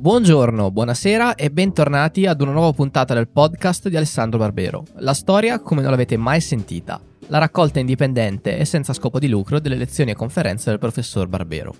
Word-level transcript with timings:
Buongiorno, 0.00 0.70
buonasera 0.70 1.34
e 1.34 1.50
bentornati 1.50 2.24
ad 2.26 2.40
una 2.40 2.52
nuova 2.52 2.72
puntata 2.72 3.14
del 3.14 3.26
podcast 3.26 3.88
di 3.88 3.96
Alessandro 3.96 4.38
Barbero. 4.38 4.84
La 4.98 5.12
storia 5.12 5.58
come 5.58 5.82
non 5.82 5.90
l'avete 5.90 6.16
mai 6.16 6.40
sentita. 6.40 7.00
La 7.26 7.38
raccolta 7.38 7.80
indipendente 7.80 8.58
e 8.58 8.64
senza 8.64 8.92
scopo 8.92 9.18
di 9.18 9.26
lucro 9.26 9.58
delle 9.58 9.74
lezioni 9.74 10.12
e 10.12 10.14
conferenze 10.14 10.70
del 10.70 10.78
professor 10.78 11.26
Barbero. 11.26 11.74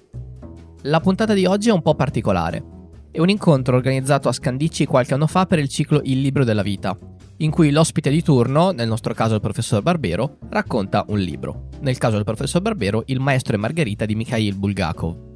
La 0.82 0.99
puntata 0.99 1.32
di 1.32 1.46
oggi 1.46 1.68
è 1.68 1.73
un 1.73 1.81
po' 1.81 1.95
particolare. 1.95 2.64
È 3.12 3.21
un 3.21 3.29
incontro 3.29 3.77
organizzato 3.77 4.29
a 4.29 4.32
Scandicci 4.32 4.85
qualche 4.85 5.14
anno 5.14 5.29
fa 5.29 5.46
per 5.46 5.61
il 5.61 5.69
ciclo 5.69 6.00
Il 6.03 6.21
libro 6.21 6.43
della 6.43 6.62
vita, 6.62 6.98
in 7.37 7.53
cui 7.53 7.71
l'ospite 7.71 8.11
di 8.11 8.25
turno, 8.25 8.73
nel 8.73 8.89
nostro 8.89 9.14
caso 9.14 9.37
il 9.37 9.41
professor 9.41 9.80
Barbero, 9.80 10.39
racconta 10.48 11.05
un 11.07 11.21
libro. 11.21 11.69
Nel 11.82 11.98
caso 11.98 12.16
del 12.16 12.25
professor 12.25 12.61
Barbero, 12.63 13.05
Il 13.07 13.21
maestro 13.21 13.55
e 13.55 13.58
Margherita 13.58 14.05
di 14.07 14.16
Mikhail 14.16 14.57
Bulgakov. 14.57 15.28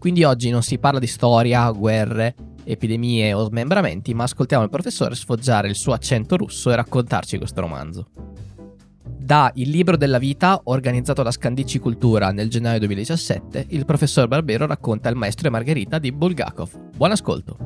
Quindi 0.00 0.24
oggi 0.24 0.48
non 0.48 0.62
si 0.62 0.78
parla 0.78 0.98
di 0.98 1.06
storia, 1.06 1.70
guerre, 1.72 2.34
epidemie 2.64 3.34
o 3.34 3.44
smembramenti, 3.44 4.14
ma 4.14 4.22
ascoltiamo 4.22 4.64
il 4.64 4.70
professore 4.70 5.14
sfoggiare 5.14 5.68
il 5.68 5.74
suo 5.74 5.92
accento 5.92 6.38
russo 6.38 6.70
e 6.70 6.76
raccontarci 6.76 7.36
questo 7.36 7.60
romanzo. 7.60 8.06
Da 9.04 9.52
Il 9.56 9.68
libro 9.68 9.98
della 9.98 10.16
vita, 10.16 10.58
organizzato 10.64 11.22
da 11.22 11.30
Scandicci 11.30 11.78
Cultura 11.78 12.32
nel 12.32 12.48
gennaio 12.48 12.78
2017, 12.78 13.66
il 13.68 13.84
professor 13.84 14.26
Barbero 14.26 14.66
racconta 14.66 15.10
il 15.10 15.16
maestro 15.16 15.48
e 15.48 15.50
Margherita 15.50 15.98
di 15.98 16.10
Bulgakov. 16.12 16.70
Buon 16.96 17.10
ascolto! 17.10 17.58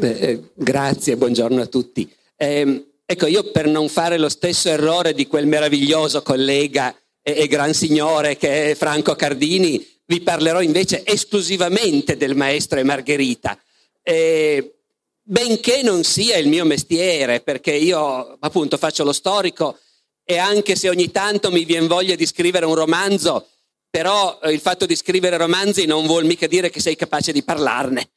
Eh, 0.00 0.50
grazie, 0.54 1.16
buongiorno 1.16 1.62
a 1.62 1.66
tutti. 1.66 2.16
Eh, 2.40 2.86
ecco, 3.04 3.26
io 3.26 3.50
per 3.50 3.66
non 3.66 3.88
fare 3.88 4.16
lo 4.16 4.28
stesso 4.28 4.68
errore 4.68 5.12
di 5.12 5.26
quel 5.26 5.46
meraviglioso 5.46 6.22
collega 6.22 6.96
e, 7.20 7.34
e 7.36 7.46
gran 7.48 7.74
signore 7.74 8.36
che 8.36 8.70
è 8.70 8.74
Franco 8.76 9.16
Cardini, 9.16 9.84
vi 10.06 10.20
parlerò 10.20 10.62
invece 10.62 11.02
esclusivamente 11.04 12.16
del 12.16 12.36
maestro 12.36 12.78
e 12.78 12.84
Margherita. 12.84 13.58
Eh, 14.02 14.76
benché 15.20 15.82
non 15.82 16.04
sia 16.04 16.36
il 16.36 16.48
mio 16.48 16.64
mestiere, 16.64 17.40
perché 17.40 17.72
io 17.72 18.36
appunto 18.38 18.78
faccio 18.78 19.04
lo 19.04 19.12
storico 19.12 19.78
e 20.24 20.38
anche 20.38 20.76
se 20.76 20.88
ogni 20.88 21.10
tanto 21.10 21.50
mi 21.50 21.64
viene 21.64 21.88
voglia 21.88 22.14
di 22.14 22.24
scrivere 22.24 22.66
un 22.66 22.74
romanzo, 22.74 23.48
però 23.90 24.38
eh, 24.42 24.52
il 24.52 24.60
fatto 24.60 24.86
di 24.86 24.94
scrivere 24.94 25.36
romanzi 25.36 25.86
non 25.86 26.06
vuol 26.06 26.24
mica 26.24 26.46
dire 26.46 26.70
che 26.70 26.80
sei 26.80 26.96
capace 26.96 27.32
di 27.32 27.42
parlarne. 27.42 28.10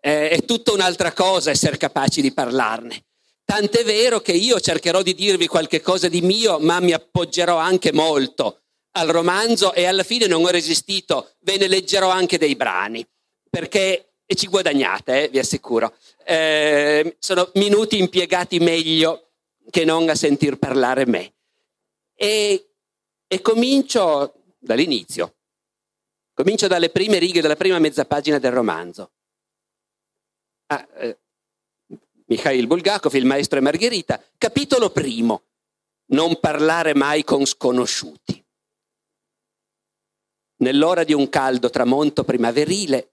Eh, 0.00 0.30
è 0.30 0.44
tutta 0.44 0.72
un'altra 0.72 1.12
cosa 1.12 1.50
essere 1.50 1.76
capaci 1.76 2.20
di 2.20 2.32
parlarne. 2.32 3.04
Tant'è 3.50 3.82
vero 3.82 4.20
che 4.20 4.32
io 4.32 4.60
cercherò 4.60 5.00
di 5.00 5.14
dirvi 5.14 5.46
qualche 5.46 5.80
cosa 5.80 6.06
di 6.08 6.20
mio, 6.20 6.58
ma 6.58 6.80
mi 6.80 6.92
appoggerò 6.92 7.56
anche 7.56 7.94
molto 7.94 8.64
al 8.90 9.08
romanzo 9.08 9.72
e 9.72 9.86
alla 9.86 10.02
fine 10.02 10.26
non 10.26 10.44
ho 10.44 10.48
resistito, 10.48 11.30
ve 11.40 11.56
ne 11.56 11.66
leggerò 11.66 12.10
anche 12.10 12.36
dei 12.36 12.56
brani, 12.56 13.02
perché 13.48 14.16
e 14.26 14.34
ci 14.34 14.48
guadagnate, 14.48 15.24
eh, 15.24 15.28
vi 15.30 15.38
assicuro. 15.38 15.96
Eh, 16.26 17.16
sono 17.18 17.50
minuti 17.54 17.96
impiegati 17.96 18.58
meglio 18.58 19.30
che 19.70 19.86
non 19.86 20.10
a 20.10 20.14
sentir 20.14 20.58
parlare 20.58 21.06
me. 21.06 21.32
E, 22.14 22.74
e 23.26 23.40
comincio 23.40 24.42
dall'inizio. 24.58 25.36
Comincio 26.34 26.66
dalle 26.66 26.90
prime 26.90 27.18
righe 27.18 27.40
della 27.40 27.56
prima 27.56 27.78
mezza 27.78 28.04
pagina 28.04 28.38
del 28.38 28.52
romanzo. 28.52 29.12
Ah, 30.66 30.86
eh, 30.98 31.18
Mikhail 32.28 32.66
Bulgakov, 32.66 33.14
il 33.14 33.24
maestro 33.24 33.58
e 33.58 33.62
Margherita. 33.62 34.22
Capitolo 34.36 34.90
primo. 34.90 35.44
Non 36.10 36.38
parlare 36.40 36.94
mai 36.94 37.24
con 37.24 37.44
sconosciuti. 37.46 38.42
Nell'ora 40.60 41.04
di 41.04 41.14
un 41.14 41.28
caldo 41.28 41.70
tramonto 41.70 42.24
primaverile 42.24 43.12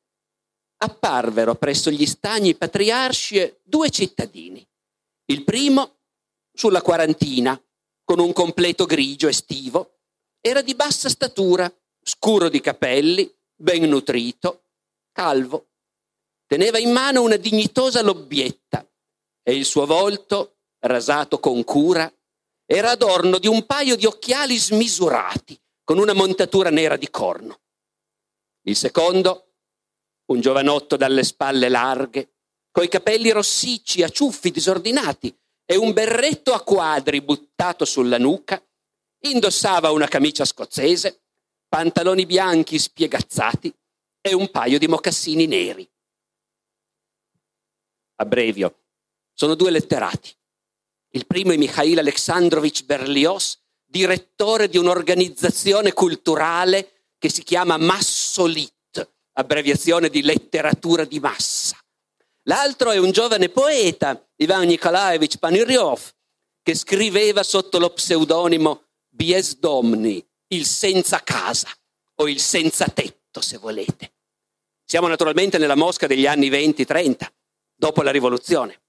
apparvero 0.77 1.55
presso 1.55 1.89
gli 1.89 2.05
stagni 2.05 2.55
patriarci 2.55 3.59
due 3.63 3.89
cittadini. 3.89 4.65
Il 5.25 5.43
primo, 5.43 5.97
sulla 6.53 6.81
quarantina, 6.81 7.59
con 8.03 8.19
un 8.19 8.33
completo 8.33 8.85
grigio 8.85 9.27
estivo, 9.27 9.99
era 10.41 10.61
di 10.61 10.75
bassa 10.75 11.07
statura, 11.07 11.71
scuro 12.01 12.49
di 12.49 12.59
capelli, 12.59 13.33
ben 13.55 13.83
nutrito, 13.87 14.63
calvo. 15.11 15.67
Teneva 16.45 16.79
in 16.79 16.91
mano 16.91 17.23
una 17.23 17.37
dignitosa 17.37 18.01
lobbietta 18.01 18.85
e 19.47 19.55
il 19.55 19.63
suo 19.63 19.85
volto, 19.85 20.57
rasato 20.79 21.39
con 21.39 21.63
cura, 21.63 22.11
era 22.65 22.89
adorno 22.89 23.37
di 23.37 23.45
un 23.45 23.67
paio 23.67 23.95
di 23.95 24.07
occhiali 24.07 24.57
smisurati, 24.57 25.59
con 25.83 25.99
una 25.99 26.13
montatura 26.13 26.71
nera 26.71 26.97
di 26.97 27.11
corno. 27.11 27.59
Il 28.63 28.75
secondo, 28.75 29.53
un 30.31 30.41
giovanotto 30.41 30.97
dalle 30.97 31.23
spalle 31.23 31.69
larghe, 31.69 32.37
coi 32.71 32.87
capelli 32.87 33.29
rossicci, 33.29 34.01
a 34.01 34.09
ciuffi 34.09 34.49
disordinati 34.49 35.33
e 35.63 35.75
un 35.75 35.93
berretto 35.93 36.51
a 36.53 36.63
quadri 36.63 37.21
buttato 37.21 37.85
sulla 37.85 38.17
nuca, 38.17 38.59
indossava 39.25 39.91
una 39.91 40.07
camicia 40.07 40.43
scozzese, 40.43 41.21
pantaloni 41.67 42.25
bianchi 42.25 42.79
spiegazzati 42.79 43.71
e 44.21 44.33
un 44.33 44.49
paio 44.49 44.79
di 44.79 44.87
mocassini 44.87 45.45
neri. 45.45 45.87
Abbrevio, 48.15 48.84
sono 49.35 49.53
due 49.53 49.69
letterati. 49.69 50.33
Il 51.11 51.27
primo 51.27 51.51
è 51.51 51.57
Mikhail 51.57 51.99
Alexandrovich 51.99 52.85
Berlioz, 52.85 53.59
direttore 53.83 54.67
di 54.67 54.77
un'organizzazione 54.77 55.93
culturale 55.93 57.03
che 57.17 57.29
si 57.29 57.43
chiama 57.43 57.77
Massolit, 57.77 58.73
abbreviazione 59.33 60.09
di 60.09 60.21
letteratura 60.23 61.05
di 61.05 61.19
massa. 61.19 61.77
L'altro 62.43 62.91
è 62.91 62.97
un 62.97 63.11
giovane 63.11 63.49
poeta, 63.49 64.27
Ivan 64.37 64.67
Nikolaevich 64.67 65.37
Paniryov, 65.37 66.13
che 66.61 66.75
scriveva 66.75 67.43
sotto 67.43 67.77
lo 67.79 67.91
pseudonimo 67.91 68.83
Bies 69.07 69.57
Domni, 69.57 70.25
il 70.47 70.65
senza 70.65 71.21
casa 71.23 71.69
o 72.15 72.27
il 72.27 72.39
senza 72.39 72.87
tetto, 72.87 73.41
se 73.41 73.57
volete. 73.57 74.13
Siamo 74.83 75.07
naturalmente 75.07 75.57
nella 75.57 75.75
Mosca 75.75 76.07
degli 76.07 76.27
anni 76.27 76.49
20-30, 76.49 77.27
dopo 77.75 78.01
la 78.01 78.11
rivoluzione. 78.11 78.81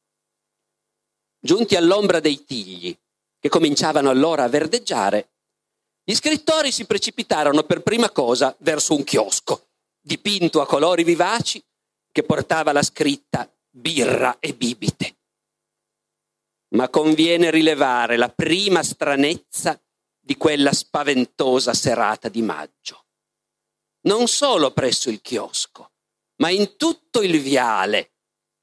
Giunti 1.47 1.77
all'ombra 1.77 2.19
dei 2.19 2.45
tigli, 2.45 2.95
che 3.39 3.49
cominciavano 3.49 4.11
allora 4.11 4.43
a 4.43 4.49
verdeggiare, 4.49 5.31
gli 6.03 6.13
scrittori 6.13 6.73
si 6.73 6.87
precipitarono 6.87 7.63
per 7.63 7.83
prima 7.83 8.11
cosa 8.11 8.53
verso 8.59 8.97
un 8.97 9.05
chiosco, 9.05 9.69
dipinto 10.01 10.61
a 10.61 10.67
colori 10.67 11.05
vivaci, 11.05 11.65
che 12.11 12.25
portava 12.25 12.73
la 12.73 12.83
scritta 12.83 13.49
birra 13.71 14.39
e 14.41 14.55
bibite. 14.55 15.19
Ma 16.71 16.89
conviene 16.89 17.53
rilevare 17.53 18.17
la 18.17 18.29
prima 18.29 18.83
stranezza 18.83 19.81
di 20.19 20.37
quella 20.37 20.73
spaventosa 20.73 21.75
serata 21.75 22.29
di 22.29 22.43
maggio. 22.43 23.05
Non 24.07 24.27
solo 24.27 24.73
presso 24.73 25.11
il 25.11 25.21
chiosco, 25.21 25.93
ma 26.41 26.51
in 26.51 26.77
tutto 26.77 27.23
il 27.23 27.41
viale, 27.41 28.15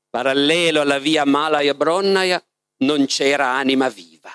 parallelo 0.09 0.81
alla 0.81 0.99
via 0.99 1.23
Malaya 1.23 1.73
Bronnaia, 1.73 2.45
non 2.85 3.05
c'era 3.05 3.49
anima 3.49 3.89
viva. 3.89 4.31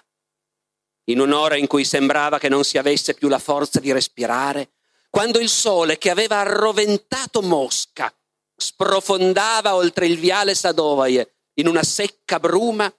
In 1.04 1.20
un'ora 1.20 1.56
in 1.56 1.66
cui 1.66 1.84
sembrava 1.84 2.38
che 2.38 2.48
non 2.48 2.64
si 2.64 2.78
avesse 2.78 3.14
più 3.14 3.28
la 3.28 3.38
forza 3.38 3.80
di 3.80 3.92
respirare, 3.92 4.72
quando 5.10 5.38
il 5.38 5.48
sole 5.48 5.96
che 5.96 6.10
aveva 6.10 6.36
arroventato 6.36 7.40
Mosca 7.40 8.12
sprofondava 8.60 9.74
oltre 9.74 10.06
il 10.06 10.18
viale 10.18 10.54
Sadovaje 10.54 11.36
in 11.54 11.68
una 11.68 11.82
secca 11.82 12.40
bruma, 12.40 12.92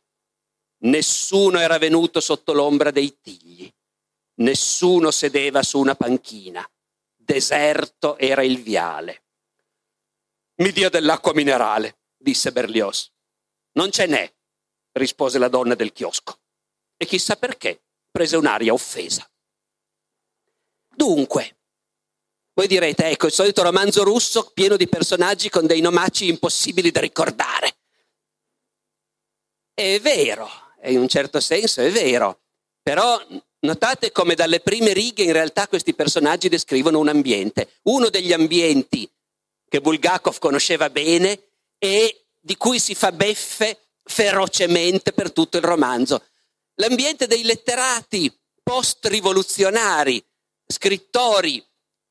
nessuno 0.83 1.59
era 1.59 1.77
venuto 1.77 2.19
sotto 2.19 2.53
l'ombra 2.53 2.91
dei 2.91 3.19
tigli, 3.21 3.71
nessuno 4.35 5.11
sedeva 5.11 5.61
su 5.61 5.79
una 5.79 5.95
panchina, 5.95 6.67
deserto 7.15 8.17
era 8.17 8.41
il 8.41 8.61
viale. 8.61 9.23
Mi 10.55 10.71
dia 10.71 10.89
dell'acqua 10.89 11.33
minerale, 11.33 11.99
disse 12.17 12.51
Berlioz. 12.51 13.11
Non 13.73 13.91
ce 13.91 14.07
n'è, 14.07 14.33
rispose 14.99 15.39
la 15.39 15.47
donna 15.47 15.73
del 15.73 15.91
chiosco. 15.91 16.37
E 16.95 17.05
chissà 17.05 17.35
perché 17.35 17.81
prese 18.11 18.35
un'aria 18.35 18.73
offesa. 18.73 19.27
Dunque, 20.95 21.57
voi 22.53 22.67
direte, 22.67 23.05
ecco, 23.05 23.27
il 23.27 23.31
solito 23.31 23.63
romanzo 23.63 24.03
russo 24.03 24.51
pieno 24.53 24.75
di 24.75 24.89
personaggi 24.89 25.49
con 25.49 25.65
dei 25.65 25.79
nomaci 25.79 26.27
impossibili 26.27 26.91
da 26.91 26.99
ricordare. 26.99 27.77
È 29.73 29.97
vero, 30.01 30.49
in 30.83 30.99
un 30.99 31.07
certo 31.07 31.39
senso 31.39 31.79
è 31.79 31.89
vero, 31.89 32.41
però 32.81 33.17
notate 33.61 34.11
come 34.11 34.35
dalle 34.35 34.59
prime 34.59 34.91
righe 34.91 35.23
in 35.23 35.31
realtà 35.31 35.69
questi 35.69 35.93
personaggi 35.93 36.49
descrivono 36.49 36.99
un 36.99 37.07
ambiente. 37.07 37.75
Uno 37.83 38.09
degli 38.09 38.33
ambienti 38.33 39.09
che 39.69 39.79
Bulgakov 39.79 40.39
conosceva 40.39 40.89
bene 40.89 41.51
e 41.77 42.25
di 42.37 42.57
cui 42.57 42.79
si 42.79 42.93
fa 42.93 43.13
beffe 43.13 43.88
ferocemente 44.09 45.13
per 45.13 45.31
tutto 45.31 45.57
il 45.57 45.63
romanzo. 45.63 46.23
l'ambiente 46.75 47.27
dei 47.27 47.43
letterati 47.43 48.33
post-rivoluzionari, 48.63 50.23
scrittori 50.65 51.63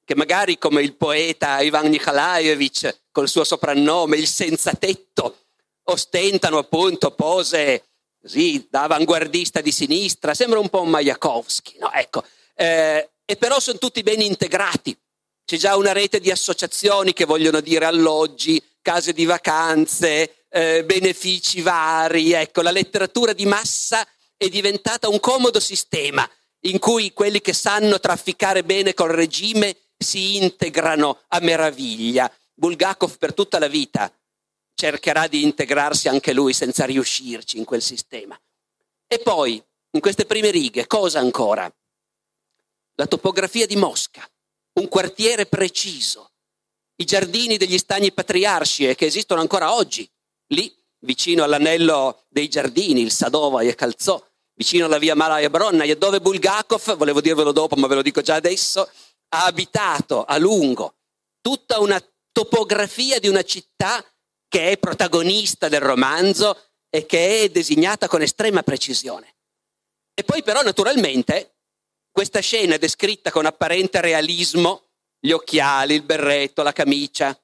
che 0.05 0.15
magari 0.15 0.59
come 0.59 0.83
il 0.83 0.95
poeta 0.95 1.61
Ivan 1.61 1.89
Nikolaevich 1.89 3.06
col 3.11 3.29
suo 3.29 3.45
soprannome 3.45 4.17
il 4.17 4.27
senza 4.27 4.73
tetto 4.75 5.47
ostentano 5.85 6.59
appunto 6.59 7.11
pose 7.12 7.85
così 8.21 8.67
da 8.71 8.83
avanguardista 8.83 9.61
di 9.61 9.73
sinistra, 9.73 10.35
sembra 10.35 10.59
un 10.59 10.69
po' 10.69 10.83
un 10.83 10.91
Majakovsky, 10.91 11.79
no? 11.79 11.91
Ecco, 11.93 12.25
eh, 12.55 13.11
e 13.25 13.37
però 13.37 13.59
sono 13.59 13.79
tutti 13.79 14.03
ben 14.03 14.21
integrati. 14.21 14.97
C'è 15.44 15.56
già 15.56 15.77
una 15.77 15.93
rete 15.93 16.21
di 16.21 16.31
associazioni 16.31 17.12
che 17.12 17.25
vogliono 17.25 17.61
dire 17.61 17.87
alloggi, 17.87 18.62
case 18.83 19.12
di 19.12 19.25
vacanze, 19.25 20.38
eh, 20.50 20.85
benefici 20.85 21.61
vari. 21.61 22.33
Ecco, 22.33 22.62
la 22.62 22.71
letteratura 22.71 23.33
di 23.33 23.47
massa 23.47 24.06
è 24.37 24.49
diventata 24.49 25.09
un 25.09 25.21
comodo 25.21 25.61
sistema 25.61 26.29
in 26.62 26.79
cui 26.79 27.12
quelli 27.12 27.41
che 27.41 27.53
sanno 27.53 28.00
trafficare 28.00 28.65
bene 28.65 28.95
col 28.95 29.11
regime 29.11 29.77
si 29.97 30.37
integrano 30.37 31.25
a 31.29 31.41
meraviglia. 31.41 32.33
Bulgakov 32.55 33.19
per 33.19 33.35
tutta 33.35 33.59
la 33.59 33.69
vita 33.69 34.12
cercherà 34.75 35.27
di 35.27 35.43
integrarsi 35.43 36.09
anche 36.09 36.33
lui 36.33 36.53
senza 36.53 36.85
riuscirci 36.85 37.59
in 37.59 37.65
quel 37.65 37.83
sistema. 37.83 38.39
E 39.06 39.19
poi, 39.19 39.62
in 39.91 40.01
queste 40.01 40.25
prime 40.25 40.51
righe, 40.51 40.87
cosa 40.87 41.19
ancora? 41.19 41.73
La 42.94 43.06
topografia 43.06 43.67
di 43.67 43.77
Mosca, 43.77 44.29
un 44.75 44.89
quartiere 44.89 45.47
preciso, 45.47 46.33
i 46.97 47.05
giardini 47.05 47.56
degli 47.56 47.79
stagni 47.79 48.12
patriarci 48.12 48.94
che 48.94 49.06
esistono 49.06 49.41
ancora 49.41 49.73
oggi, 49.75 50.09
lì, 50.49 50.75
vicino 51.00 51.45
all'anello 51.45 52.25
dei 52.29 52.49
giardini, 52.49 53.00
il 53.00 53.12
Sadova 53.12 53.62
e 53.62 53.75
Calzò, 53.75 54.23
vicino 54.55 54.87
alla 54.87 54.99
via 54.99 55.15
Malaya 55.15 55.50
Bronna, 55.50 55.85
e 55.85 55.97
dove 55.97 56.21
Bulgakov, 56.21 56.97
volevo 56.97 57.21
dirvelo 57.21 57.53
dopo, 57.53 57.77
ma 57.77 57.87
ve 57.87 57.97
lo 57.97 58.03
dico 58.03 58.21
già 58.21 58.35
adesso, 58.35 58.91
ha 59.31 59.45
abitato 59.45 60.25
a 60.25 60.37
lungo 60.39 60.97
tutta 61.41 61.79
una 61.79 62.03
topografia 62.33 63.19
di 63.19 63.29
una 63.29 63.43
città 63.43 64.05
che 64.49 64.71
è 64.71 64.79
protagonista 64.79 65.69
del 65.69 65.81
romanzo 65.81 66.71
e 66.91 67.06
che 67.06 67.43
è 67.43 67.49
designata 67.51 68.09
con 68.09 68.23
estrema 68.23 68.62
precisione. 68.62 69.37
E 70.15 70.25
poi 70.25 70.43
però 70.43 70.62
naturalmente 70.62 71.56
questa 72.11 72.41
scena 72.41 72.75
è 72.75 72.79
descritta 72.79 73.31
con 73.31 73.47
apparente 73.47 74.01
realismo, 74.01 74.89
gli 75.21 75.31
occhiali, 75.31 75.94
il 75.94 76.03
berretto, 76.03 76.62
la 76.62 76.73
camicia, 76.73 77.39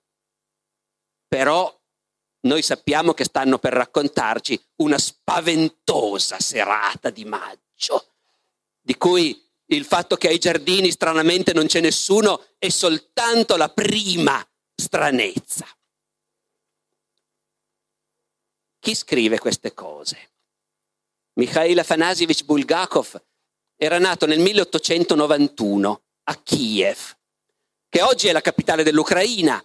però 1.28 1.72
noi 2.44 2.62
sappiamo 2.62 3.12
che 3.12 3.24
stanno 3.24 3.58
per 3.58 3.72
raccontarci 3.72 4.60
una 4.76 4.98
spaventosa 4.98 6.38
serata 6.40 7.10
di 7.10 7.24
maggio, 7.24 8.14
di 8.80 8.96
cui 8.96 9.40
il 9.66 9.84
fatto 9.84 10.16
che 10.16 10.28
ai 10.28 10.38
giardini 10.38 10.90
stranamente 10.90 11.52
non 11.52 11.66
c'è 11.66 11.80
nessuno 11.80 12.48
è 12.58 12.68
soltanto 12.68 13.56
la 13.56 13.68
prima 13.70 14.46
stranezza. 14.74 15.66
Chi 18.78 18.94
scrive 18.94 19.38
queste 19.38 19.72
cose? 19.72 20.32
Mikhail 21.34 21.78
Afanasievich 21.78 22.44
Bulgakov 22.44 23.22
era 23.76 23.98
nato 23.98 24.26
nel 24.26 24.40
1891 24.40 26.02
a 26.24 26.36
Kiev, 26.36 27.16
che 27.88 28.02
oggi 28.02 28.28
è 28.28 28.32
la 28.32 28.42
capitale 28.42 28.82
dell'Ucraina 28.82 29.64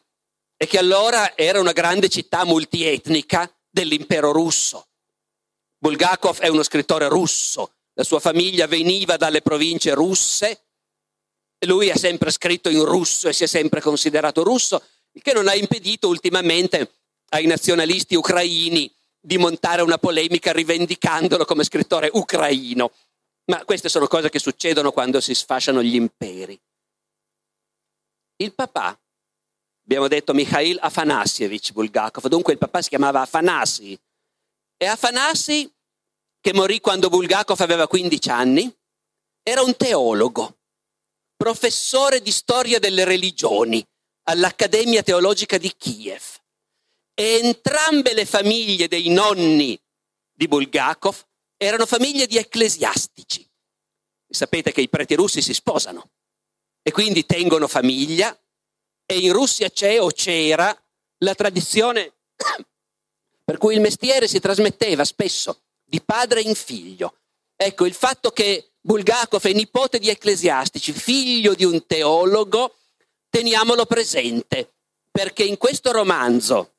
e 0.61 0.67
che 0.67 0.77
allora 0.77 1.37
era 1.37 1.61
una 1.61 1.71
grande 1.71 2.09
città 2.09 2.43
multietnica 2.43 3.49
dell'impero 3.69 4.33
russo. 4.33 4.87
Bulgakov 5.77 6.39
è 6.39 6.49
uno 6.49 6.63
scrittore 6.63 7.07
russo, 7.07 7.75
la 7.93 8.03
sua 8.03 8.19
famiglia 8.19 8.67
veniva 8.67 9.15
dalle 9.15 9.41
province 9.41 9.93
russe, 9.93 10.63
lui 11.65 11.89
ha 11.89 11.95
sempre 11.95 12.29
scritto 12.29 12.67
in 12.67 12.83
russo 12.83 13.29
e 13.29 13.33
si 13.33 13.45
è 13.45 13.47
sempre 13.47 13.79
considerato 13.79 14.43
russo, 14.43 14.83
il 15.13 15.21
che 15.21 15.31
non 15.31 15.47
ha 15.47 15.55
impedito 15.55 16.09
ultimamente 16.09 16.91
ai 17.29 17.45
nazionalisti 17.45 18.15
ucraini 18.15 18.93
di 19.17 19.37
montare 19.37 19.81
una 19.81 19.97
polemica 19.97 20.51
rivendicandolo 20.51 21.45
come 21.45 21.63
scrittore 21.63 22.09
ucraino. 22.11 22.91
Ma 23.45 23.63
queste 23.63 23.87
sono 23.87 24.07
cose 24.07 24.29
che 24.29 24.39
succedono 24.39 24.91
quando 24.91 25.21
si 25.21 25.33
sfasciano 25.33 25.81
gli 25.81 25.95
imperi. 25.95 26.59
Il 28.37 28.53
papà, 28.53 28.97
abbiamo 29.89 30.07
detto 30.07 30.35
Mikhail 30.35 30.77
Afanassievich 30.79 31.71
Bulgakov, 31.71 32.27
dunque 32.27 32.53
il 32.53 32.59
papà 32.59 32.79
si 32.83 32.89
chiamava 32.89 33.21
Afanasi. 33.21 33.99
E 34.77 34.85
Afanasi, 34.85 35.67
che 36.39 36.53
morì 36.53 36.79
quando 36.79 37.09
Bulgakov 37.09 37.59
aveva 37.61 37.87
15 37.87 38.29
anni, 38.29 38.71
era 39.41 39.63
un 39.63 39.75
teologo, 39.75 40.59
professore 41.35 42.21
di 42.21 42.29
storia 42.29 42.77
delle 42.77 43.03
religioni 43.03 43.83
all'Accademia 44.25 45.01
Teologica 45.01 45.57
di 45.57 45.73
Kiev 45.75 46.37
e 47.15 47.39
entrambe 47.41 48.13
le 48.13 48.27
famiglie 48.27 48.87
dei 48.87 49.09
nonni 49.09 49.79
di 50.31 50.47
Bulgakov 50.47 51.25
erano 51.57 51.87
famiglie 51.87 52.27
di 52.27 52.37
ecclesiastici. 52.37 53.43
Sapete 54.29 54.71
che 54.71 54.81
i 54.81 54.89
preti 54.89 55.15
russi 55.15 55.41
si 55.41 55.55
sposano 55.55 56.11
e 56.83 56.91
quindi 56.91 57.25
tengono 57.25 57.67
famiglia 57.67 58.39
e 59.11 59.17
in 59.17 59.33
Russia 59.33 59.71
c'è 59.71 59.99
o 59.99 60.11
c'era 60.11 60.77
la 61.19 61.33
tradizione 61.33 62.13
per 63.43 63.57
cui 63.57 63.73
il 63.73 63.81
mestiere 63.81 64.27
si 64.27 64.39
trasmetteva 64.39 65.03
spesso 65.03 65.61
di 65.83 65.99
padre 65.99 66.41
in 66.41 66.53
figlio. 66.53 67.15
Ecco, 67.55 67.87
il 67.87 67.95
fatto 67.95 68.29
che 68.29 68.73
Bulgakov 68.79 69.41
è 69.41 69.53
nipote 69.53 69.97
di 69.97 70.09
ecclesiastici, 70.09 70.91
figlio 70.93 71.55
di 71.55 71.65
un 71.65 71.87
teologo, 71.87 72.75
teniamolo 73.31 73.87
presente, 73.87 74.75
perché 75.09 75.43
in 75.43 75.57
questo 75.57 75.91
romanzo, 75.91 76.75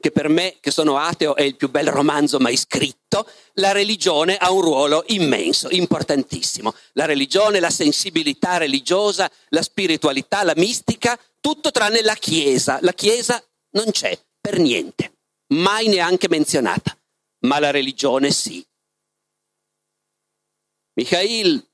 che 0.00 0.10
per 0.10 0.28
me, 0.28 0.56
che 0.60 0.70
sono 0.70 0.98
ateo, 0.98 1.34
è 1.34 1.42
il 1.42 1.56
più 1.56 1.70
bel 1.70 1.88
romanzo 1.88 2.38
mai 2.38 2.56
scritto, 2.56 3.26
la 3.54 3.72
religione 3.72 4.36
ha 4.36 4.50
un 4.50 4.60
ruolo 4.60 5.04
immenso, 5.08 5.70
importantissimo. 5.70 6.74
La 6.92 7.06
religione, 7.06 7.60
la 7.60 7.70
sensibilità 7.70 8.58
religiosa, 8.58 9.30
la 9.48 9.62
spiritualità, 9.62 10.42
la 10.42 10.52
mistica, 10.56 11.18
tutto 11.40 11.70
tranne 11.70 12.02
la 12.02 12.14
Chiesa. 12.14 12.78
La 12.82 12.92
Chiesa 12.92 13.42
non 13.70 13.90
c'è 13.90 14.18
per 14.40 14.58
niente, 14.58 15.18
mai 15.54 15.88
neanche 15.88 16.28
menzionata, 16.28 16.96
ma 17.40 17.58
la 17.58 17.70
religione 17.70 18.30
sì. 18.30 18.62
Mikhail, 20.94 21.66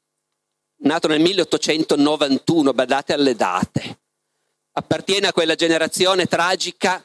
nato 0.83 1.09
nel 1.09 1.21
1891, 1.21 2.73
badate 2.73 3.13
alle 3.13 3.35
date, 3.35 4.01
appartiene 4.73 5.27
a 5.27 5.33
quella 5.33 5.57
generazione 5.57 6.27
tragica 6.27 7.05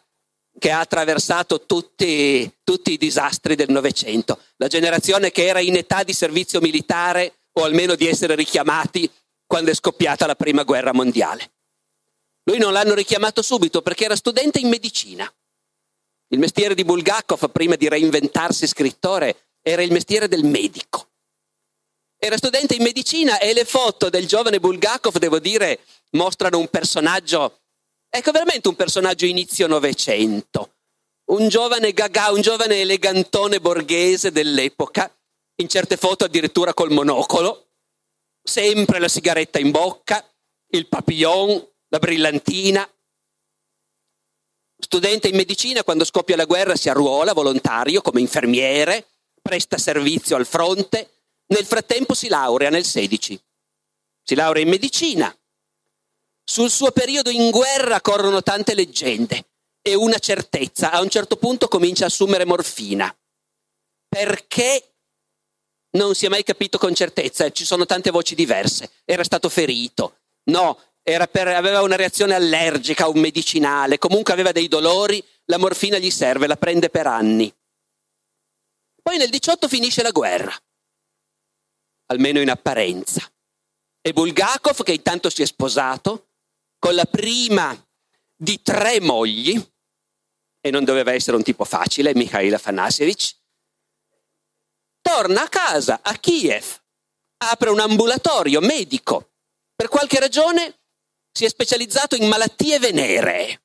che 0.58 0.72
ha 0.72 0.80
attraversato 0.80 1.66
tutti, 1.66 2.52
tutti 2.64 2.94
i 2.94 2.98
disastri 2.98 3.56
del 3.56 3.70
Novecento, 3.70 4.40
la 4.58 4.68
generazione 4.68 5.32
che 5.32 5.46
era 5.46 5.60
in 5.60 5.76
età 5.76 6.04
di 6.04 6.14
servizio 6.14 6.62
militare 6.62 7.34
o 7.54 7.64
almeno 7.64 7.96
di 7.96 8.08
essere 8.08 8.36
richiamati 8.36 9.10
quando 9.46 9.72
è 9.72 9.76
scoppiata 9.76 10.26
la 10.26 10.36
prima 10.36 10.64
guerra 10.64 10.94
mondiale. 10.94 11.52
Lui 12.44 12.58
non 12.58 12.74
l'hanno 12.74 12.94
richiamato 12.94 13.42
subito 13.42 13.82
perché 13.82 14.06
era 14.06 14.16
studente 14.16 14.60
in 14.60 14.70
medicina. 14.70 15.32
Il 16.30 16.40
mestiere 16.40 16.76
di 16.76 16.84
Bulgakov, 16.84 17.50
prima 17.52 17.76
di 17.76 17.88
reinventarsi 17.88 18.68
scrittore, 18.68 19.50
era 19.62 19.82
il 19.82 19.92
mestiere 19.92 20.28
del 20.28 20.44
medico. 20.44 21.10
Era 22.18 22.38
studente 22.38 22.76
in 22.76 22.84
medicina 22.84 23.40
e 23.40 23.54
le 23.54 23.66
foto 23.66 24.10
del 24.10 24.28
giovane 24.28 24.60
Bulgakov, 24.60 25.18
devo 25.18 25.40
dire, 25.40 25.80
mostrano 26.12 26.60
un 26.60 26.68
personaggio 26.70 27.62
Ecco 28.10 28.32
veramente 28.32 28.68
un 28.68 28.76
personaggio 28.76 29.26
inizio 29.26 29.68
Novecento, 29.68 30.76
un 31.32 31.48
giovane 31.48 31.92
gaga, 31.92 32.32
un 32.32 32.42
giovane 32.42 32.82
elegantone 32.82 33.60
borghese 33.60 34.32
dell'epoca, 34.32 35.14
in 35.58 35.68
certe 35.68 35.98
foto 35.98 36.26
addirittura 36.26 36.74
col 36.74 36.92
monocolo, 36.92 37.70
sempre 38.42 39.00
la 39.00 39.08
sigaretta 39.08 39.60
in 39.60 39.72
bocca, 39.72 40.24
il 40.70 40.88
papillon, 40.88 41.68
la 41.90 42.00
brillantina. 42.00 42.88
Studente 44.78 45.30
in 45.30 45.36
medicina, 45.36 45.84
quando 45.84 46.04
scoppia 46.04 46.36
la 46.36 46.46
guerra 46.46 46.76
si 46.76 46.90
arruola 46.90 47.34
volontario 47.34 48.02
come 48.02 48.22
infermiere, 48.22 49.08
presta 49.42 49.78
servizio 49.78 50.36
al 50.36 50.46
fronte, 50.46 51.22
nel 51.48 51.66
frattempo 51.66 52.14
si 52.14 52.28
laurea 52.28 52.70
nel 52.70 52.84
16. 52.84 53.42
Si 54.24 54.36
laurea 54.36 54.64
in 54.64 54.70
medicina, 54.70 55.36
sul 56.46 56.70
suo 56.70 56.92
periodo 56.92 57.32
in 57.32 57.50
guerra 57.50 58.02
corrono 58.02 58.44
tante 58.44 58.75
leggende 58.75 59.46
e 59.82 59.96
una 59.96 60.20
certezza. 60.20 60.92
A 60.92 61.02
un 61.02 61.10
certo 61.10 61.38
punto 61.38 61.68
comincia 61.68 62.04
a 62.04 62.08
assumere 62.08 62.46
morfina. 62.46 63.14
Perché 64.08 64.94
non 65.92 66.14
si 66.14 66.25
è 66.25 66.30
mai 66.30 66.44
capito 66.44 66.78
con 66.78 66.94
certezza, 66.94 67.50
ci 67.50 67.66
sono 67.66 67.86
tante 67.86 68.12
voci 68.12 68.36
diverse. 68.36 68.92
Era 69.04 69.24
stato 69.24 69.50
ferito. 69.50 70.20
No, 70.46 70.80
per, 71.04 71.48
aveva 71.48 71.82
una 71.82 71.96
reazione 71.96 72.36
allergica 72.36 73.08
un 73.08 73.20
medicinale, 73.20 73.98
comunque 73.98 74.34
aveva 74.34 74.52
dei 74.52 74.68
dolori, 74.68 75.24
la 75.46 75.58
morfina 75.58 75.98
gli 75.98 76.12
serve, 76.12 76.48
la 76.48 76.58
prende 76.58 76.90
per 76.90 77.08
anni. 77.08 77.54
Poi 79.02 79.18
nel 79.18 79.30
18 79.30 79.68
finisce 79.68 80.02
la 80.02 80.12
guerra, 80.12 80.56
almeno 82.08 82.40
in 82.40 82.50
apparenza. 82.50 83.22
E 84.02 84.14
Bulgakov, 84.14 84.84
che 84.84 84.94
intanto 84.94 85.30
si 85.30 85.42
è 85.42 85.46
sposato, 85.46 86.28
con 86.86 86.94
la 86.94 87.06
prima 87.06 87.75
di 88.38 88.62
tre 88.62 89.01
mogli, 89.01 89.60
e 90.62 90.70
non 90.70 90.84
doveva 90.84 91.13
essere 91.13 91.36
un 91.36 91.42
tipo 91.42 91.65
facile, 91.65 92.13
Mikhail 92.13 92.54
Afanasievich, 92.54 93.36
torna 95.01 95.46
a 95.46 95.50
casa, 95.50 96.01
a 96.04 96.15
Kiev, 96.20 96.80
apre 97.38 97.72
un 97.72 97.80
ambulatorio 97.80 98.62
medico. 98.62 99.32
Per 99.75 99.88
qualche 99.88 100.20
ragione 100.20 100.82
si 101.32 101.46
è 101.46 101.50
specializzato 101.50 102.15
in 102.15 102.27
malattie 102.27 102.77
veneree 102.77 103.63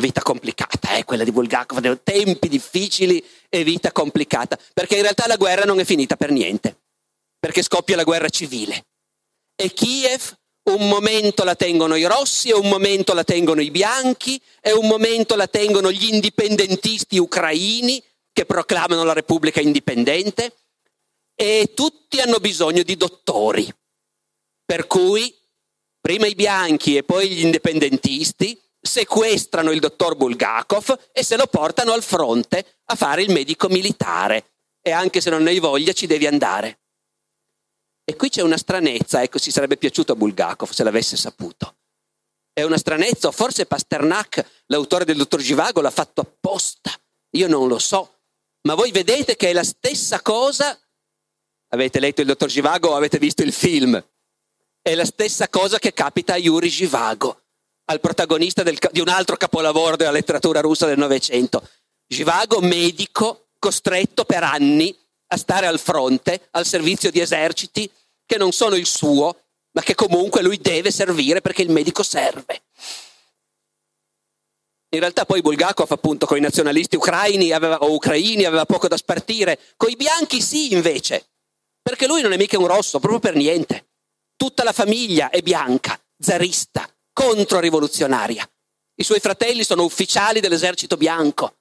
vita 0.00 0.22
complicata, 0.22 0.96
eh, 0.96 1.04
quella 1.04 1.24
di 1.24 1.32
Bulgakov, 1.32 2.02
tempi 2.04 2.48
difficili 2.48 3.22
e 3.50 3.64
vita 3.64 3.92
complicata, 3.92 4.58
perché 4.72 4.94
in 4.94 5.02
realtà 5.02 5.26
la 5.26 5.36
guerra 5.36 5.64
non 5.64 5.78
è 5.78 5.84
finita 5.84 6.16
per 6.16 6.30
niente, 6.30 6.84
perché 7.38 7.60
scoppia 7.60 7.96
la 7.96 8.04
guerra 8.04 8.30
civile. 8.30 8.86
E 9.54 9.74
Kiev 9.74 10.37
un 10.72 10.88
momento 10.88 11.44
la 11.44 11.54
tengono 11.54 11.94
i 11.94 12.04
rossi, 12.04 12.48
e 12.48 12.54
un 12.54 12.68
momento 12.68 13.14
la 13.14 13.24
tengono 13.24 13.60
i 13.60 13.70
bianchi, 13.70 14.40
e 14.60 14.72
un 14.72 14.86
momento 14.86 15.34
la 15.34 15.46
tengono 15.46 15.90
gli 15.90 16.12
indipendentisti 16.12 17.18
ucraini 17.18 18.02
che 18.32 18.44
proclamano 18.44 19.04
la 19.04 19.12
Repubblica 19.12 19.60
indipendente, 19.60 20.54
e 21.34 21.72
tutti 21.74 22.20
hanno 22.20 22.38
bisogno 22.38 22.82
di 22.82 22.96
dottori. 22.96 23.72
Per 24.64 24.86
cui 24.86 25.34
prima 26.00 26.26
i 26.26 26.34
bianchi 26.34 26.96
e 26.96 27.04
poi 27.04 27.28
gli 27.30 27.44
indipendentisti 27.44 28.60
sequestrano 28.80 29.70
il 29.70 29.80
dottor 29.80 30.16
Bulgakov 30.16 31.10
e 31.12 31.22
se 31.22 31.36
lo 31.36 31.46
portano 31.46 31.92
al 31.92 32.02
fronte 32.02 32.80
a 32.86 32.94
fare 32.94 33.22
il 33.22 33.30
medico 33.30 33.68
militare. 33.68 34.50
E 34.80 34.90
anche 34.90 35.20
se 35.20 35.30
non 35.30 35.46
hai 35.46 35.58
voglia 35.58 35.92
ci 35.92 36.06
devi 36.06 36.26
andare. 36.26 36.78
E 38.08 38.16
qui 38.16 38.30
c'è 38.30 38.40
una 38.40 38.56
stranezza, 38.56 39.22
ecco, 39.22 39.36
si 39.36 39.50
sarebbe 39.50 39.76
piaciuto 39.76 40.12
a 40.12 40.14
Bulgakov 40.14 40.70
se 40.70 40.82
l'avesse 40.82 41.14
saputo. 41.14 41.76
È 42.54 42.62
una 42.62 42.78
stranezza, 42.78 43.30
forse 43.32 43.66
Pasternak, 43.66 44.62
l'autore 44.68 45.04
del 45.04 45.18
dottor 45.18 45.42
Givago, 45.42 45.82
l'ha 45.82 45.90
fatto 45.90 46.22
apposta. 46.22 46.90
Io 47.32 47.46
non 47.48 47.68
lo 47.68 47.78
so. 47.78 48.20
Ma 48.62 48.74
voi 48.74 48.92
vedete 48.92 49.36
che 49.36 49.50
è 49.50 49.52
la 49.52 49.62
stessa 49.62 50.22
cosa. 50.22 50.74
Avete 51.68 52.00
letto 52.00 52.22
il 52.22 52.28
dottor 52.28 52.48
Givago 52.48 52.88
o 52.88 52.96
avete 52.96 53.18
visto 53.18 53.42
il 53.42 53.52
film? 53.52 54.02
È 54.80 54.94
la 54.94 55.04
stessa 55.04 55.50
cosa 55.50 55.78
che 55.78 55.92
capita 55.92 56.32
a 56.32 56.38
Yuri 56.38 56.70
Givago 56.70 57.42
al 57.90 58.00
protagonista 58.00 58.62
del, 58.62 58.78
di 58.90 59.00
un 59.00 59.08
altro 59.08 59.36
capolavoro 59.36 59.96
della 59.96 60.12
letteratura 60.12 60.62
russa 60.62 60.86
del 60.86 60.96
Novecento. 60.96 61.68
Givago, 62.06 62.62
medico, 62.62 63.48
costretto 63.58 64.24
per 64.24 64.44
anni 64.44 64.96
a 65.30 65.36
stare 65.36 65.66
al 65.66 65.78
fronte, 65.78 66.48
al 66.52 66.64
servizio 66.64 67.10
di 67.10 67.20
eserciti 67.20 67.90
che 68.28 68.36
non 68.36 68.52
sono 68.52 68.76
il 68.76 68.86
suo, 68.86 69.44
ma 69.72 69.80
che 69.80 69.94
comunque 69.94 70.42
lui 70.42 70.58
deve 70.58 70.90
servire 70.90 71.40
perché 71.40 71.62
il 71.62 71.70
medico 71.70 72.02
serve. 72.02 72.62
In 74.90 75.00
realtà 75.00 75.24
poi 75.24 75.40
Bulgakov 75.40 75.90
appunto 75.90 76.26
con 76.26 76.36
i 76.36 76.40
nazionalisti 76.40 76.96
ucraini 76.96 77.52
aveva, 77.52 77.78
o 77.78 77.94
ucraini 77.94 78.44
aveva 78.44 78.66
poco 78.66 78.86
da 78.86 78.98
spartire, 78.98 79.58
con 79.76 79.88
i 79.88 79.96
bianchi 79.96 80.42
sì 80.42 80.72
invece, 80.72 81.30
perché 81.80 82.06
lui 82.06 82.20
non 82.20 82.32
è 82.32 82.36
mica 82.36 82.58
un 82.58 82.66
rosso, 82.66 82.98
proprio 82.98 83.18
per 83.18 83.34
niente. 83.34 83.86
Tutta 84.36 84.62
la 84.62 84.72
famiglia 84.72 85.30
è 85.30 85.40
bianca, 85.40 85.98
zarista, 86.18 86.86
controrivoluzionaria. 87.14 88.48
I 88.94 89.04
suoi 89.04 89.20
fratelli 89.20 89.64
sono 89.64 89.84
ufficiali 89.84 90.40
dell'esercito 90.40 90.98
bianco 90.98 91.56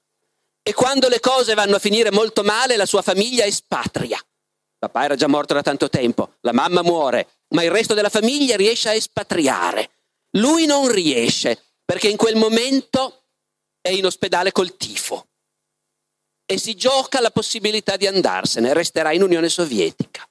e 0.62 0.74
quando 0.74 1.08
le 1.08 1.22
cose 1.22 1.54
vanno 1.54 1.78
a 1.78 1.80
finire 1.80 2.12
molto 2.12 2.44
male 2.44 2.76
la 2.76 2.86
sua 2.86 3.02
famiglia 3.02 3.46
espatria. 3.46 4.22
Papà 4.80 5.06
era 5.06 5.16
già 5.16 5.28
morto 5.28 5.54
da 5.54 5.62
tanto 5.62 5.90
tempo, 5.90 6.36
la 6.42 6.54
mamma 6.54 6.84
muore, 6.84 7.28
ma 7.50 7.64
il 7.64 7.72
resto 7.72 7.94
della 7.94 8.10
famiglia 8.10 8.56
riesce 8.56 8.90
a 8.90 8.94
espatriare. 8.94 9.90
Lui 10.38 10.66
non 10.66 10.92
riesce 10.92 11.62
perché 11.84 12.08
in 12.10 12.18
quel 12.18 12.36
momento 12.36 13.24
è 13.82 13.90
in 13.90 14.06
ospedale 14.06 14.52
col 14.52 14.78
tifo 14.78 15.28
e 16.46 16.58
si 16.58 16.76
gioca 16.76 17.20
la 17.20 17.32
possibilità 17.32 17.98
di 17.98 18.08
andarsene, 18.08 18.74
resterà 18.74 19.12
in 19.12 19.24
Unione 19.24 19.50
Sovietica. 19.50 20.28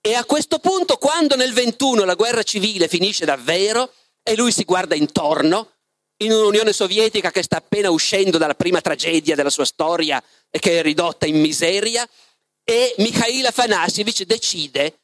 E 0.00 0.14
a 0.14 0.24
questo 0.24 0.58
punto, 0.58 0.96
quando 0.96 1.36
nel 1.36 1.52
21 1.52 2.04
la 2.04 2.14
guerra 2.14 2.42
civile 2.42 2.88
finisce 2.88 3.24
davvero, 3.24 3.92
e 4.22 4.36
lui 4.36 4.52
si 4.52 4.64
guarda 4.64 4.94
intorno 4.94 5.70
in 6.18 6.32
un'Unione 6.32 6.72
Sovietica 6.72 7.30
che 7.30 7.42
sta 7.42 7.56
appena 7.56 7.90
uscendo 7.90 8.38
dalla 8.38 8.54
prima 8.54 8.80
tragedia 8.80 9.34
della 9.34 9.50
sua 9.50 9.64
storia 9.64 10.22
e 10.50 10.58
che 10.58 10.78
è 10.78 10.82
ridotta 10.82 11.26
in 11.26 11.40
miseria 11.40 12.06
e 12.70 12.94
Mikhail 12.98 13.46
Afanasievich 13.46 14.22
decide 14.24 15.00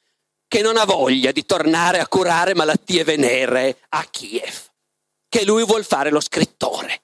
che 0.46 0.62
non 0.62 0.76
ha 0.76 0.84
voglia 0.84 1.32
di 1.32 1.44
tornare 1.44 1.98
a 1.98 2.06
curare 2.06 2.54
malattie 2.54 3.02
venere 3.02 3.78
a 3.88 4.04
Kiev, 4.04 4.70
che 5.28 5.44
lui 5.44 5.64
vuol 5.64 5.84
fare 5.84 6.10
lo 6.10 6.20
scrittore. 6.20 7.02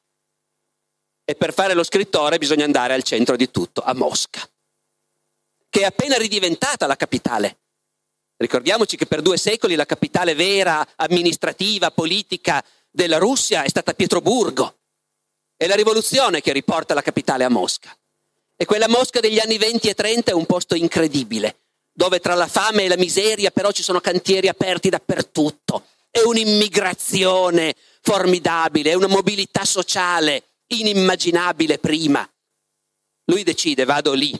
E 1.24 1.34
per 1.34 1.52
fare 1.52 1.74
lo 1.74 1.82
scrittore 1.82 2.38
bisogna 2.38 2.64
andare 2.64 2.94
al 2.94 3.02
centro 3.02 3.34
di 3.34 3.50
tutto, 3.50 3.82
a 3.82 3.92
Mosca, 3.94 4.48
che 5.68 5.80
è 5.80 5.84
appena 5.84 6.16
ridiventata 6.16 6.86
la 6.86 6.96
capitale 6.96 7.58
Ricordiamoci 8.42 8.96
che 8.96 9.06
per 9.06 9.22
due 9.22 9.36
secoli 9.36 9.76
la 9.76 9.86
capitale 9.86 10.34
vera, 10.34 10.84
amministrativa, 10.96 11.92
politica 11.92 12.64
della 12.90 13.18
Russia 13.18 13.62
è 13.62 13.68
stata 13.68 13.94
Pietroburgo. 13.94 14.78
È 15.56 15.68
la 15.68 15.76
rivoluzione 15.76 16.40
che 16.40 16.52
riporta 16.52 16.92
la 16.92 17.02
capitale 17.02 17.44
a 17.44 17.48
Mosca. 17.48 17.96
E 18.62 18.64
quella 18.64 18.86
Mosca 18.86 19.18
degli 19.18 19.40
anni 19.40 19.58
20 19.58 19.88
e 19.88 19.94
30 19.94 20.30
è 20.30 20.34
un 20.34 20.46
posto 20.46 20.76
incredibile, 20.76 21.56
dove 21.92 22.20
tra 22.20 22.34
la 22.34 22.46
fame 22.46 22.84
e 22.84 22.88
la 22.88 22.96
miseria 22.96 23.50
però 23.50 23.72
ci 23.72 23.82
sono 23.82 24.00
cantieri 24.00 24.46
aperti 24.46 24.88
dappertutto. 24.88 25.88
È 26.08 26.20
un'immigrazione 26.20 27.74
formidabile, 28.02 28.92
è 28.92 28.94
una 28.94 29.08
mobilità 29.08 29.64
sociale 29.64 30.44
inimmaginabile 30.68 31.78
prima. 31.78 32.24
Lui 33.24 33.42
decide, 33.42 33.84
vado 33.84 34.12
lì. 34.12 34.30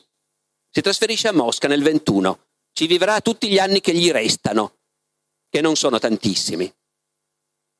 Si 0.71 0.81
trasferisce 0.81 1.27
a 1.27 1.33
Mosca 1.33 1.67
nel 1.67 1.83
21 1.83 2.39
ci 2.73 2.87
vivrà 2.87 3.21
tutti 3.21 3.49
gli 3.49 3.59
anni 3.59 3.81
che 3.81 3.93
gli 3.93 4.13
restano, 4.13 4.77
che 5.51 5.61
non 5.61 5.75
sono 5.75 5.99
tantissimi. 5.99 6.73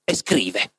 E 0.03 0.15
scrive. 0.17 0.73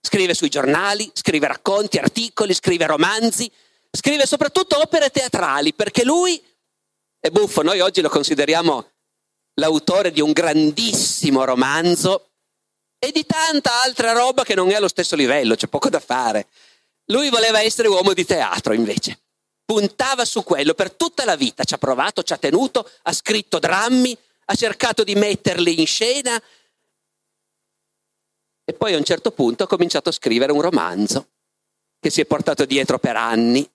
Scrive 0.00 0.32
sui 0.32 0.48
giornali, 0.48 1.10
scrive 1.12 1.46
racconti, 1.46 1.98
articoli, 1.98 2.54
scrive 2.54 2.86
romanzi, 2.86 3.52
scrive 3.94 4.26
soprattutto 4.26 4.80
opere 4.80 5.10
teatrali, 5.10 5.74
perché 5.74 6.04
lui 6.04 6.42
è 7.20 7.28
buffo, 7.30 7.62
noi 7.62 7.80
oggi 7.80 8.00
lo 8.00 8.08
consideriamo 8.08 8.90
l'autore 9.54 10.10
di 10.10 10.20
un 10.20 10.32
grandissimo 10.32 11.44
romanzo 11.44 12.30
e 12.98 13.12
di 13.12 13.26
tanta 13.26 13.82
altra 13.82 14.12
roba 14.12 14.44
che 14.44 14.54
non 14.54 14.70
è 14.70 14.74
allo 14.74 14.88
stesso 14.88 15.14
livello, 15.14 15.54
c'è 15.54 15.66
poco 15.66 15.88
da 15.88 16.00
fare. 16.00 16.48
Lui 17.06 17.30
voleva 17.30 17.60
essere 17.60 17.88
uomo 17.88 18.12
di 18.12 18.24
teatro 18.24 18.72
invece. 18.72 19.18
Puntava 19.64 20.24
su 20.24 20.42
quello 20.42 20.74
per 20.74 20.92
tutta 20.92 21.24
la 21.24 21.36
vita, 21.36 21.64
ci 21.64 21.74
ha 21.74 21.78
provato, 21.78 22.22
ci 22.22 22.32
ha 22.32 22.38
tenuto, 22.38 22.88
ha 23.02 23.12
scritto 23.12 23.58
drammi, 23.58 24.16
ha 24.46 24.54
cercato 24.54 25.04
di 25.04 25.14
metterli 25.14 25.80
in 25.80 25.86
scena 25.86 26.40
e 28.64 28.72
poi 28.72 28.94
a 28.94 28.98
un 28.98 29.04
certo 29.04 29.32
punto 29.32 29.64
ha 29.64 29.68
cominciato 29.68 30.08
a 30.08 30.12
scrivere 30.12 30.52
un 30.52 30.60
romanzo 30.60 31.28
che 32.00 32.10
si 32.10 32.20
è 32.20 32.26
portato 32.26 32.64
dietro 32.64 32.98
per 32.98 33.16
anni, 33.16 33.68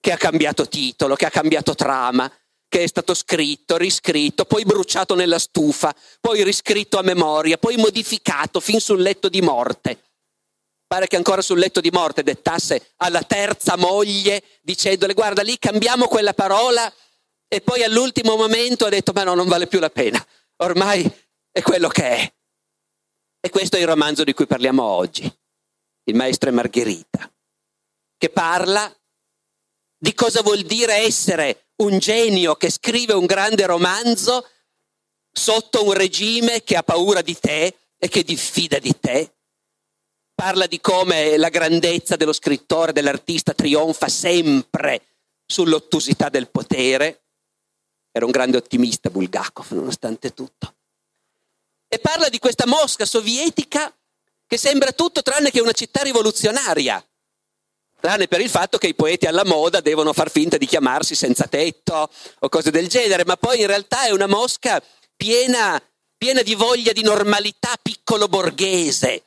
che 0.00 0.12
ha 0.12 0.16
cambiato 0.16 0.68
titolo, 0.68 1.14
che 1.14 1.26
ha 1.26 1.30
cambiato 1.30 1.74
trama, 1.74 2.30
che 2.68 2.82
è 2.82 2.86
stato 2.86 3.14
scritto, 3.14 3.76
riscritto, 3.76 4.44
poi 4.44 4.64
bruciato 4.64 5.14
nella 5.14 5.38
stufa, 5.38 5.94
poi 6.20 6.44
riscritto 6.44 6.98
a 6.98 7.02
memoria, 7.02 7.56
poi 7.56 7.76
modificato 7.76 8.60
fin 8.60 8.80
sul 8.80 9.00
letto 9.00 9.28
di 9.28 9.40
morte. 9.40 10.02
Pare 10.86 11.06
che 11.06 11.16
ancora 11.16 11.42
sul 11.42 11.58
letto 11.58 11.80
di 11.80 11.90
morte 11.90 12.22
dettasse 12.22 12.92
alla 12.96 13.22
terza 13.22 13.76
moglie 13.76 14.42
dicendole 14.62 15.12
guarda 15.12 15.42
lì 15.42 15.58
cambiamo 15.58 16.08
quella 16.08 16.32
parola. 16.32 16.92
E 17.50 17.62
poi 17.62 17.82
all'ultimo 17.82 18.36
momento 18.36 18.84
ha 18.84 18.90
detto 18.90 19.12
ma 19.12 19.24
no 19.24 19.34
non 19.34 19.48
vale 19.48 19.66
più 19.66 19.78
la 19.80 19.88
pena, 19.90 20.24
ormai 20.56 21.10
è 21.50 21.62
quello 21.62 21.88
che 21.88 22.02
è. 22.04 22.32
E 23.40 23.50
questo 23.50 23.76
è 23.76 23.80
il 23.80 23.86
romanzo 23.86 24.24
di 24.24 24.34
cui 24.34 24.46
parliamo 24.46 24.82
oggi, 24.82 25.30
Il 26.04 26.14
maestro 26.14 26.50
e 26.50 26.52
Margherita, 26.52 27.32
che 28.18 28.28
parla 28.28 28.94
di 29.98 30.14
cosa 30.14 30.42
vuol 30.42 30.62
dire 30.62 30.94
essere 30.94 31.70
un 31.82 31.98
genio 31.98 32.54
che 32.56 32.70
scrive 32.70 33.12
un 33.14 33.26
grande 33.26 33.66
romanzo 33.66 34.48
sotto 35.30 35.84
un 35.84 35.92
regime 35.92 36.62
che 36.62 36.76
ha 36.76 36.82
paura 36.82 37.20
di 37.20 37.38
te 37.38 37.76
e 37.98 38.08
che 38.08 38.22
diffida 38.22 38.78
di 38.78 38.98
te 38.98 39.32
parla 40.38 40.68
di 40.68 40.80
come 40.80 41.36
la 41.36 41.48
grandezza 41.48 42.14
dello 42.14 42.32
scrittore, 42.32 42.92
dell'artista 42.92 43.54
trionfa 43.54 44.06
sempre 44.06 45.16
sull'ottusità 45.44 46.28
del 46.28 46.48
potere. 46.48 47.24
Era 48.12 48.24
un 48.24 48.30
grande 48.30 48.56
ottimista 48.56 49.10
Bulgakov, 49.10 49.72
nonostante 49.72 50.32
tutto. 50.34 50.76
E 51.88 51.98
parla 51.98 52.28
di 52.28 52.38
questa 52.38 52.68
Mosca 52.68 53.04
sovietica 53.04 53.92
che 54.46 54.56
sembra 54.56 54.92
tutto 54.92 55.22
tranne 55.22 55.50
che 55.50 55.60
una 55.60 55.72
città 55.72 56.02
rivoluzionaria, 56.02 57.04
tranne 58.00 58.28
per 58.28 58.40
il 58.40 58.48
fatto 58.48 58.78
che 58.78 58.88
i 58.88 58.94
poeti 58.94 59.26
alla 59.26 59.44
moda 59.44 59.80
devono 59.80 60.12
far 60.12 60.30
finta 60.30 60.56
di 60.56 60.66
chiamarsi 60.66 61.14
senza 61.14 61.46
tetto 61.46 62.10
o 62.38 62.48
cose 62.48 62.70
del 62.70 62.88
genere, 62.88 63.24
ma 63.24 63.36
poi 63.36 63.60
in 63.60 63.66
realtà 63.66 64.06
è 64.06 64.10
una 64.10 64.26
mosca 64.26 64.82
piena, 65.16 65.82
piena 66.16 66.42
di 66.42 66.54
voglia 66.54 66.92
di 66.92 67.02
normalità 67.02 67.74
piccolo 67.80 68.28
borghese, 68.28 69.24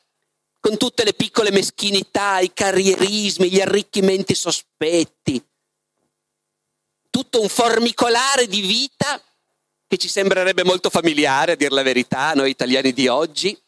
con 0.60 0.78
tutte 0.78 1.04
le 1.04 1.14
piccole 1.14 1.52
meschinità, 1.52 2.40
i 2.40 2.54
carrierismi, 2.54 3.50
gli 3.50 3.60
arricchimenti 3.60 4.36
sospetti. 4.36 5.44
Tutto 7.10 7.42
un 7.42 7.50
formicolare 7.50 8.48
di 8.48 8.62
vita 8.62 9.22
che 9.86 9.98
ci 9.98 10.08
sembrerebbe 10.08 10.64
molto 10.64 10.90
familiare, 10.90 11.54
a 11.54 11.56
dir 11.56 11.74
la 11.74 11.82
verità, 11.82 12.32
noi 12.34 12.52
italiani 12.52 12.94
di 12.94 13.10
oggi, 13.10 13.60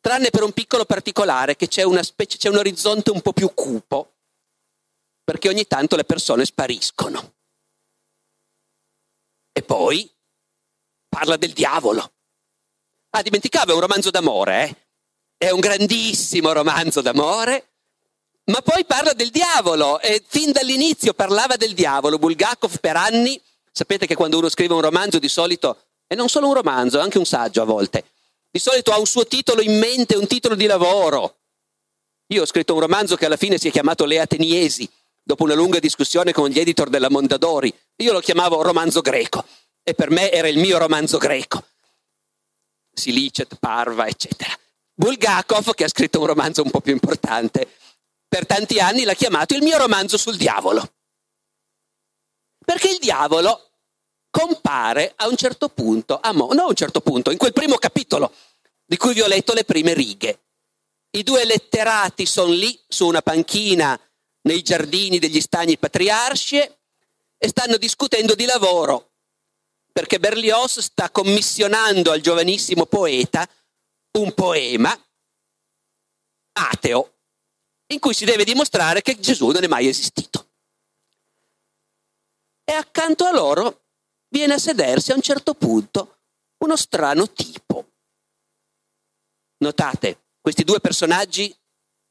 tranne 0.00 0.28
per 0.28 0.42
un 0.42 0.52
piccolo 0.52 0.84
particolare 0.84 1.56
che 1.56 1.66
c'è, 1.66 1.84
specie, 2.02 2.36
c'è 2.36 2.50
un 2.50 2.58
orizzonte 2.58 3.10
un 3.10 3.22
po' 3.22 3.32
più 3.32 3.50
cupo, 3.54 4.13
perché 5.24 5.48
ogni 5.48 5.66
tanto 5.66 5.96
le 5.96 6.04
persone 6.04 6.44
spariscono. 6.44 7.32
E 9.52 9.62
poi 9.62 10.08
parla 11.08 11.36
del 11.36 11.52
diavolo. 11.52 12.12
Ah, 13.10 13.22
dimenticavo, 13.22 13.72
è 13.72 13.74
un 13.74 13.80
romanzo 13.80 14.10
d'amore, 14.10 14.68
eh? 14.68 14.76
È 15.46 15.50
un 15.50 15.60
grandissimo 15.60 16.52
romanzo 16.52 17.00
d'amore, 17.00 17.70
ma 18.46 18.60
poi 18.60 18.84
parla 18.84 19.12
del 19.12 19.30
diavolo 19.30 20.00
e 20.00 20.22
fin 20.26 20.52
dall'inizio 20.52 21.14
parlava 21.14 21.56
del 21.56 21.74
diavolo. 21.74 22.18
Bulgakov 22.18 22.78
per 22.80 22.96
anni, 22.96 23.40
sapete 23.70 24.06
che 24.06 24.14
quando 24.14 24.38
uno 24.38 24.48
scrive 24.48 24.74
un 24.74 24.80
romanzo 24.80 25.18
di 25.18 25.28
solito, 25.28 25.86
e 26.06 26.14
non 26.14 26.28
solo 26.28 26.48
un 26.48 26.54
romanzo, 26.54 27.00
anche 27.00 27.18
un 27.18 27.24
saggio 27.24 27.62
a 27.62 27.64
volte, 27.64 28.04
di 28.50 28.58
solito 28.58 28.92
ha 28.92 28.98
un 28.98 29.06
suo 29.06 29.26
titolo 29.26 29.62
in 29.62 29.78
mente, 29.78 30.16
un 30.16 30.26
titolo 30.26 30.54
di 30.54 30.66
lavoro. 30.66 31.38
Io 32.28 32.42
ho 32.42 32.46
scritto 32.46 32.74
un 32.74 32.80
romanzo 32.80 33.16
che 33.16 33.26
alla 33.26 33.36
fine 33.36 33.58
si 33.58 33.68
è 33.68 33.70
chiamato 33.70 34.04
Le 34.04 34.20
Ateniesi, 34.20 34.90
dopo 35.24 35.42
una 35.42 35.54
lunga 35.54 35.78
discussione 35.78 36.32
con 36.32 36.48
gli 36.48 36.58
editor 36.58 36.90
della 36.90 37.10
Mondadori. 37.10 37.74
Io 37.96 38.12
lo 38.12 38.20
chiamavo 38.20 38.62
romanzo 38.62 39.00
greco 39.00 39.44
e 39.82 39.94
per 39.94 40.10
me 40.10 40.30
era 40.30 40.48
il 40.48 40.58
mio 40.58 40.78
romanzo 40.78 41.18
greco. 41.18 41.64
Silicet, 42.92 43.56
Parva, 43.58 44.06
eccetera. 44.06 44.56
Bulgakov, 44.94 45.74
che 45.74 45.84
ha 45.84 45.88
scritto 45.88 46.20
un 46.20 46.26
romanzo 46.26 46.62
un 46.62 46.70
po' 46.70 46.80
più 46.80 46.92
importante, 46.92 47.68
per 48.28 48.46
tanti 48.46 48.78
anni 48.78 49.04
l'ha 49.04 49.14
chiamato 49.14 49.54
il 49.54 49.62
mio 49.62 49.78
romanzo 49.78 50.16
sul 50.16 50.36
diavolo. 50.36 50.92
Perché 52.64 52.90
il 52.90 52.98
diavolo 52.98 53.70
compare 54.30 55.12
a 55.16 55.28
un 55.28 55.36
certo 55.36 55.68
punto, 55.68 56.18
a 56.20 56.32
Mo, 56.32 56.52
no 56.52 56.64
a 56.64 56.68
un 56.68 56.74
certo 56.74 57.00
punto, 57.00 57.30
in 57.30 57.38
quel 57.38 57.52
primo 57.52 57.76
capitolo 57.76 58.32
di 58.84 58.96
cui 58.96 59.14
vi 59.14 59.22
ho 59.22 59.26
letto 59.26 59.52
le 59.54 59.64
prime 59.64 59.94
righe. 59.94 60.40
I 61.10 61.22
due 61.22 61.44
letterati 61.44 62.26
sono 62.26 62.52
lì 62.52 62.78
su 62.88 63.06
una 63.06 63.22
panchina 63.22 63.98
nei 64.44 64.62
giardini 64.62 65.18
degli 65.18 65.40
stagni 65.40 65.78
patriarcie 65.78 66.78
e 67.38 67.48
stanno 67.48 67.76
discutendo 67.76 68.34
di 68.34 68.44
lavoro, 68.44 69.12
perché 69.92 70.18
Berlioz 70.18 70.80
sta 70.80 71.10
commissionando 71.10 72.10
al 72.10 72.20
giovanissimo 72.20 72.86
poeta 72.86 73.48
un 74.18 74.32
poema 74.32 74.96
ateo 76.56 77.12
in 77.88 77.98
cui 77.98 78.14
si 78.14 78.24
deve 78.24 78.44
dimostrare 78.44 79.02
che 79.02 79.18
Gesù 79.18 79.48
non 79.50 79.64
è 79.64 79.66
mai 79.66 79.88
esistito. 79.88 80.50
E 82.64 82.72
accanto 82.72 83.24
a 83.24 83.32
loro 83.32 83.82
viene 84.28 84.54
a 84.54 84.58
sedersi 84.58 85.12
a 85.12 85.14
un 85.14 85.20
certo 85.20 85.54
punto 85.54 86.18
uno 86.58 86.76
strano 86.76 87.30
tipo. 87.30 87.92
Notate, 89.58 90.30
questi 90.40 90.64
due 90.64 90.80
personaggi 90.80 91.54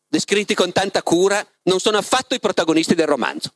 descritti 0.07 0.53
con 0.53 0.71
tanta 0.71 1.01
cura 1.01 1.45
non 1.63 1.79
sono 1.79 1.98
affatto 1.98 2.36
i 2.36 2.39
protagonisti 2.39 2.96
del 2.96 3.08
romanzo. 3.08 3.53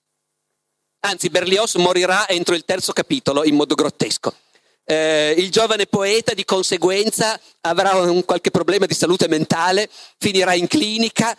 Anzi, 1.01 1.29
Berlioz 1.29 1.75
morirà 1.75 2.27
entro 2.27 2.55
il 2.55 2.65
terzo 2.65 2.91
capitolo 2.93 3.43
in 3.43 3.55
modo 3.55 3.75
grottesco. 3.75 4.35
Eh, 4.83 5.35
il 5.37 5.51
giovane 5.51 5.85
poeta 5.85 6.33
di 6.33 6.45
conseguenza 6.45 7.39
avrà 7.61 7.95
un 7.95 8.23
qualche 8.23 8.51
problema 8.51 8.85
di 8.85 8.93
salute 8.93 9.27
mentale, 9.27 9.89
finirà 10.17 10.53
in 10.53 10.67
clinica 10.67 11.37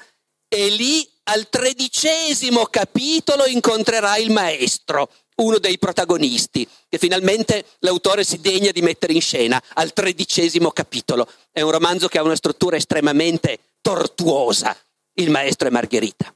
e 0.48 0.68
lì 0.68 1.08
al 1.24 1.48
tredicesimo 1.48 2.66
capitolo 2.66 3.46
incontrerà 3.46 4.16
il 4.16 4.30
maestro, 4.30 5.10
uno 5.36 5.58
dei 5.58 5.78
protagonisti, 5.78 6.66
che 6.88 6.98
finalmente 6.98 7.64
l'autore 7.80 8.24
si 8.24 8.40
degna 8.40 8.70
di 8.70 8.82
mettere 8.82 9.12
in 9.12 9.20
scena 9.20 9.62
al 9.74 9.92
tredicesimo 9.92 10.70
capitolo. 10.70 11.28
È 11.50 11.60
un 11.60 11.70
romanzo 11.70 12.08
che 12.08 12.18
ha 12.18 12.22
una 12.22 12.36
struttura 12.36 12.76
estremamente 12.76 13.58
tortuosa, 13.80 14.76
Il 15.14 15.30
maestro 15.30 15.66
e 15.66 15.70
Margherita. 15.70 16.32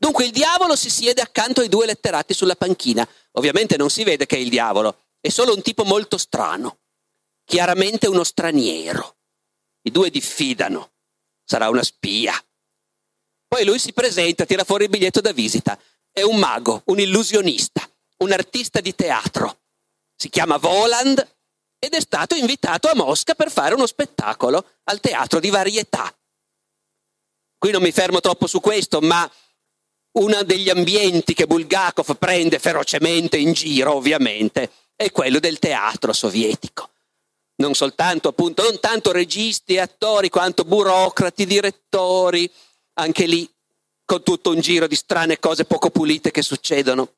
Dunque 0.00 0.24
il 0.24 0.30
diavolo 0.30 0.76
si 0.76 0.88
siede 0.88 1.20
accanto 1.20 1.60
ai 1.60 1.68
due 1.68 1.84
letterati 1.84 2.32
sulla 2.32 2.56
panchina. 2.56 3.06
Ovviamente 3.32 3.76
non 3.76 3.90
si 3.90 4.02
vede 4.02 4.24
che 4.24 4.36
è 4.36 4.38
il 4.38 4.48
diavolo, 4.48 5.08
è 5.20 5.28
solo 5.28 5.54
un 5.54 5.60
tipo 5.60 5.84
molto 5.84 6.16
strano, 6.16 6.78
chiaramente 7.44 8.06
uno 8.06 8.24
straniero. 8.24 9.16
I 9.82 9.90
due 9.90 10.08
diffidano, 10.08 10.92
sarà 11.44 11.68
una 11.68 11.82
spia. 11.82 12.32
Poi 13.46 13.64
lui 13.66 13.78
si 13.78 13.92
presenta, 13.92 14.46
tira 14.46 14.64
fuori 14.64 14.84
il 14.84 14.90
biglietto 14.90 15.20
da 15.20 15.32
visita 15.32 15.78
è 16.12 16.22
un 16.22 16.38
mago, 16.38 16.82
un 16.86 16.98
illusionista, 16.98 17.86
un 18.18 18.32
artista 18.32 18.80
di 18.80 18.94
teatro. 18.94 19.58
Si 20.16 20.30
chiama 20.30 20.56
Voland 20.56 21.18
ed 21.78 21.92
è 21.92 22.00
stato 22.00 22.34
invitato 22.34 22.88
a 22.88 22.94
Mosca 22.94 23.34
per 23.34 23.50
fare 23.50 23.74
uno 23.74 23.86
spettacolo 23.86 24.78
al 24.84 25.00
teatro 25.00 25.40
di 25.40 25.50
varietà. 25.50 26.14
Qui 27.58 27.70
non 27.70 27.82
mi 27.82 27.92
fermo 27.92 28.20
troppo 28.20 28.46
su 28.46 28.60
questo, 28.60 29.00
ma 29.00 29.30
uno 30.12 30.42
degli 30.42 30.68
ambienti 30.68 31.34
che 31.34 31.46
Bulgakov 31.46 32.16
prende 32.16 32.58
ferocemente 32.58 33.36
in 33.36 33.52
giro, 33.52 33.94
ovviamente, 33.94 34.70
è 34.96 35.10
quello 35.12 35.38
del 35.38 35.58
teatro 35.58 36.12
sovietico. 36.12 36.90
Non 37.56 37.74
soltanto, 37.74 38.28
appunto, 38.28 38.62
non 38.62 38.80
tanto 38.80 39.12
registi 39.12 39.74
e 39.74 39.80
attori, 39.80 40.28
quanto 40.28 40.64
burocrati, 40.64 41.46
direttori, 41.46 42.50
anche 42.94 43.26
lì 43.26 43.48
con 44.04 44.22
tutto 44.22 44.50
un 44.50 44.60
giro 44.60 44.86
di 44.86 44.96
strane 44.96 45.38
cose 45.38 45.64
poco 45.64 45.90
pulite 45.90 46.30
che 46.30 46.42
succedono. 46.42 47.14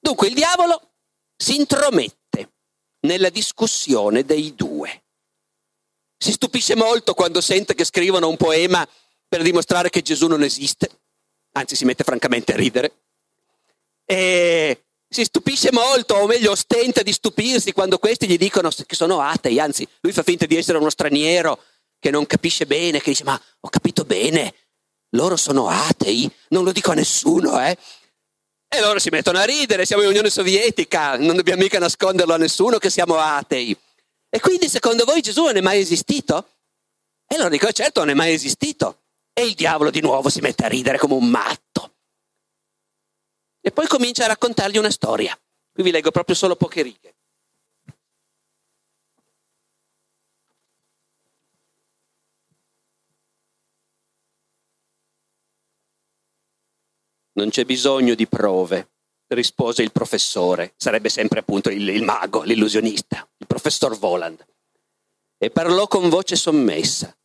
Dunque 0.00 0.28
il 0.28 0.34
diavolo 0.34 0.94
si 1.36 1.56
intromette 1.56 2.52
nella 3.00 3.28
discussione 3.28 4.24
dei 4.24 4.54
due. 4.54 5.04
Si 6.16 6.32
stupisce 6.32 6.74
molto 6.74 7.14
quando 7.14 7.40
sente 7.40 7.74
che 7.74 7.84
scrivono 7.84 8.28
un 8.28 8.36
poema 8.36 8.88
per 9.28 9.42
dimostrare 9.42 9.90
che 9.90 10.02
Gesù 10.02 10.26
non 10.26 10.42
esiste, 10.42 10.90
anzi 11.52 11.76
si 11.76 11.84
mette 11.84 12.04
francamente 12.04 12.54
a 12.54 12.56
ridere. 12.56 12.92
E 14.04 14.84
si 15.08 15.24
stupisce 15.24 15.70
molto, 15.72 16.14
o 16.14 16.26
meglio 16.26 16.52
ostenta 16.52 17.02
di 17.02 17.12
stupirsi 17.12 17.72
quando 17.72 17.98
questi 17.98 18.26
gli 18.26 18.38
dicono 18.38 18.70
che 18.70 18.94
sono 18.94 19.20
atei, 19.20 19.60
anzi 19.60 19.86
lui 20.00 20.12
fa 20.12 20.22
finta 20.22 20.46
di 20.46 20.56
essere 20.56 20.78
uno 20.78 20.90
straniero 20.90 21.62
che 21.98 22.10
non 22.10 22.26
capisce 22.26 22.66
bene, 22.66 23.00
che 23.00 23.10
dice 23.10 23.24
ma 23.24 23.40
ho 23.60 23.68
capito 23.68 24.04
bene, 24.04 24.54
loro 25.10 25.36
sono 25.36 25.68
atei, 25.68 26.30
non 26.48 26.64
lo 26.64 26.72
dico 26.72 26.92
a 26.92 26.94
nessuno, 26.94 27.60
eh. 27.60 27.76
E 28.70 28.80
loro 28.80 28.98
si 28.98 29.08
mettono 29.08 29.38
a 29.38 29.44
ridere, 29.44 29.86
siamo 29.86 30.02
in 30.02 30.10
Unione 30.10 30.28
Sovietica, 30.28 31.16
non 31.16 31.36
dobbiamo 31.36 31.62
mica 31.62 31.78
nasconderlo 31.78 32.34
a 32.34 32.36
nessuno 32.36 32.76
che 32.76 32.90
siamo 32.90 33.16
atei. 33.16 33.76
E 34.28 34.40
quindi 34.40 34.68
secondo 34.68 35.06
voi 35.06 35.22
Gesù 35.22 35.44
non 35.44 35.56
è 35.56 35.62
mai 35.62 35.80
esistito? 35.80 36.46
E 37.26 37.36
loro 37.38 37.48
dicono 37.48 37.72
certo 37.72 38.00
non 38.00 38.10
è 38.10 38.14
mai 38.14 38.34
esistito. 38.34 39.04
E 39.38 39.46
il 39.46 39.54
diavolo 39.54 39.90
di 39.90 40.00
nuovo 40.00 40.30
si 40.30 40.40
mette 40.40 40.64
a 40.64 40.68
ridere 40.68 40.98
come 40.98 41.14
un 41.14 41.28
matto. 41.28 41.94
E 43.60 43.70
poi 43.70 43.86
comincia 43.86 44.24
a 44.24 44.26
raccontargli 44.26 44.78
una 44.78 44.90
storia. 44.90 45.38
Qui 45.72 45.84
vi 45.84 45.92
leggo 45.92 46.10
proprio 46.10 46.34
solo 46.34 46.56
poche 46.56 46.82
righe. 46.82 47.14
Non 57.34 57.50
c'è 57.50 57.64
bisogno 57.64 58.16
di 58.16 58.26
prove, 58.26 58.90
rispose 59.28 59.84
il 59.84 59.92
professore, 59.92 60.74
sarebbe 60.76 61.10
sempre 61.10 61.38
appunto 61.38 61.70
il, 61.70 61.88
il 61.88 62.02
mago, 62.02 62.42
l'illusionista, 62.42 63.24
il 63.36 63.46
professor 63.46 63.96
Voland. 63.96 64.44
E 65.36 65.50
parlò 65.50 65.86
con 65.86 66.08
voce 66.08 66.34
sommessa. 66.34 67.16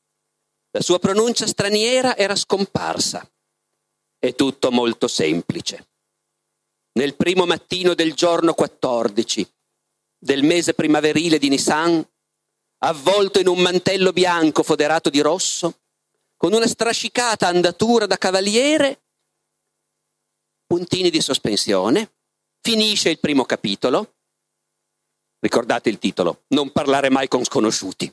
La 0.75 0.81
sua 0.81 0.97
pronuncia 0.97 1.45
straniera 1.45 2.17
era 2.17 2.35
scomparsa. 2.35 3.29
È 4.17 4.33
tutto 4.33 4.71
molto 4.71 5.07
semplice. 5.07 5.89
Nel 6.93 7.15
primo 7.15 7.45
mattino 7.45 7.93
del 7.93 8.15
giorno 8.15 8.55
14 8.55 9.47
del 10.17 10.41
mese 10.41 10.73
primaverile 10.73 11.37
di 11.37 11.49
Nisan, 11.49 12.03
avvolto 12.79 13.39
in 13.39 13.47
un 13.47 13.59
mantello 13.59 14.11
bianco 14.11 14.63
foderato 14.63 15.11
di 15.11 15.19
rosso, 15.19 15.81
con 16.37 16.53
una 16.53 16.65
strascicata 16.65 17.47
andatura 17.47 18.07
da 18.07 18.17
cavaliere, 18.17 19.01
puntini 20.65 21.11
di 21.11 21.21
sospensione, 21.21 22.13
finisce 22.61 23.09
il 23.09 23.19
primo 23.19 23.45
capitolo, 23.45 24.15
ricordate 25.39 25.89
il 25.89 25.99
titolo, 25.99 26.45
non 26.47 26.71
parlare 26.71 27.09
mai 27.09 27.27
con 27.27 27.43
sconosciuti, 27.43 28.11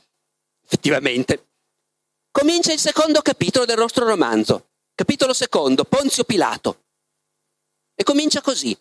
effettivamente, 0.64 1.49
comincia 2.30 2.72
il 2.72 2.78
secondo 2.78 3.20
capitolo 3.22 3.64
del 3.64 3.78
nostro 3.78 4.06
romanzo, 4.06 4.70
Capitolo 5.00 5.32
secondo, 5.32 5.84
Ponzio 5.84 6.24
Pilato. 6.24 6.82
E 7.94 8.02
comincia 8.02 8.42
così. 8.42 8.78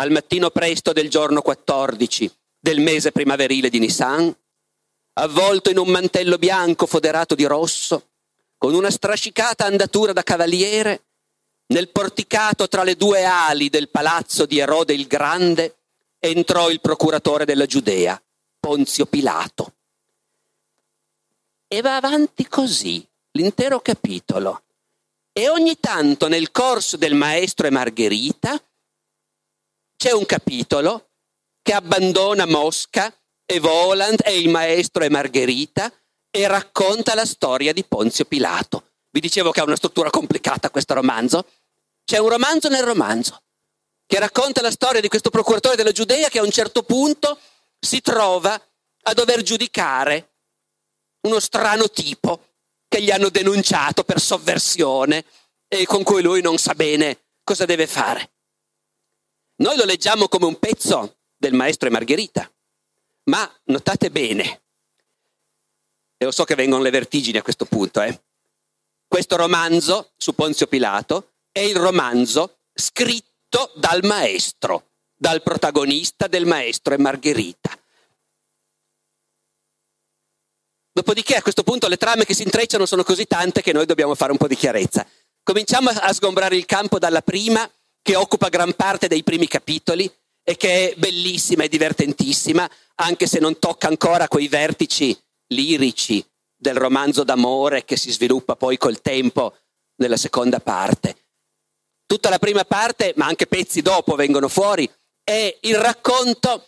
Al 0.00 0.10
mattino 0.10 0.48
presto 0.48 0.94
del 0.94 1.10
giorno 1.10 1.42
14 1.42 2.34
del 2.58 2.80
mese 2.80 3.12
primaverile 3.12 3.68
di 3.68 3.80
Nisan, 3.80 4.34
avvolto 5.12 5.68
in 5.68 5.76
un 5.76 5.88
mantello 5.88 6.38
bianco 6.38 6.86
foderato 6.86 7.34
di 7.34 7.44
rosso, 7.44 8.12
con 8.56 8.72
una 8.72 8.90
strascicata 8.90 9.66
andatura 9.66 10.14
da 10.14 10.22
cavaliere, 10.22 11.02
nel 11.66 11.90
porticato 11.90 12.66
tra 12.66 12.82
le 12.82 12.96
due 12.96 13.26
ali 13.26 13.68
del 13.68 13.90
palazzo 13.90 14.46
di 14.46 14.58
Erode 14.58 14.94
il 14.94 15.06
Grande, 15.06 15.80
entrò 16.18 16.70
il 16.70 16.80
procuratore 16.80 17.44
della 17.44 17.66
Giudea, 17.66 18.18
Ponzio 18.58 19.04
Pilato. 19.04 19.74
E 21.68 21.80
va 21.82 21.96
avanti 21.96 22.48
così 22.48 23.06
l'intero 23.32 23.80
capitolo. 23.80 24.62
E 25.32 25.48
ogni 25.50 25.78
tanto 25.78 26.26
nel 26.26 26.50
corso 26.50 26.96
del 26.96 27.14
Maestro 27.14 27.66
e 27.66 27.70
Margherita 27.70 28.60
c'è 29.96 30.12
un 30.12 30.24
capitolo 30.24 31.10
che 31.62 31.74
abbandona 31.74 32.46
Mosca 32.46 33.14
e 33.44 33.60
Voland 33.60 34.20
e 34.24 34.38
il 34.38 34.48
Maestro 34.48 35.04
e 35.04 35.10
Margherita 35.10 35.92
e 36.30 36.46
racconta 36.46 37.14
la 37.14 37.26
storia 37.26 37.72
di 37.72 37.84
Ponzio 37.84 38.24
Pilato. 38.24 38.90
Vi 39.10 39.20
dicevo 39.20 39.50
che 39.50 39.60
ha 39.60 39.64
una 39.64 39.76
struttura 39.76 40.10
complicata 40.10 40.70
questo 40.70 40.94
romanzo. 40.94 41.44
C'è 42.04 42.18
un 42.18 42.30
romanzo 42.30 42.68
nel 42.68 42.82
romanzo 42.82 43.42
che 44.06 44.18
racconta 44.18 44.62
la 44.62 44.70
storia 44.70 45.02
di 45.02 45.08
questo 45.08 45.28
procuratore 45.28 45.76
della 45.76 45.92
Giudea 45.92 46.30
che 46.30 46.38
a 46.38 46.42
un 46.42 46.50
certo 46.50 46.82
punto 46.82 47.38
si 47.78 48.00
trova 48.00 48.60
a 49.02 49.12
dover 49.12 49.42
giudicare 49.42 50.27
uno 51.22 51.40
strano 51.40 51.90
tipo 51.90 52.46
che 52.88 53.02
gli 53.02 53.10
hanno 53.10 53.28
denunciato 53.28 54.04
per 54.04 54.20
sovversione 54.20 55.24
e 55.68 55.84
con 55.84 56.02
cui 56.02 56.22
lui 56.22 56.40
non 56.40 56.58
sa 56.58 56.74
bene 56.74 57.18
cosa 57.44 57.64
deve 57.64 57.86
fare. 57.86 58.30
Noi 59.56 59.76
lo 59.76 59.84
leggiamo 59.84 60.28
come 60.28 60.46
un 60.46 60.58
pezzo 60.58 61.18
del 61.36 61.52
maestro 61.52 61.88
e 61.88 61.90
Margherita, 61.90 62.50
ma 63.24 63.50
notate 63.64 64.10
bene, 64.10 64.62
e 66.16 66.24
lo 66.24 66.30
so 66.32 66.44
che 66.44 66.56
vengono 66.56 66.82
le 66.82 66.90
vertigini 66.90 67.38
a 67.38 67.42
questo 67.42 67.64
punto, 67.64 68.00
eh, 68.02 68.20
questo 69.06 69.36
romanzo 69.36 70.12
su 70.16 70.34
Ponzio 70.34 70.66
Pilato 70.66 71.34
è 71.52 71.60
il 71.60 71.76
romanzo 71.76 72.58
scritto 72.74 73.72
dal 73.76 74.04
maestro, 74.04 74.90
dal 75.14 75.42
protagonista 75.42 76.26
del 76.26 76.44
maestro 76.44 76.94
e 76.94 76.98
Margherita. 76.98 77.70
Dopodiché 80.98 81.36
a 81.36 81.42
questo 81.42 81.62
punto 81.62 81.86
le 81.86 81.96
trame 81.96 82.24
che 82.24 82.34
si 82.34 82.42
intrecciano 82.42 82.84
sono 82.84 83.04
così 83.04 83.24
tante 83.24 83.62
che 83.62 83.72
noi 83.72 83.86
dobbiamo 83.86 84.16
fare 84.16 84.32
un 84.32 84.36
po' 84.36 84.48
di 84.48 84.56
chiarezza. 84.56 85.06
Cominciamo 85.44 85.90
a 85.90 86.12
sgombrare 86.12 86.56
il 86.56 86.66
campo 86.66 86.98
dalla 86.98 87.22
prima, 87.22 87.70
che 88.02 88.16
occupa 88.16 88.48
gran 88.48 88.74
parte 88.74 89.06
dei 89.06 89.22
primi 89.22 89.46
capitoli 89.46 90.12
e 90.42 90.56
che 90.56 90.90
è 90.90 90.94
bellissima 90.96 91.62
e 91.62 91.68
divertentissima, 91.68 92.68
anche 92.96 93.28
se 93.28 93.38
non 93.38 93.60
tocca 93.60 93.86
ancora 93.86 94.26
quei 94.26 94.48
vertici 94.48 95.16
lirici 95.52 96.28
del 96.56 96.74
romanzo 96.74 97.22
d'amore 97.22 97.84
che 97.84 97.96
si 97.96 98.10
sviluppa 98.10 98.56
poi 98.56 98.76
col 98.76 99.00
tempo 99.00 99.56
nella 99.98 100.16
seconda 100.16 100.58
parte. 100.58 101.14
Tutta 102.06 102.28
la 102.28 102.40
prima 102.40 102.64
parte, 102.64 103.12
ma 103.14 103.26
anche 103.26 103.46
pezzi 103.46 103.82
dopo 103.82 104.16
vengono 104.16 104.48
fuori, 104.48 104.90
è 105.22 105.58
il 105.60 105.76
racconto 105.76 106.66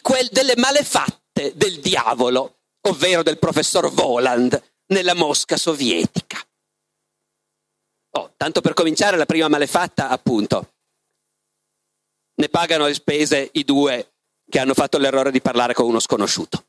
quel, 0.00 0.28
delle 0.30 0.54
malefatte 0.54 1.50
del 1.56 1.80
diavolo 1.80 2.55
ovvero 2.88 3.22
del 3.22 3.38
professor 3.38 3.90
Voland, 3.90 4.60
nella 4.88 5.14
Mosca 5.14 5.56
sovietica. 5.56 6.38
Oh, 8.10 8.32
tanto 8.36 8.60
per 8.60 8.74
cominciare, 8.74 9.16
la 9.16 9.26
prima 9.26 9.48
malefatta, 9.48 10.08
appunto, 10.08 10.74
ne 12.34 12.48
pagano 12.48 12.86
le 12.86 12.94
spese 12.94 13.50
i 13.52 13.64
due 13.64 14.14
che 14.48 14.58
hanno 14.58 14.74
fatto 14.74 14.98
l'errore 14.98 15.30
di 15.30 15.40
parlare 15.40 15.74
con 15.74 15.86
uno 15.86 16.00
sconosciuto. 16.00 16.66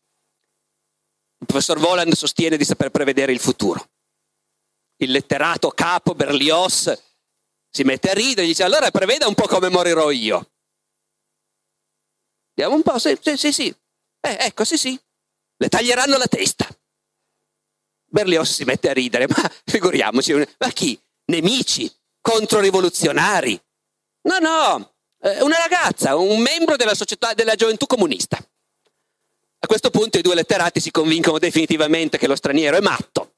Il 1.39 1.45
professor 1.45 1.77
Voland 1.77 2.13
sostiene 2.13 2.57
di 2.57 2.65
saper 2.65 2.89
prevedere 2.89 3.31
il 3.31 3.39
futuro. 3.39 3.89
Il 4.97 5.11
letterato 5.11 5.69
capo 5.69 6.15
Berlioz 6.15 6.91
si 7.69 7.83
mette 7.83 8.09
a 8.09 8.13
ridere 8.13 8.43
e 8.43 8.47
dice 8.47 8.63
allora 8.63 8.89
preveda 8.89 9.27
un 9.27 9.35
po' 9.35 9.47
come 9.47 9.69
morirò 9.69 10.09
io. 10.09 10.49
Vediamo 12.55 12.75
un 12.75 12.81
po', 12.81 12.97
sì, 12.97 13.15
sì, 13.35 13.53
sì. 13.53 13.67
Eh, 14.19 14.37
ecco, 14.39 14.63
sì, 14.63 14.77
sì 14.77 14.99
le 15.57 15.69
taglieranno 15.69 16.17
la 16.17 16.27
testa. 16.27 16.67
Berlioz 18.09 18.53
si 18.53 18.63
mette 18.63 18.89
a 18.89 18.93
ridere, 18.93 19.27
ma 19.27 19.51
figuriamoci, 19.65 20.33
ma 20.33 20.69
chi? 20.69 20.99
Nemici, 21.25 21.91
controrivoluzionari. 22.21 23.61
No, 24.23 24.39
no, 24.39 24.95
eh, 25.21 25.41
una 25.41 25.57
ragazza, 25.57 26.15
un 26.15 26.39
membro 26.41 26.75
della 26.75 26.95
società 26.95 27.33
della 27.33 27.55
gioventù 27.55 27.85
comunista. 27.85 28.37
A 29.59 29.67
questo 29.67 29.89
punto 29.89 30.17
i 30.17 30.21
due 30.21 30.35
letterati 30.35 30.79
si 30.79 30.91
convincono 30.91 31.39
definitivamente 31.39 32.17
che 32.17 32.27
lo 32.27 32.35
straniero 32.35 32.77
è 32.77 32.81
matto. 32.81 33.35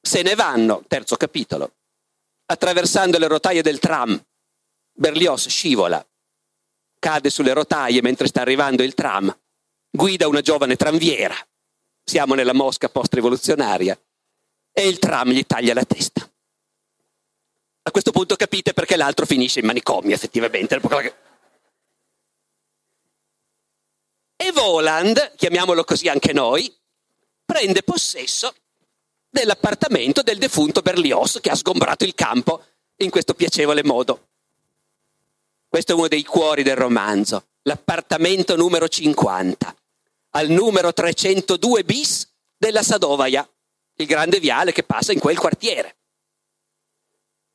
Se 0.00 0.22
ne 0.22 0.34
vanno, 0.34 0.84
terzo 0.88 1.16
capitolo, 1.16 1.76
attraversando 2.46 3.18
le 3.18 3.28
rotaie 3.28 3.62
del 3.62 3.78
tram. 3.78 4.20
Berlioz 4.92 5.46
scivola, 5.48 6.04
cade 6.98 7.30
sulle 7.30 7.52
rotaie 7.52 8.02
mentre 8.02 8.26
sta 8.26 8.40
arrivando 8.40 8.82
il 8.82 8.94
tram, 8.94 9.36
guida 9.90 10.26
una 10.26 10.40
giovane 10.40 10.74
tranviera 10.74 11.36
siamo 12.08 12.34
nella 12.34 12.54
Mosca 12.54 12.88
post-rivoluzionaria, 12.88 13.96
e 14.72 14.88
il 14.88 14.98
tram 14.98 15.30
gli 15.30 15.44
taglia 15.44 15.74
la 15.74 15.84
testa. 15.84 16.28
A 17.82 17.90
questo 17.90 18.12
punto 18.12 18.34
capite 18.34 18.72
perché 18.72 18.96
l'altro 18.96 19.26
finisce 19.26 19.60
in 19.60 19.66
manicomio, 19.66 20.14
effettivamente. 20.14 20.80
E 24.36 24.52
Voland, 24.52 25.34
chiamiamolo 25.36 25.84
così 25.84 26.08
anche 26.08 26.32
noi, 26.32 26.74
prende 27.44 27.82
possesso 27.82 28.54
dell'appartamento 29.28 30.22
del 30.22 30.38
defunto 30.38 30.80
Berlioz 30.80 31.40
che 31.42 31.50
ha 31.50 31.56
sgombrato 31.56 32.04
il 32.04 32.14
campo 32.14 32.64
in 32.96 33.10
questo 33.10 33.34
piacevole 33.34 33.84
modo. 33.84 34.28
Questo 35.68 35.92
è 35.92 35.94
uno 35.94 36.08
dei 36.08 36.24
cuori 36.24 36.62
del 36.62 36.76
romanzo, 36.76 37.48
l'appartamento 37.62 38.56
numero 38.56 38.88
50 38.88 39.76
al 40.38 40.50
numero 40.50 40.92
302 40.92 41.82
bis 41.82 42.28
della 42.56 42.84
Sadovaia, 42.84 43.48
il 43.96 44.06
grande 44.06 44.38
viale 44.38 44.70
che 44.70 44.84
passa 44.84 45.10
in 45.10 45.18
quel 45.18 45.36
quartiere. 45.36 45.96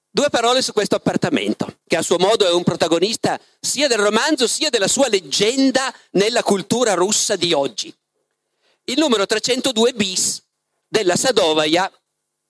Due 0.10 0.30
parole 0.30 0.62
su 0.62 0.74
questo 0.74 0.96
appartamento, 0.96 1.80
che 1.88 1.96
a 1.96 2.02
suo 2.02 2.18
modo 2.20 2.46
è 2.46 2.52
un 2.52 2.64
protagonista 2.64 3.40
sia 3.60 3.88
del 3.88 4.00
romanzo 4.00 4.48
sia 4.48 4.70
della 4.70 4.90
sua 4.90 5.08
leggenda 5.08 5.94
nella 6.12 6.44
cultura 6.44 6.94
russa 6.94 7.38
di 7.38 7.54
oggi. 7.54 7.92
Il 8.86 9.00
numero 9.00 9.26
302 9.26 9.94
bis 9.94 10.44
della 10.86 11.16
Sadovaia 11.16 11.90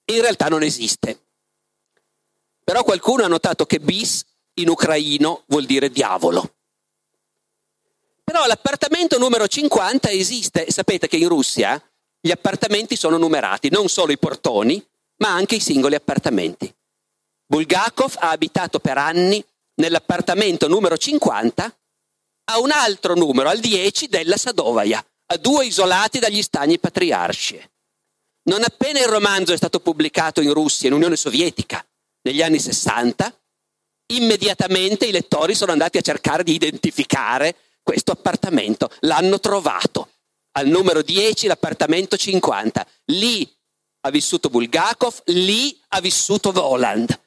in 0.05 0.19
realtà 0.19 0.47
non 0.47 0.63
esiste. 0.63 1.27
Però 2.63 2.83
qualcuno 2.83 3.23
ha 3.23 3.27
notato 3.27 3.67
che 3.67 3.79
bis 3.79 4.25
in 4.55 4.69
ucraino 4.69 5.43
vuol 5.45 5.65
dire 5.65 5.89
diavolo. 5.89 6.55
Però 8.33 8.47
l'appartamento 8.47 9.19
numero 9.19 9.47
50 9.47 10.09
esiste. 10.09 10.71
Sapete 10.71 11.07
che 11.07 11.17
in 11.17 11.27
Russia 11.27 11.79
gli 12.19 12.31
appartamenti 12.31 12.95
sono 12.95 13.17
numerati, 13.17 13.69
non 13.69 13.89
solo 13.89 14.11
i 14.11 14.17
portoni, 14.17 14.83
ma 15.17 15.29
anche 15.29 15.53
i 15.53 15.59
singoli 15.59 15.93
appartamenti. 15.93 16.73
Bulgakov 17.45 18.15
ha 18.17 18.31
abitato 18.31 18.79
per 18.79 18.97
anni 18.97 19.45
nell'appartamento 19.75 20.67
numero 20.67 20.97
50 20.97 21.77
a 22.45 22.59
un 22.59 22.71
altro 22.71 23.13
numero, 23.13 23.49
al 23.49 23.59
10 23.59 24.07
della 24.07 24.37
Sadovaia, 24.37 25.05
a 25.27 25.37
due 25.37 25.67
isolati 25.67 26.17
dagli 26.17 26.41
stagni 26.41 26.79
patriarci. 26.79 27.69
Non 28.45 28.63
appena 28.63 28.97
il 28.97 29.09
romanzo 29.09 29.53
è 29.53 29.57
stato 29.57 29.79
pubblicato 29.79 30.41
in 30.41 30.55
Russia, 30.55 30.87
in 30.87 30.95
Unione 30.95 31.17
Sovietica, 31.17 31.85
negli 32.23 32.41
anni 32.41 32.57
60, 32.57 33.31
immediatamente 34.07 35.05
i 35.05 35.11
lettori 35.11 35.53
sono 35.53 35.71
andati 35.71 35.99
a 35.99 36.01
cercare 36.01 36.43
di 36.43 36.55
identificare 36.55 37.55
questo 37.83 38.11
appartamento, 38.11 38.89
l'hanno 39.01 39.39
trovato 39.39 40.09
al 40.53 40.67
numero 40.67 41.01
10, 41.01 41.47
l'appartamento 41.47 42.17
50. 42.17 42.87
Lì 43.05 43.47
ha 44.05 44.09
vissuto 44.09 44.49
Bulgakov, 44.49 45.21
lì 45.25 45.79
ha 45.89 46.01
vissuto 46.01 46.51
Voland. 46.51 47.19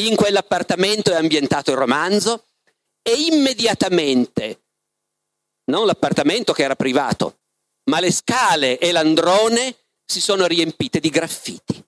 In 0.00 0.16
quell'appartamento 0.16 1.12
è 1.12 1.16
ambientato 1.16 1.70
il 1.70 1.76
romanzo 1.76 2.46
e 3.02 3.12
immediatamente, 3.12 4.62
non 5.70 5.86
l'appartamento 5.86 6.52
che 6.52 6.62
era 6.62 6.74
privato, 6.74 7.40
ma 7.90 8.00
le 8.00 8.10
scale 8.10 8.78
e 8.78 8.92
l'androne 8.92 9.76
si 10.04 10.20
sono 10.20 10.46
riempite 10.46 11.00
di 11.00 11.10
graffiti. 11.10 11.82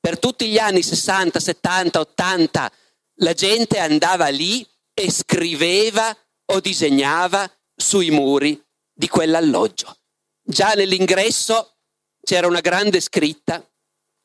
Per 0.00 0.18
tutti 0.18 0.48
gli 0.48 0.58
anni 0.58 0.82
60, 0.82 1.38
70, 1.38 2.00
80 2.00 2.72
la 3.16 3.32
gente 3.34 3.78
andava 3.78 4.28
lì 4.28 4.66
e 4.94 5.10
scriveva 5.10 6.16
o 6.46 6.60
disegnava 6.60 7.48
sui 7.74 8.10
muri 8.10 8.60
di 8.92 9.08
quell'alloggio. 9.08 9.96
Già 10.42 10.72
nell'ingresso 10.72 11.76
c'era 12.22 12.46
una 12.46 12.60
grande 12.60 13.00
scritta 13.00 13.66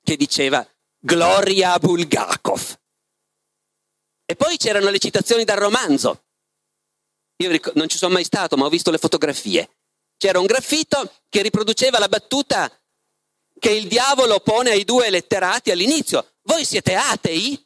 che 0.03 0.15
diceva 0.15 0.65
Gloria 0.99 1.77
Bulgakov. 1.79 2.79
E 4.25 4.35
poi 4.35 4.57
c'erano 4.57 4.89
le 4.89 4.99
citazioni 4.99 5.43
dal 5.43 5.57
romanzo. 5.57 6.25
Io 7.37 7.59
non 7.75 7.87
ci 7.87 7.97
sono 7.97 8.13
mai 8.13 8.23
stato, 8.23 8.57
ma 8.57 8.65
ho 8.65 8.69
visto 8.69 8.91
le 8.91 8.97
fotografie. 8.97 9.69
C'era 10.17 10.39
un 10.39 10.47
graffito 10.47 11.13
che 11.29 11.41
riproduceva 11.41 11.99
la 11.99 12.07
battuta 12.07 12.71
che 13.59 13.69
il 13.69 13.87
diavolo 13.87 14.39
pone 14.39 14.71
ai 14.71 14.83
due 14.83 15.09
letterati 15.09 15.71
all'inizio. 15.71 16.33
Voi 16.43 16.65
siete 16.65 16.95
atei? 16.95 17.63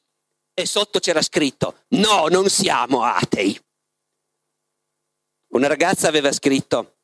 E 0.53 0.65
sotto 0.65 0.99
c'era 0.99 1.21
scritto, 1.21 1.85
no, 1.89 2.27
non 2.27 2.49
siamo 2.49 3.03
atei. 3.03 3.59
Una 5.51 5.67
ragazza 5.67 6.07
aveva 6.07 6.31
scritto, 6.31 6.95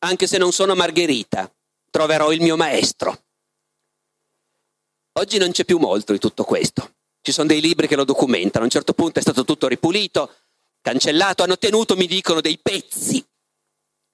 anche 0.00 0.26
se 0.26 0.36
non 0.36 0.52
sono 0.52 0.74
Margherita, 0.74 1.52
troverò 1.90 2.32
il 2.32 2.40
mio 2.40 2.56
maestro. 2.56 3.24
Oggi 5.18 5.38
non 5.38 5.52
c'è 5.52 5.64
più 5.64 5.78
molto 5.78 6.12
di 6.12 6.18
tutto 6.18 6.42
questo. 6.42 6.94
Ci 7.20 7.30
sono 7.30 7.46
dei 7.46 7.60
libri 7.60 7.86
che 7.86 7.94
lo 7.94 8.04
documentano. 8.04 8.62
A 8.62 8.66
un 8.66 8.70
certo 8.70 8.92
punto 8.92 9.20
è 9.20 9.22
stato 9.22 9.44
tutto 9.44 9.68
ripulito, 9.68 10.34
cancellato, 10.80 11.44
hanno 11.44 11.58
tenuto, 11.58 11.94
mi 11.94 12.06
dicono, 12.06 12.40
dei 12.40 12.58
pezzi. 12.58 13.24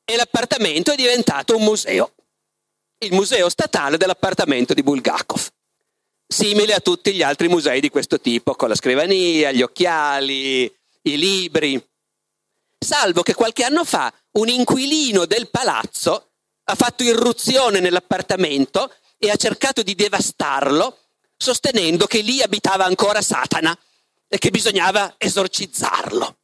E 0.04 0.16
l'appartamento 0.16 0.92
è 0.92 0.96
diventato 0.96 1.56
un 1.56 1.62
museo. 1.64 2.14
Il 2.98 3.14
museo 3.14 3.48
statale 3.48 3.96
dell'appartamento 3.96 4.74
di 4.74 4.82
Bulgakov. 4.82 5.48
Simile 6.26 6.74
a 6.74 6.80
tutti 6.80 7.14
gli 7.14 7.22
altri 7.22 7.48
musei 7.48 7.80
di 7.80 7.88
questo 7.88 8.20
tipo, 8.20 8.54
con 8.54 8.68
la 8.68 8.74
scrivania, 8.74 9.50
gli 9.50 9.62
occhiali, 9.62 10.64
i 10.64 11.16
libri. 11.16 11.82
Salvo 12.78 13.22
che 13.22 13.34
qualche 13.34 13.64
anno 13.64 13.84
fa 13.84 14.12
un 14.32 14.48
inquilino 14.48 15.26
del 15.26 15.50
palazzo 15.50 16.30
ha 16.64 16.74
fatto 16.74 17.02
irruzione 17.02 17.80
nell'appartamento 17.80 18.94
e 19.16 19.30
ha 19.30 19.36
cercato 19.36 19.82
di 19.82 19.94
devastarlo, 19.94 20.98
sostenendo 21.36 22.06
che 22.06 22.20
lì 22.20 22.40
abitava 22.40 22.84
ancora 22.84 23.20
Satana 23.20 23.76
e 24.28 24.38
che 24.38 24.50
bisognava 24.50 25.14
esorcizzarlo. 25.18 26.36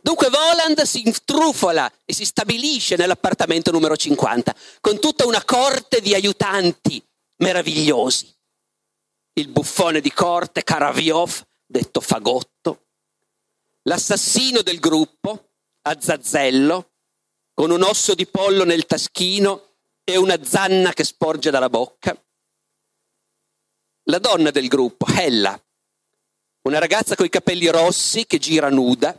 Dunque 0.00 0.30
Voland 0.30 0.82
si 0.82 1.06
intrufola 1.06 1.90
e 2.04 2.12
si 2.12 2.24
stabilisce 2.24 2.96
nell'appartamento 2.96 3.70
numero 3.70 3.96
50 3.96 4.54
con 4.80 4.98
tutta 4.98 5.26
una 5.26 5.44
corte 5.44 6.00
di 6.00 6.14
aiutanti 6.14 7.00
meravigliosi. 7.36 8.34
Il 9.34 9.48
buffone 9.48 10.00
di 10.00 10.12
corte 10.12 10.64
Karaviov, 10.64 11.46
detto 11.64 12.00
Fagotto, 12.00 12.86
l'assassino 13.82 14.62
del 14.62 14.78
gruppo, 14.78 15.50
Azzazzello, 15.82 16.90
con 17.54 17.70
un 17.70 17.82
osso 17.82 18.14
di 18.14 18.26
pollo 18.26 18.64
nel 18.64 18.86
taschino 18.86 19.76
e 20.04 20.16
una 20.16 20.42
zanna 20.44 20.92
che 20.92 21.04
sporge 21.04 21.50
dalla 21.50 21.68
bocca. 21.68 22.16
La 24.04 24.18
donna 24.18 24.50
del 24.50 24.68
gruppo, 24.68 25.06
Hella, 25.06 25.60
una 26.62 26.78
ragazza 26.78 27.14
con 27.14 27.26
i 27.26 27.30
capelli 27.30 27.68
rossi 27.68 28.26
che 28.26 28.38
gira 28.38 28.68
nuda 28.68 29.16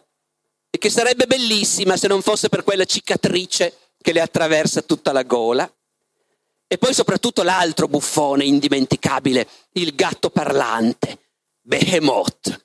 e 0.70 0.78
che 0.78 0.90
sarebbe 0.90 1.28
bellissima 1.28 1.98
se 1.98 2.08
non 2.08 2.22
fosse 2.22 2.50
per 2.50 2.64
quella 2.64 2.86
cicatrice 2.86 3.92
che 4.02 4.12
le 4.12 4.22
attraversa 4.22 4.82
tutta 4.82 5.12
la 5.12 5.24
gola. 5.24 5.72
E 6.68 6.78
poi 6.78 6.94
soprattutto 6.94 7.44
l'altro 7.44 7.88
buffone 7.88 8.46
indimenticabile, 8.46 9.48
il 9.74 9.94
gatto 9.94 10.30
parlante, 10.32 11.20
Behemoth, 11.62 12.63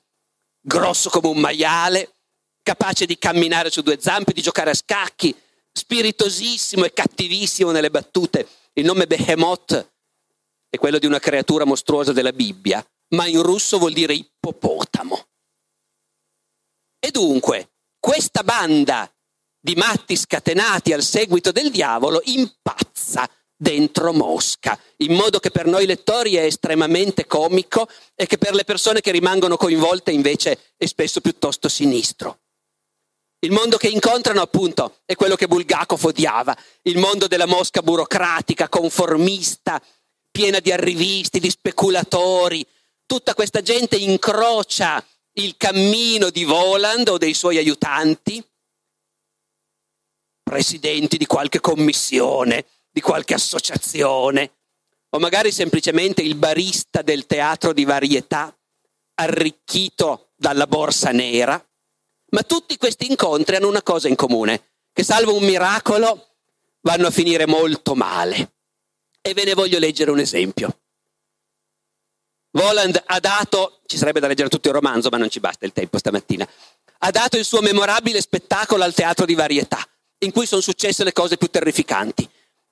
grosso 0.69 1.09
come 1.09 1.27
un 1.27 1.39
maiale, 1.39 2.17
capace 2.61 3.07
di 3.07 3.17
camminare 3.17 3.71
su 3.71 3.81
due 3.81 3.99
zampe, 3.99 4.33
di 4.33 4.41
giocare 4.41 4.69
a 4.69 4.75
scacchi, 4.75 5.35
spiritosissimo 5.71 6.85
e 6.85 6.93
cattivissimo 6.93 7.71
nelle 7.71 7.89
battute. 7.89 8.47
Il 8.73 8.85
nome 8.85 9.07
Behemoth 9.07 9.93
è 10.69 10.77
quello 10.77 10.99
di 10.99 11.07
una 11.07 11.17
creatura 11.17 11.65
mostruosa 11.65 12.13
della 12.13 12.31
Bibbia, 12.31 12.85
ma 13.15 13.25
in 13.25 13.41
russo 13.41 13.79
vuol 13.79 13.93
dire 13.93 14.13
ippopotamo. 14.13 15.25
E 16.99 17.09
dunque, 17.09 17.71
questa 17.99 18.43
banda 18.43 19.11
di 19.59 19.73
matti 19.73 20.15
scatenati 20.15 20.93
al 20.93 21.01
seguito 21.01 21.51
del 21.51 21.71
diavolo 21.71 22.21
impazza 22.25 23.27
dentro 23.61 24.13
Mosca, 24.13 24.79
in 24.97 25.13
modo 25.13 25.39
che 25.39 25.51
per 25.51 25.65
noi 25.65 25.85
lettori 25.85 26.35
è 26.35 26.43
estremamente 26.43 27.27
comico 27.27 27.89
e 28.15 28.25
che 28.25 28.37
per 28.37 28.53
le 28.53 28.63
persone 28.63 29.01
che 29.01 29.11
rimangono 29.11 29.57
coinvolte 29.57 30.11
invece 30.11 30.73
è 30.77 30.85
spesso 30.85 31.19
piuttosto 31.19 31.67
sinistro. 31.67 32.39
Il 33.39 33.51
mondo 33.51 33.75
che 33.75 33.89
incontrano 33.89 34.41
appunto 34.41 34.99
è 35.03 35.15
quello 35.15 35.35
che 35.35 35.47
Bulgakov 35.47 36.05
odiava, 36.05 36.57
il 36.83 36.97
mondo 36.97 37.27
della 37.27 37.45
Mosca 37.45 37.81
burocratica, 37.81 38.69
conformista, 38.69 39.81
piena 40.31 40.59
di 40.59 40.71
arrivisti, 40.71 41.39
di 41.39 41.49
speculatori. 41.49 42.65
Tutta 43.05 43.33
questa 43.33 43.61
gente 43.61 43.97
incrocia 43.97 45.05
il 45.33 45.55
cammino 45.57 46.29
di 46.29 46.45
Voland 46.45 47.09
o 47.09 47.17
dei 47.17 47.33
suoi 47.33 47.57
aiutanti, 47.57 48.41
presidenti 50.43 51.17
di 51.17 51.25
qualche 51.25 51.59
commissione, 51.59 52.65
di 52.91 53.01
qualche 53.01 53.33
associazione, 53.33 54.51
o 55.09 55.19
magari 55.19 55.51
semplicemente 55.51 56.21
il 56.21 56.35
barista 56.35 57.01
del 57.01 57.25
teatro 57.25 57.73
di 57.73 57.85
varietà, 57.85 58.55
arricchito 59.15 60.29
dalla 60.35 60.67
borsa 60.67 61.11
nera 61.11 61.63
ma 62.31 62.43
tutti 62.43 62.77
questi 62.77 63.07
incontri 63.09 63.55
hanno 63.55 63.67
una 63.67 63.81
cosa 63.81 64.07
in 64.07 64.15
comune, 64.15 64.73
che 64.93 65.03
salvo 65.03 65.35
un 65.35 65.43
miracolo 65.43 66.35
vanno 66.81 67.07
a 67.07 67.11
finire 67.11 67.45
molto 67.45 67.95
male. 67.95 68.53
E 69.21 69.33
ve 69.33 69.45
ne 69.45 69.53
voglio 69.53 69.79
leggere 69.79 70.11
un 70.11 70.19
esempio. 70.19 70.79
Voland 72.51 73.01
ha 73.05 73.19
dato, 73.19 73.81
ci 73.85 73.97
sarebbe 73.97 74.19
da 74.19 74.27
leggere 74.27 74.49
tutto 74.49 74.69
il 74.69 74.73
romanzo, 74.73 75.09
ma 75.09 75.17
non 75.17 75.29
ci 75.29 75.39
basta 75.39 75.65
il 75.65 75.73
tempo 75.73 75.97
stamattina, 75.97 76.47
ha 76.99 77.11
dato 77.11 77.37
il 77.37 77.45
suo 77.45 77.61
memorabile 77.61 78.21
spettacolo 78.21 78.83
al 78.83 78.93
teatro 78.93 79.25
di 79.25 79.35
varietà, 79.35 79.79
in 80.19 80.31
cui 80.31 80.45
sono 80.45 80.61
successe 80.61 81.03
le 81.03 81.13
cose 81.13 81.37
più 81.37 81.47
terrificanti, 81.47 82.27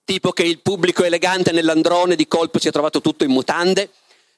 tipo 0.08 0.32
che 0.32 0.44
il 0.44 0.62
pubblico 0.62 1.04
elegante 1.04 1.52
nell'androne 1.52 2.16
di 2.16 2.30
colpo 2.30 2.60
si 2.60 2.70
è 2.70 2.72
trovato 2.72 3.02
tutto 3.02 3.26
in 3.26 3.30
mutande, 3.30 3.92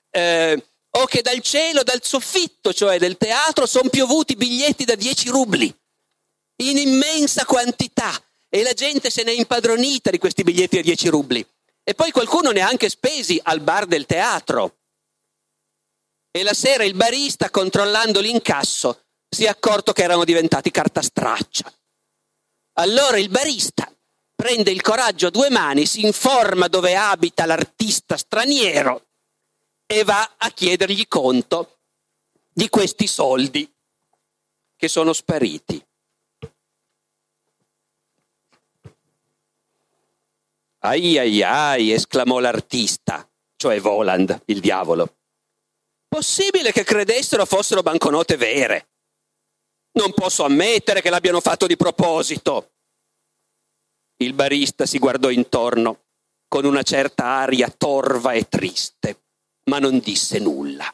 eh, 0.10 0.66
o 0.90 1.06
che 1.06 1.22
dal 1.22 1.42
cielo, 1.42 1.84
dal 1.84 2.04
soffitto, 2.04 2.74
cioè 2.74 2.98
del 2.98 3.18
teatro, 3.18 3.68
sono 3.68 3.88
piovuti 3.88 4.36
biglietti 4.36 4.84
da 4.84 4.96
10 4.96 5.30
rubli, 5.30 5.72
in 6.64 6.76
immensa 6.76 7.46
quantità, 7.46 8.12
e 8.50 8.64
la 8.64 8.74
gente 8.74 9.12
se 9.12 9.22
ne 9.22 9.30
è 9.32 9.36
impadronita 9.36 10.10
di 10.10 10.18
questi 10.18 10.42
biglietti 10.42 10.78
da 10.78 10.82
10 10.82 11.08
rubli. 11.10 11.46
E 11.84 11.94
poi 11.94 12.10
qualcuno 12.10 12.50
ne 12.50 12.62
ha 12.62 12.68
anche 12.68 12.90
spesi 12.90 13.40
al 13.44 13.62
bar 13.62 13.86
del 13.86 14.08
teatro. 14.08 14.78
E 16.32 16.42
la 16.42 16.56
sera 16.56 16.84
il 16.84 16.96
barista, 16.96 17.52
controllando 17.52 18.22
l'incasso, 18.22 19.04
si 19.30 19.44
è 19.44 19.48
accorto 19.48 19.94
che 19.94 20.02
erano 20.02 20.24
diventati 20.24 20.72
carta 20.72 21.04
straccia. 21.04 21.72
Allora 22.80 23.20
il 23.20 23.30
barista 23.30 23.92
prende 24.40 24.72
il 24.72 24.82
coraggio 24.82 25.28
a 25.28 25.32
due 25.32 25.50
mani, 25.50 25.86
si 25.86 26.06
informa 26.06 26.70
dove 26.70 26.96
abita 26.96 27.46
l'artista 27.46 28.16
straniero 28.16 29.08
e 29.86 30.06
va 30.06 30.36
a 30.38 30.50
chiedergli 30.52 31.06
conto 31.10 31.80
di 32.48 32.70
questi 32.70 33.06
soldi 33.06 33.70
che 34.78 34.88
sono 34.88 35.12
spariti. 35.12 35.86
Ai 40.84 41.18
ai 41.18 41.44
ai, 41.44 41.92
esclamò 41.92 42.40
l'artista, 42.40 43.30
cioè 43.58 43.82
Voland, 43.82 44.44
il 44.46 44.62
diavolo. 44.62 45.18
Possibile 46.08 46.72
che 46.72 46.86
credessero 46.86 47.46
fossero 47.46 47.82
banconote 47.82 48.38
vere. 48.38 48.88
Non 49.92 50.14
posso 50.14 50.46
ammettere 50.46 51.02
che 51.02 51.10
l'abbiano 51.10 51.42
fatto 51.42 51.68
di 51.68 51.76
proposito. 51.76 52.72
Il 54.22 54.34
barista 54.34 54.86
si 54.86 55.00
guardò 55.00 55.30
intorno 55.30 56.06
con 56.48 56.66
una 56.66 56.84
certa 56.84 57.26
aria 57.26 57.70
torva 57.70 58.34
e 58.34 58.48
triste 58.50 59.22
ma 59.70 59.80
non 59.80 60.00
disse 60.00 60.40
nulla. 60.40 60.94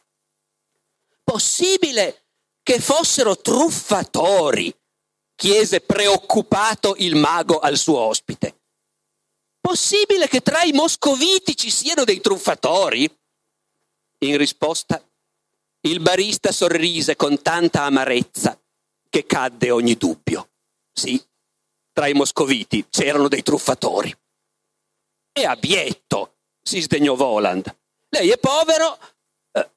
Possibile 1.23 2.25
che 2.61 2.79
fossero 2.79 3.37
truffatori? 3.37 4.73
chiese 5.37 5.81
preoccupato 5.81 6.95
il 6.99 7.15
mago 7.15 7.59
al 7.59 7.77
suo 7.77 7.97
ospite. 7.99 8.61
Possibile 9.59 10.29
che 10.29 10.41
tra 10.41 10.63
i 10.63 10.71
moscoviti 10.71 11.57
ci 11.57 11.69
siano 11.69 12.05
dei 12.05 12.21
truffatori? 12.21 13.03
In 14.19 14.37
risposta, 14.37 15.03
il 15.81 15.99
barista 15.99 16.53
sorrise 16.53 17.17
con 17.17 17.41
tanta 17.41 17.83
amarezza 17.83 18.57
che 19.09 19.25
cadde 19.25 19.71
ogni 19.71 19.95
dubbio. 19.95 20.51
Sì, 20.93 21.21
tra 21.95 22.07
i 22.07 22.13
moscoviti 22.13 22.87
c'erano 22.89 23.29
dei 23.29 23.41
truffatori. 23.41 24.13
E 25.31 25.45
abietto, 25.45 26.39
si 26.61 26.81
sdegnò 26.81 27.15
Voland. 27.15 27.73
Lei 28.09 28.31
è 28.31 28.37
povero. 28.37 28.99
Eh, 29.53 29.69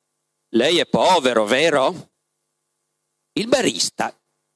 lei 0.54 0.78
è 0.78 0.86
povero, 0.86 1.44
vero? 1.44 2.10
Il 3.34 3.46
barista 3.46 4.12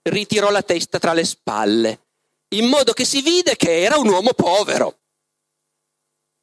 ritirò 0.08 0.50
la 0.50 0.64
testa 0.64 0.98
tra 0.98 1.12
le 1.12 1.24
spalle, 1.24 2.06
in 2.48 2.66
modo 2.66 2.92
che 2.94 3.04
si 3.04 3.22
vide 3.22 3.54
che 3.54 3.80
era 3.80 3.96
un 3.96 4.08
uomo 4.08 4.32
povero. 4.32 4.98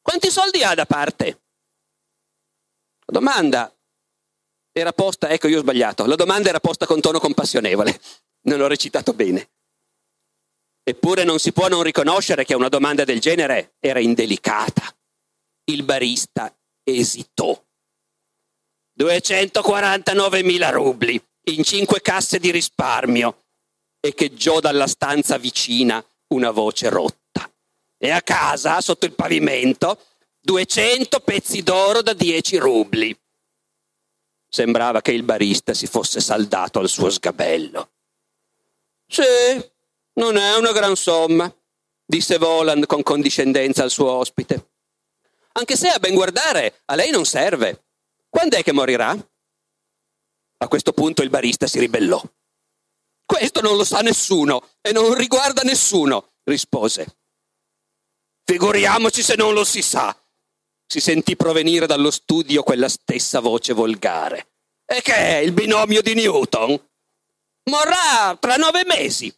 Quanti 0.00 0.30
soldi 0.30 0.64
ha 0.64 0.74
da 0.74 0.86
parte? 0.86 1.42
La 3.04 3.18
domanda 3.18 3.70
era 4.72 4.94
posta, 4.94 5.28
ecco 5.28 5.48
io 5.48 5.58
ho 5.58 5.60
sbagliato, 5.60 6.06
la 6.06 6.16
domanda 6.16 6.48
era 6.48 6.60
posta 6.60 6.86
con 6.86 7.02
tono 7.02 7.20
compassionevole, 7.20 8.00
non 8.44 8.56
l'ho 8.56 8.68
recitato 8.68 9.12
bene. 9.12 9.50
Eppure 10.82 11.24
non 11.24 11.38
si 11.38 11.52
può 11.52 11.68
non 11.68 11.82
riconoscere 11.82 12.44
che 12.44 12.54
una 12.54 12.68
domanda 12.68 13.04
del 13.04 13.20
genere 13.20 13.74
era 13.78 14.00
indelicata. 14.00 14.82
Il 15.64 15.84
barista 15.84 16.54
esitò. 16.82 17.60
249.000 18.98 20.72
rubli 20.72 21.22
in 21.44 21.62
cinque 21.62 22.00
casse 22.00 22.38
di 22.38 22.50
risparmio, 22.50 23.44
echeggiò 24.00 24.60
dalla 24.60 24.86
stanza 24.86 25.38
vicina 25.38 26.04
una 26.28 26.50
voce 26.50 26.88
rotta. 26.88 27.50
E 27.96 28.10
a 28.10 28.22
casa, 28.22 28.80
sotto 28.80 29.06
il 29.06 29.14
pavimento, 29.14 29.98
200 30.40 31.20
pezzi 31.20 31.62
d'oro 31.62 32.02
da 32.02 32.12
10 32.12 32.56
rubli. 32.56 33.16
Sembrava 34.48 35.00
che 35.00 35.12
il 35.12 35.22
barista 35.22 35.74
si 35.74 35.86
fosse 35.86 36.20
saldato 36.20 36.78
al 36.78 36.88
suo 36.88 37.10
sgabello. 37.10 37.90
Sì, 39.06 39.22
non 40.14 40.36
è 40.36 40.56
una 40.56 40.72
gran 40.72 40.96
somma, 40.96 41.52
disse 42.04 42.38
Voland 42.38 42.86
con 42.86 43.02
condiscendenza 43.02 43.82
al 43.82 43.90
suo 43.90 44.10
ospite. 44.10 44.70
Anche 45.52 45.76
se 45.76 45.88
a 45.88 45.98
ben 45.98 46.14
guardare 46.14 46.82
a 46.86 46.94
lei 46.94 47.10
non 47.10 47.24
serve. 47.24 47.84
Quando 48.28 48.56
è 48.56 48.62
che 48.62 48.72
morirà? 48.72 49.16
A 50.58 50.68
questo 50.68 50.92
punto 50.92 51.22
il 51.22 51.30
barista 51.30 51.66
si 51.66 51.78
ribellò. 51.78 52.22
Questo 53.24 53.60
non 53.60 53.76
lo 53.76 53.84
sa 53.84 54.00
nessuno 54.00 54.70
e 54.80 54.92
non 54.92 55.14
riguarda 55.14 55.62
nessuno, 55.62 56.32
rispose. 56.44 57.16
Figuriamoci 58.44 59.22
se 59.22 59.36
non 59.36 59.54
lo 59.54 59.64
si 59.64 59.82
sa. 59.82 60.16
Si 60.86 60.98
sentì 60.98 61.36
provenire 61.36 61.86
dallo 61.86 62.10
studio 62.10 62.64
quella 62.64 62.88
stessa 62.88 63.38
voce 63.38 63.72
volgare. 63.72 64.48
E 64.84 65.02
che 65.02 65.14
è 65.14 65.36
il 65.36 65.52
binomio 65.52 66.02
di 66.02 66.14
Newton? 66.14 66.70
Morrà 67.70 68.36
tra 68.40 68.56
nove 68.56 68.84
mesi, 68.84 69.32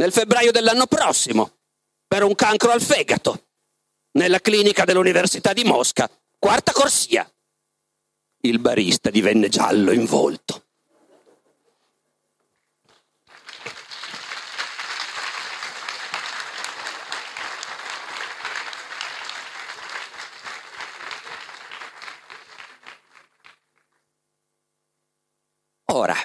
nel 0.00 0.12
febbraio 0.12 0.50
dell'anno 0.50 0.86
prossimo, 0.86 1.58
per 2.06 2.22
un 2.22 2.34
cancro 2.34 2.70
al 2.70 2.80
fegato, 2.80 3.48
nella 4.12 4.40
clinica 4.40 4.86
dell'Università 4.86 5.52
di 5.52 5.62
Mosca, 5.62 6.10
quarta 6.38 6.72
corsia. 6.72 7.30
Il 8.40 8.60
barista 8.60 9.10
divenne 9.10 9.50
giallo 9.50 9.92
in 9.92 10.06
volto. 10.06 10.64
Ora, 25.92 26.16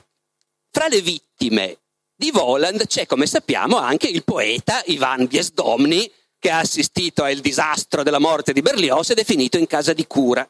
fra 0.71 0.87
le 0.87 1.01
vittime 1.01 1.79
di 2.15 2.31
Voland 2.31 2.87
c'è, 2.87 3.05
come 3.05 3.27
sappiamo, 3.27 3.77
anche 3.77 4.07
il 4.07 4.23
poeta 4.23 4.81
Ivan 4.85 5.27
Biesdomny, 5.27 6.11
che 6.39 6.49
ha 6.49 6.59
assistito 6.59 7.23
al 7.23 7.39
disastro 7.39 8.03
della 8.03 8.19
morte 8.19 8.53
di 8.53 8.61
Berlioz 8.61 9.09
ed 9.09 9.19
è 9.19 9.23
finito 9.23 9.57
in 9.57 9.67
casa 9.67 9.93
di 9.93 10.05
cura. 10.07 10.49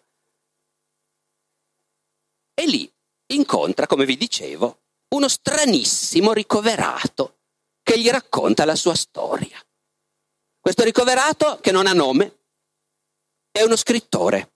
E 2.54 2.65
lì 2.67 2.91
incontra, 3.28 3.88
come 3.88 4.06
vi 4.06 4.17
dicevo, 4.17 4.82
uno 5.15 5.28
stranissimo 5.28 6.34
ricoverato 6.34 7.39
che 7.82 7.99
gli 7.99 8.10
racconta 8.10 8.65
la 8.65 8.75
sua 8.75 8.95
storia. 8.95 9.60
Questo 10.60 10.84
ricoverato, 10.84 11.60
che 11.60 11.71
non 11.71 11.88
ha 11.88 11.93
nome, 11.93 12.39
è 13.51 13.62
uno 13.62 13.75
scrittore 13.75 14.54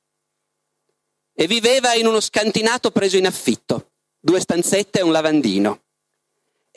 e 1.34 1.48
viveva 1.48 1.94
in 1.94 2.06
uno 2.06 2.20
scantinato 2.20 2.92
preso 2.92 3.16
in 3.16 3.26
affitto, 3.26 3.92
due 4.20 4.40
stanzette 4.42 5.00
e 5.00 5.04
un 5.04 5.12
lavandino, 5.12 5.84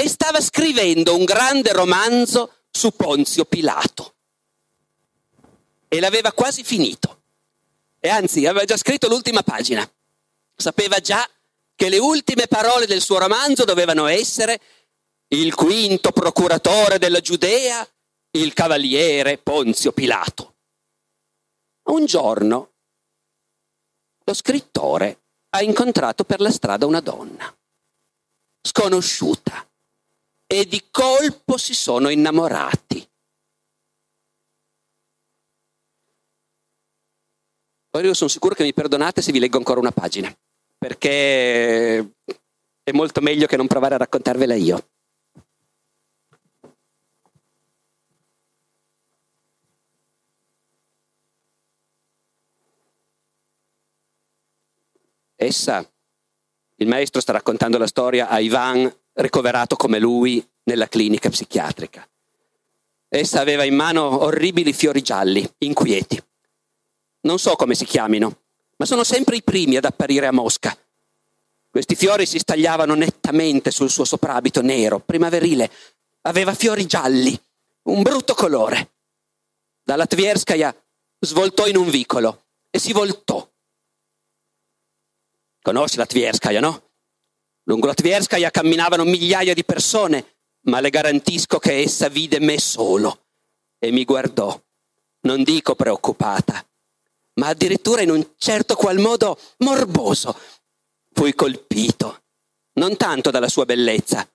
e 0.02 0.08
stava 0.08 0.40
scrivendo 0.40 1.16
un 1.16 1.24
grande 1.24 1.72
romanzo 1.72 2.64
su 2.70 2.90
Ponzio 2.90 3.44
Pilato. 3.44 4.14
E 5.86 6.00
l'aveva 6.00 6.32
quasi 6.32 6.64
finito. 6.64 7.22
E 8.00 8.08
anzi, 8.08 8.46
aveva 8.46 8.64
già 8.64 8.76
scritto 8.76 9.06
l'ultima 9.06 9.42
pagina 9.42 9.88
sapeva 10.62 11.00
già 11.00 11.28
che 11.74 11.88
le 11.88 11.98
ultime 11.98 12.46
parole 12.46 12.86
del 12.86 13.00
suo 13.00 13.18
romanzo 13.18 13.64
dovevano 13.64 14.06
essere 14.06 14.60
il 15.28 15.54
quinto 15.54 16.12
procuratore 16.12 16.98
della 16.98 17.20
Giudea, 17.20 17.86
il 18.32 18.52
cavaliere 18.52 19.38
Ponzio 19.38 19.92
Pilato. 19.92 20.54
Un 21.84 22.04
giorno 22.06 22.70
lo 24.24 24.34
scrittore 24.34 25.20
ha 25.50 25.62
incontrato 25.62 26.24
per 26.24 26.40
la 26.40 26.50
strada 26.50 26.86
una 26.86 27.00
donna, 27.00 27.52
sconosciuta, 28.62 29.66
e 30.52 30.66
di 30.66 30.84
colpo 30.90 31.56
si 31.56 31.72
sono 31.72 32.10
innamorati. 32.10 33.08
Ora 37.94 38.06
io 38.06 38.12
sono 38.12 38.28
sicuro 38.28 38.54
che 38.54 38.62
mi 38.62 38.74
perdonate 38.74 39.22
se 39.22 39.32
vi 39.32 39.38
leggo 39.38 39.56
ancora 39.56 39.80
una 39.80 39.92
pagina 39.92 40.34
perché 40.76 41.98
è 42.82 42.92
molto 42.92 43.20
meglio 43.22 43.46
che 43.46 43.56
non 43.56 43.66
provare 43.66 43.94
a 43.94 43.98
raccontarvela 43.98 44.54
io. 44.54 44.88
Essa, 55.36 55.88
il 56.76 56.88
maestro 56.88 57.20
sta 57.20 57.32
raccontando 57.32 57.78
la 57.78 57.86
storia 57.86 58.28
a 58.28 58.38
Ivan, 58.38 59.01
ricoverato 59.14 59.76
come 59.76 59.98
lui 59.98 60.46
nella 60.64 60.88
clinica 60.88 61.28
psichiatrica. 61.28 62.08
Essa 63.08 63.40
aveva 63.40 63.64
in 63.64 63.74
mano 63.74 64.22
orribili 64.24 64.72
fiori 64.72 65.02
gialli, 65.02 65.46
inquieti. 65.58 66.22
Non 67.22 67.38
so 67.38 67.56
come 67.56 67.74
si 67.74 67.84
chiamino, 67.84 68.40
ma 68.76 68.86
sono 68.86 69.04
sempre 69.04 69.36
i 69.36 69.42
primi 69.42 69.76
ad 69.76 69.84
apparire 69.84 70.26
a 70.26 70.32
Mosca. 70.32 70.76
Questi 71.70 71.94
fiori 71.94 72.26
si 72.26 72.38
stagliavano 72.38 72.94
nettamente 72.94 73.70
sul 73.70 73.90
suo 73.90 74.04
soprabito 74.04 74.60
nero, 74.62 74.98
primaverile. 74.98 75.70
Aveva 76.22 76.54
fiori 76.54 76.86
gialli, 76.86 77.38
un 77.84 78.02
brutto 78.02 78.34
colore. 78.34 78.90
Dalla 79.82 80.06
Tvierskaya 80.06 80.74
svoltò 81.18 81.66
in 81.66 81.76
un 81.76 81.90
vicolo 81.90 82.44
e 82.70 82.78
si 82.78 82.92
voltò. 82.92 83.46
Conosci 85.60 85.96
la 85.96 86.06
Tvierskaya, 86.06 86.60
no? 86.60 86.90
Lungo 87.64 87.86
la 87.86 87.94
Tvierskaya 87.94 88.50
camminavano 88.50 89.04
migliaia 89.04 89.54
di 89.54 89.64
persone, 89.64 90.38
ma 90.66 90.80
le 90.80 90.90
garantisco 90.90 91.58
che 91.58 91.80
essa 91.80 92.08
vide 92.08 92.40
me 92.40 92.58
solo 92.58 93.26
e 93.78 93.90
mi 93.90 94.04
guardò, 94.04 94.60
non 95.22 95.42
dico 95.42 95.74
preoccupata, 95.74 96.64
ma 97.34 97.48
addirittura 97.48 98.02
in 98.02 98.10
un 98.10 98.34
certo 98.36 98.76
qual 98.76 98.98
modo 98.98 99.38
morboso. 99.58 100.38
Fui 101.12 101.34
colpito, 101.34 102.22
non 102.74 102.96
tanto 102.96 103.30
dalla 103.30 103.48
sua 103.48 103.64
bellezza, 103.64 104.28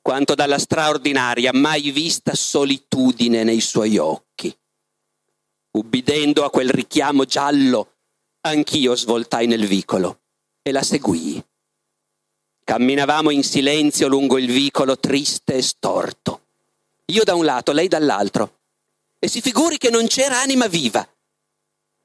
quanto 0.00 0.34
dalla 0.36 0.58
straordinaria, 0.58 1.52
mai 1.52 1.90
vista 1.90 2.34
solitudine 2.34 3.42
nei 3.42 3.60
suoi 3.60 3.98
occhi. 3.98 4.56
Ubbidendo 5.72 6.44
a 6.44 6.50
quel 6.50 6.70
richiamo 6.70 7.24
giallo, 7.24 7.96
anch'io 8.42 8.94
svoltai 8.94 9.48
nel 9.48 9.66
vicolo 9.66 10.20
e 10.62 10.70
la 10.70 10.82
seguii. 10.82 11.44
Camminavamo 12.66 13.30
in 13.30 13.44
silenzio 13.44 14.08
lungo 14.08 14.38
il 14.38 14.50
vicolo 14.50 14.98
triste 14.98 15.54
e 15.54 15.62
storto. 15.62 16.40
Io 17.12 17.22
da 17.22 17.36
un 17.36 17.44
lato, 17.44 17.70
lei 17.70 17.86
dall'altro. 17.86 18.58
E 19.20 19.28
si 19.28 19.40
figuri 19.40 19.78
che 19.78 19.88
non 19.88 20.08
c'era 20.08 20.40
anima 20.40 20.66
viva 20.66 21.08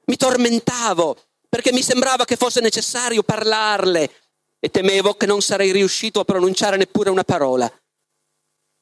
mi 0.04 0.16
tormentavo 0.16 1.16
perché 1.48 1.72
mi 1.72 1.82
sembrava 1.82 2.24
che 2.24 2.36
fosse 2.36 2.60
necessario 2.60 3.22
parlarle 3.22 4.10
e 4.58 4.70
temevo 4.70 5.14
che 5.14 5.26
non 5.26 5.42
sarei 5.42 5.70
riuscito 5.70 6.20
a 6.20 6.24
pronunciare 6.24 6.76
neppure 6.76 7.10
una 7.10 7.24
parola. 7.24 7.70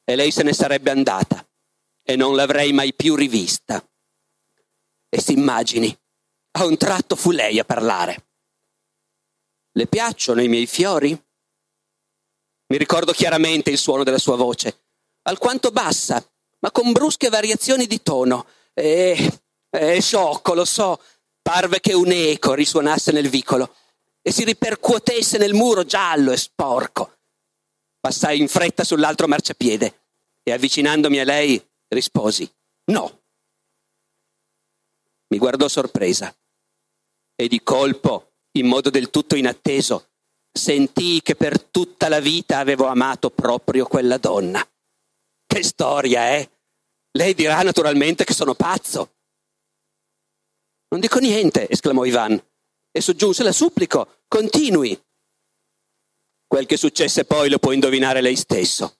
E 0.05 0.17
lei 0.17 0.31
se 0.31 0.43
ne 0.43 0.53
sarebbe 0.53 0.91
andata 0.91 1.47
e 2.03 2.17
non 2.17 2.35
l'avrei 2.35 2.73
mai 2.73 2.95
più 2.95 3.15
rivista. 3.15 3.85
E 5.09 5.21
si 5.21 5.33
immagini, 5.33 5.97
a 6.53 6.65
un 6.65 6.77
tratto 6.77 7.17
fu 7.17 7.31
lei 7.31 7.59
a 7.59 7.65
parlare. 7.65 8.29
Le 9.73 9.87
piacciono 9.87 10.43
i 10.43 10.49
miei 10.49 10.67
fiori? 10.67 11.21
Mi 12.71 12.79
ricordo 12.79 13.13
chiaramente 13.13 13.71
il 13.71 13.79
suono 13.79 14.05
della 14.05 14.19
sua 14.19 14.37
voce, 14.37 14.85
alquanto 15.23 15.71
bassa, 15.71 16.25
ma 16.61 16.71
con 16.71 16.93
brusche 16.93 17.29
variazioni 17.29 17.87
di 17.87 18.01
tono. 18.01 18.47
E 18.73 19.41
è 19.69 20.01
sciocco, 20.01 20.55
lo 20.55 20.65
so. 20.65 21.03
Parve 21.43 21.81
che 21.81 21.95
un 21.95 22.13
eco 22.13 22.55
risuonasse 22.55 23.11
nel 23.11 23.29
vicolo 23.29 23.75
e 24.23 24.31
si 24.31 24.45
ripercuotesse 24.45 25.37
nel 25.39 25.55
muro 25.55 25.85
giallo 25.85 26.31
e 26.31 26.37
sporco. 26.37 27.19
Passai 27.99 28.39
in 28.39 28.47
fretta 28.47 28.85
sull'altro 28.85 29.27
marciapiede 29.27 30.03
e 30.43 30.53
avvicinandomi 30.53 31.19
a 31.19 31.25
lei 31.25 31.63
risposi 31.89 32.49
no. 32.91 33.23
Mi 35.29 35.39
guardò 35.39 35.67
sorpresa 35.67 36.35
e 37.35 37.49
di 37.49 37.63
colpo 37.63 38.33
in 38.53 38.67
modo 38.67 38.91
del 38.91 39.11
tutto 39.11 39.37
inatteso, 39.37 40.10
sentii 40.53 41.23
che 41.23 41.37
per 41.37 41.63
tutta 41.63 42.09
la 42.09 42.21
vita 42.21 42.59
avevo 42.59 42.87
amato 42.87 43.31
proprio 43.31 43.87
quella 43.87 44.19
donna. 44.19 44.67
Che 45.47 45.63
storia, 45.63 46.37
eh? 46.37 46.51
Lei 47.13 47.35
dirà 47.35 47.63
naturalmente 47.63 48.25
che 48.25 48.35
sono 48.35 48.55
pazzo. 48.55 49.15
Non 50.89 51.01
dico 51.01 51.19
niente, 51.19 51.69
esclamò 51.69 52.05
Ivan 52.05 52.41
e 52.91 53.01
soggiunse 53.01 53.43
la 53.43 53.53
supplico, 53.53 54.23
continui. 54.27 55.01
Quel 56.47 56.67
che 56.67 56.77
successe 56.77 57.25
poi 57.25 57.49
lo 57.49 57.59
può 57.59 57.73
indovinare 57.73 58.21
lei 58.21 58.37
stesso. 58.37 58.99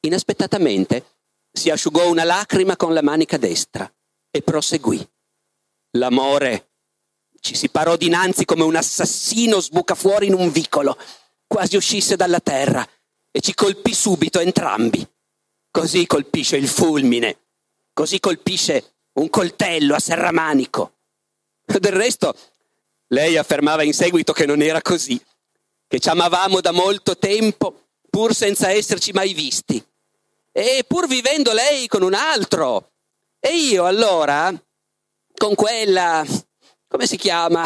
Inaspettatamente 0.00 1.16
si 1.52 1.70
asciugò 1.70 2.08
una 2.08 2.24
lacrima 2.24 2.76
con 2.76 2.94
la 2.94 3.02
manica 3.02 3.36
destra 3.36 3.90
e 4.30 4.42
proseguì. 4.42 5.06
L'amore 5.98 6.75
ci 7.46 7.54
si 7.54 7.68
parò 7.68 7.94
dinanzi 7.94 8.44
come 8.44 8.64
un 8.64 8.74
assassino 8.74 9.60
sbuca 9.60 9.94
fuori 9.94 10.26
in 10.26 10.34
un 10.34 10.50
vicolo, 10.50 10.98
quasi 11.46 11.76
uscisse 11.76 12.16
dalla 12.16 12.40
terra, 12.40 12.84
e 13.30 13.40
ci 13.40 13.54
colpì 13.54 13.94
subito 13.94 14.40
entrambi. 14.40 15.06
Così 15.70 16.06
colpisce 16.06 16.56
il 16.56 16.66
fulmine, 16.66 17.38
così 17.92 18.18
colpisce 18.18 18.94
un 19.12 19.30
coltello 19.30 19.94
a 19.94 20.00
serramanico. 20.00 20.94
Del 21.64 21.92
resto, 21.92 22.34
lei 23.08 23.36
affermava 23.36 23.84
in 23.84 23.94
seguito 23.94 24.32
che 24.32 24.44
non 24.44 24.60
era 24.60 24.82
così, 24.82 25.24
che 25.86 26.00
ci 26.00 26.08
amavamo 26.08 26.60
da 26.60 26.72
molto 26.72 27.16
tempo, 27.16 27.90
pur 28.10 28.34
senza 28.34 28.70
esserci 28.70 29.12
mai 29.12 29.34
visti, 29.34 29.80
e 30.50 30.84
pur 30.84 31.06
vivendo 31.06 31.52
lei 31.52 31.86
con 31.86 32.02
un 32.02 32.14
altro. 32.14 32.94
E 33.38 33.54
io 33.54 33.84
allora, 33.84 34.52
con 35.36 35.54
quella 35.54 36.24
come 36.88 37.06
si 37.06 37.16
chiama? 37.16 37.64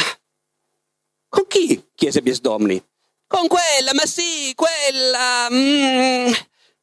Con 1.29 1.47
chi? 1.47 1.91
chiese 1.95 2.23
Biesdomni. 2.23 2.83
Con 3.27 3.47
quella, 3.47 3.93
ma 3.95 4.05
sì, 4.07 4.53
quella. 4.57 5.49
Mm, 5.51 6.33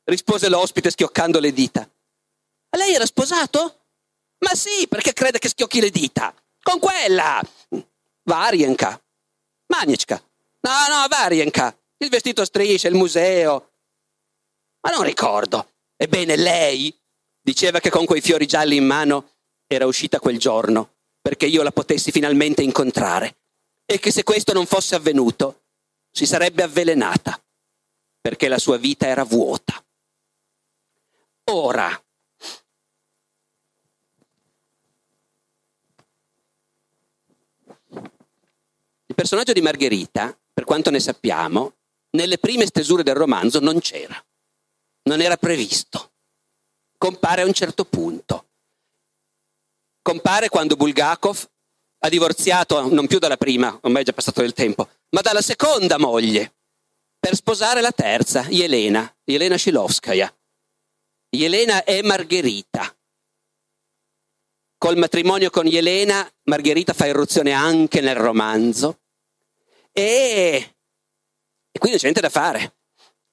rispose 0.06 0.48
l'ospite 0.48 0.90
schioccando 0.90 1.40
le 1.40 1.52
dita. 1.52 1.82
Ma 1.82 2.78
lei 2.78 2.94
era 2.94 3.06
sposato? 3.06 3.88
Ma 4.40 4.54
sì, 4.56 4.88
perché 4.88 5.14
crede 5.14 5.40
che 5.40 5.50
schiocchi 5.50 5.82
le 5.82 5.90
dita? 5.90 6.34
Con 6.62 6.80
quella. 6.80 7.42
Varienka. 8.24 9.02
Maniechka. 9.68 10.22
No, 10.62 10.72
no, 10.88 11.08
Varienka. 11.10 11.78
Il 11.98 12.10
vestito 12.10 12.42
a 12.42 12.46
strisce, 12.46 12.88
il 12.88 12.96
museo. 12.96 13.72
Ma 14.82 14.92
non 14.92 15.04
ricordo. 15.04 15.74
Ebbene, 15.98 16.38
lei 16.38 16.96
diceva 17.42 17.80
che 17.80 17.90
con 17.90 18.06
quei 18.06 18.22
fiori 18.22 18.46
gialli 18.46 18.78
in 18.78 18.86
mano 18.86 19.32
era 19.68 19.86
uscita 19.86 20.20
quel 20.20 20.38
giorno 20.38 20.97
perché 21.28 21.46
io 21.46 21.62
la 21.62 21.74
potessi 21.74 22.10
finalmente 22.10 22.62
incontrare 22.62 23.36
e 23.86 24.00
che 24.00 24.12
se 24.12 24.24
questo 24.24 24.54
non 24.54 24.66
fosse 24.66 24.96
avvenuto 24.96 25.64
si 26.10 26.26
sarebbe 26.26 26.64
avvelenata 26.64 27.38
perché 28.22 28.48
la 28.48 28.58
sua 28.58 28.78
vita 28.78 29.08
era 29.08 29.26
vuota. 29.26 29.86
Ora, 31.52 32.02
il 37.90 39.14
personaggio 39.14 39.52
di 39.52 39.60
Margherita, 39.60 40.34
per 40.54 40.64
quanto 40.64 40.90
ne 40.92 41.02
sappiamo, 41.02 41.74
nelle 42.12 42.38
prime 42.38 42.66
stesure 42.66 43.04
del 43.04 43.16
romanzo 43.16 43.60
non 43.60 43.82
c'era, 43.82 44.16
non 45.04 45.20
era 45.20 45.36
previsto. 45.36 46.12
Compare 46.98 47.42
a 47.42 47.46
un 47.46 47.54
certo 47.54 47.84
punto 47.84 48.46
compare 50.08 50.48
quando 50.48 50.78
Bulgakov 50.78 51.50
ha 52.00 52.08
divorziato 52.08 52.88
non 52.94 53.08
più 53.08 53.20
dalla 53.20 53.36
prima, 53.36 53.78
ormai 53.82 54.04
è 54.04 54.06
già 54.06 54.14
passato 54.14 54.40
del 54.40 54.54
tempo, 54.54 54.88
ma 55.10 55.20
dalla 55.20 55.42
seconda 55.42 55.98
moglie 55.98 56.54
per 57.20 57.36
sposare 57.36 57.82
la 57.82 57.92
terza, 57.92 58.48
Elena, 58.50 59.14
Elena 59.26 59.58
Shilovskaya. 59.58 60.34
Elena 61.30 61.84
è 61.84 62.02
Margherita. 62.04 62.96
Col 64.78 64.96
matrimonio 64.96 65.50
con 65.50 65.68
Elena, 65.68 66.26
Margherita 66.44 66.94
fa 66.94 67.08
irruzione 67.08 67.52
anche 67.52 68.00
nel 68.00 68.16
romanzo 68.16 69.02
e, 69.92 70.76
e 71.70 71.80
qui 71.80 71.90
non 71.90 71.98
c'è 71.98 72.04
niente 72.04 72.22
da 72.22 72.30
fare. 72.30 72.78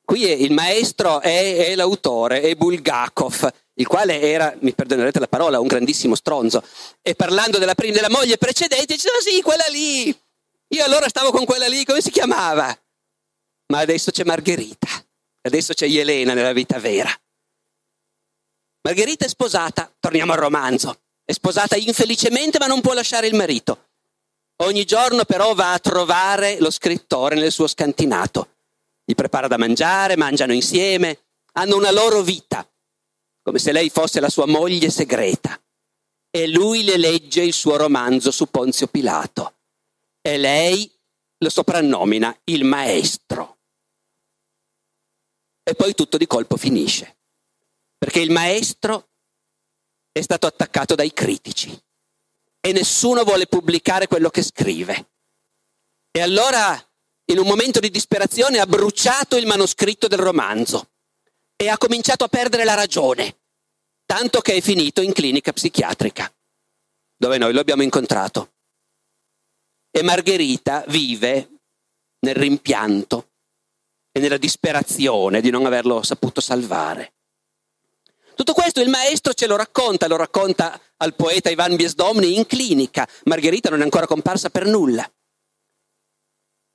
Qui 0.05 0.43
il 0.43 0.51
maestro 0.51 1.21
è, 1.21 1.69
è 1.69 1.77
l'autore, 1.77 2.41
è 2.41 2.57
Bulgakov 2.57 3.63
il 3.77 3.87
quale 3.87 4.21
era, 4.21 4.55
mi 4.61 4.73
perdonerete 4.73 5.19
la 5.19 5.27
parola, 5.27 5.61
un 5.61 5.67
grandissimo 5.67 6.15
stronzo, 6.15 6.63
e 7.03 7.15
parlando 7.15 7.59
della, 7.59 7.75
prima, 7.75 7.95
della 7.95 8.11
moglie 8.11 8.39
precedente 8.39 8.95
diceva 8.95 9.19
sì, 9.21 9.41
quella 9.43 9.67
lì, 9.71 10.17
io 10.69 10.85
allora 10.85 11.09
stavo 11.09 11.31
con 11.31 11.45
quella 11.45 11.67
lì, 11.67 11.85
come 11.85 12.01
si 12.01 12.11
chiamava? 12.11 12.77
Ma 13.69 13.79
adesso 13.79 14.11
c'è 14.11 14.25
Margherita, 14.25 14.89
adesso 15.43 15.73
c'è 15.73 15.87
Elena 15.87 16.35
nella 16.35 16.53
vita 16.53 16.79
vera. 16.79 17.11
Margherita 18.83 19.25
è 19.25 19.29
sposata, 19.29 19.91
torniamo 19.99 20.33
al 20.33 20.39
romanzo, 20.39 21.01
è 21.25 21.33
sposata 21.33 21.77
infelicemente 21.77 22.59
ma 22.59 22.67
non 22.67 22.81
può 22.81 22.93
lasciare 22.93 23.27
il 23.27 23.35
marito. 23.35 23.89
Ogni 24.57 24.85
giorno 24.85 25.25
però 25.25 25.55
va 25.55 25.73
a 25.73 25.79
trovare 25.79 26.59
lo 26.61 26.71
scrittore 26.71 27.35
nel 27.35 27.51
suo 27.51 27.67
scantinato. 27.67 28.49
Gli 29.05 29.15
prepara 29.15 29.49
da 29.49 29.57
mangiare, 29.57 30.17
mangiano 30.17 30.53
insieme, 30.53 31.19
hanno 31.55 31.77
una 31.77 31.91
loro 31.91 32.23
vita 32.23 32.67
come 33.45 33.59
se 33.59 33.73
lei 33.73 33.91
fosse 33.91 34.21
la 34.21 34.31
sua 34.31 34.47
moglie 34.47 34.91
segreta. 34.91 35.61
E 36.31 36.49
lui 36.49 36.83
le 36.83 36.97
legge 36.97 37.43
il 37.43 37.53
suo 37.53 37.77
romanzo 37.77 38.31
su 38.31 38.47
Ponzio 38.47 38.87
Pilato. 38.87 39.59
E 40.23 40.39
lei 40.39 40.91
lo 41.37 41.51
soprannomina 41.51 42.37
il 42.45 42.65
maestro. 42.65 43.59
E 45.63 45.75
poi 45.75 45.95
tutto 45.95 46.17
di 46.17 46.27
colpo 46.27 46.57
finisce. 46.57 47.19
Perché 47.99 48.21
il 48.21 48.31
maestro 48.31 49.11
è 50.11 50.23
stato 50.23 50.47
attaccato 50.47 50.95
dai 50.95 51.13
critici 51.13 51.79
e 52.61 52.73
nessuno 52.73 53.25
vuole 53.25 53.47
pubblicare 53.47 54.07
quello 54.07 54.31
che 54.31 54.43
scrive. 54.43 55.11
E 56.11 56.21
allora, 56.21 56.75
in 57.27 57.39
un 57.39 57.47
momento 57.47 57.79
di 57.79 57.91
disperazione, 57.91 58.59
ha 58.59 58.67
bruciato 58.67 59.37
il 59.37 59.47
manoscritto 59.47 60.09
del 60.09 60.21
romanzo 60.21 60.94
e 61.57 61.69
ha 61.69 61.79
cominciato 61.79 62.25
a 62.25 62.29
perdere 62.29 62.65
la 62.65 62.75
ragione, 62.75 63.37
tanto 64.05 64.41
che 64.41 64.55
è 64.55 64.61
finito 64.61 65.01
in 65.01 65.13
clinica 65.13 65.53
psichiatrica, 65.53 66.33
dove 67.17 67.39
noi 67.39 67.53
lo 67.53 67.61
abbiamo 67.61 67.83
incontrato. 67.83 68.53
E 69.91 70.03
Margherita 70.03 70.85
vive 70.89 71.49
nel 72.21 72.35
rimpianto 72.35 73.31
e 74.11 74.21
nella 74.21 74.37
disperazione 74.37 75.41
di 75.41 75.51
non 75.51 75.67
averlo 75.67 76.03
saputo 76.03 76.41
salvare. 76.41 77.13
Tutto 78.35 78.53
questo 78.53 78.81
il 78.81 78.89
maestro 78.89 79.33
ce 79.33 79.47
lo 79.47 79.55
racconta, 79.55 80.09
lo 80.09 80.17
racconta 80.17 80.81
al 80.97 81.15
poeta 81.15 81.51
Ivan 81.51 81.77
Biesdomni 81.77 82.37
in 82.37 82.47
clinica. 82.47 83.09
Margherita 83.25 83.71
non 83.71 83.81
è 83.81 83.85
ancora 83.85 84.07
comparsa 84.07 84.51
per 84.51 84.67
nulla. 84.67 85.09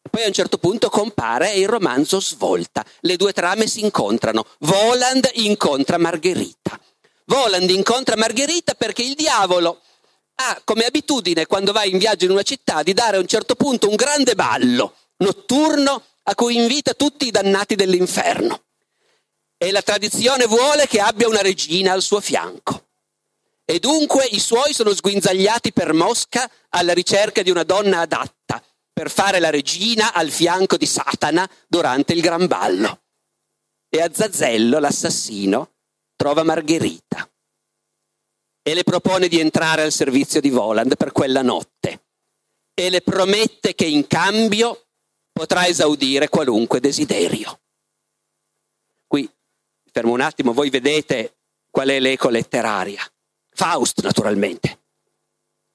Poi 0.09 0.23
a 0.23 0.27
un 0.27 0.33
certo 0.33 0.57
punto 0.57 0.89
compare 0.89 1.53
e 1.53 1.59
il 1.59 1.67
romanzo 1.67 2.19
svolta. 2.19 2.83
Le 3.01 3.15
due 3.15 3.33
trame 3.33 3.67
si 3.67 3.81
incontrano. 3.81 4.45
Voland 4.59 5.29
incontra 5.33 5.97
Margherita. 5.97 6.79
Voland 7.25 7.69
incontra 7.69 8.15
Margherita 8.15 8.73
perché 8.73 9.03
il 9.03 9.13
diavolo 9.13 9.81
ha 10.41 10.61
come 10.63 10.85
abitudine, 10.85 11.45
quando 11.45 11.71
va 11.71 11.83
in 11.83 11.97
viaggio 11.97 12.25
in 12.25 12.31
una 12.31 12.43
città, 12.43 12.81
di 12.81 12.93
dare 12.93 13.17
a 13.17 13.19
un 13.19 13.27
certo 13.27 13.55
punto 13.55 13.89
un 13.89 13.95
grande 13.95 14.35
ballo 14.35 14.95
notturno 15.17 16.03
a 16.23 16.35
cui 16.35 16.55
invita 16.55 16.93
tutti 16.93 17.27
i 17.27 17.31
dannati 17.31 17.75
dell'inferno. 17.75 18.63
E 19.57 19.71
la 19.71 19.81
tradizione 19.81 20.45
vuole 20.45 20.87
che 20.87 21.01
abbia 21.01 21.27
una 21.27 21.41
regina 21.41 21.91
al 21.91 22.01
suo 22.01 22.21
fianco. 22.21 22.85
E 23.65 23.79
dunque 23.79 24.25
i 24.31 24.39
suoi 24.39 24.73
sono 24.73 24.95
sguinzagliati 24.95 25.73
per 25.73 25.93
Mosca 25.93 26.49
alla 26.69 26.93
ricerca 26.93 27.41
di 27.41 27.51
una 27.51 27.63
donna 27.63 27.99
adatta 27.99 28.63
per 28.99 29.09
fare 29.09 29.39
la 29.39 29.49
regina 29.49 30.11
al 30.11 30.29
fianco 30.29 30.75
di 30.75 30.85
Satana 30.85 31.49
durante 31.69 32.11
il 32.11 32.19
gran 32.19 32.47
ballo. 32.47 33.03
E 33.87 34.01
Azazello, 34.01 34.77
l'assassino, 34.77 35.71
trova 36.17 36.43
Margherita 36.43 37.25
e 38.61 38.73
le 38.73 38.83
propone 38.83 39.29
di 39.29 39.39
entrare 39.39 39.83
al 39.83 39.93
servizio 39.93 40.41
di 40.41 40.49
Voland 40.49 40.97
per 40.97 41.13
quella 41.13 41.41
notte 41.41 42.07
e 42.73 42.89
le 42.89 42.99
promette 42.99 43.73
che 43.73 43.85
in 43.85 44.05
cambio 44.05 44.87
potrà 45.31 45.65
esaudire 45.65 46.27
qualunque 46.27 46.81
desiderio. 46.81 47.57
Qui, 49.07 49.31
fermo 49.93 50.11
un 50.11 50.19
attimo, 50.19 50.51
voi 50.51 50.69
vedete 50.69 51.37
qual 51.69 51.87
è 51.87 52.01
l'eco 52.01 52.27
letteraria. 52.27 53.09
Faust, 53.51 54.01
naturalmente. 54.01 54.77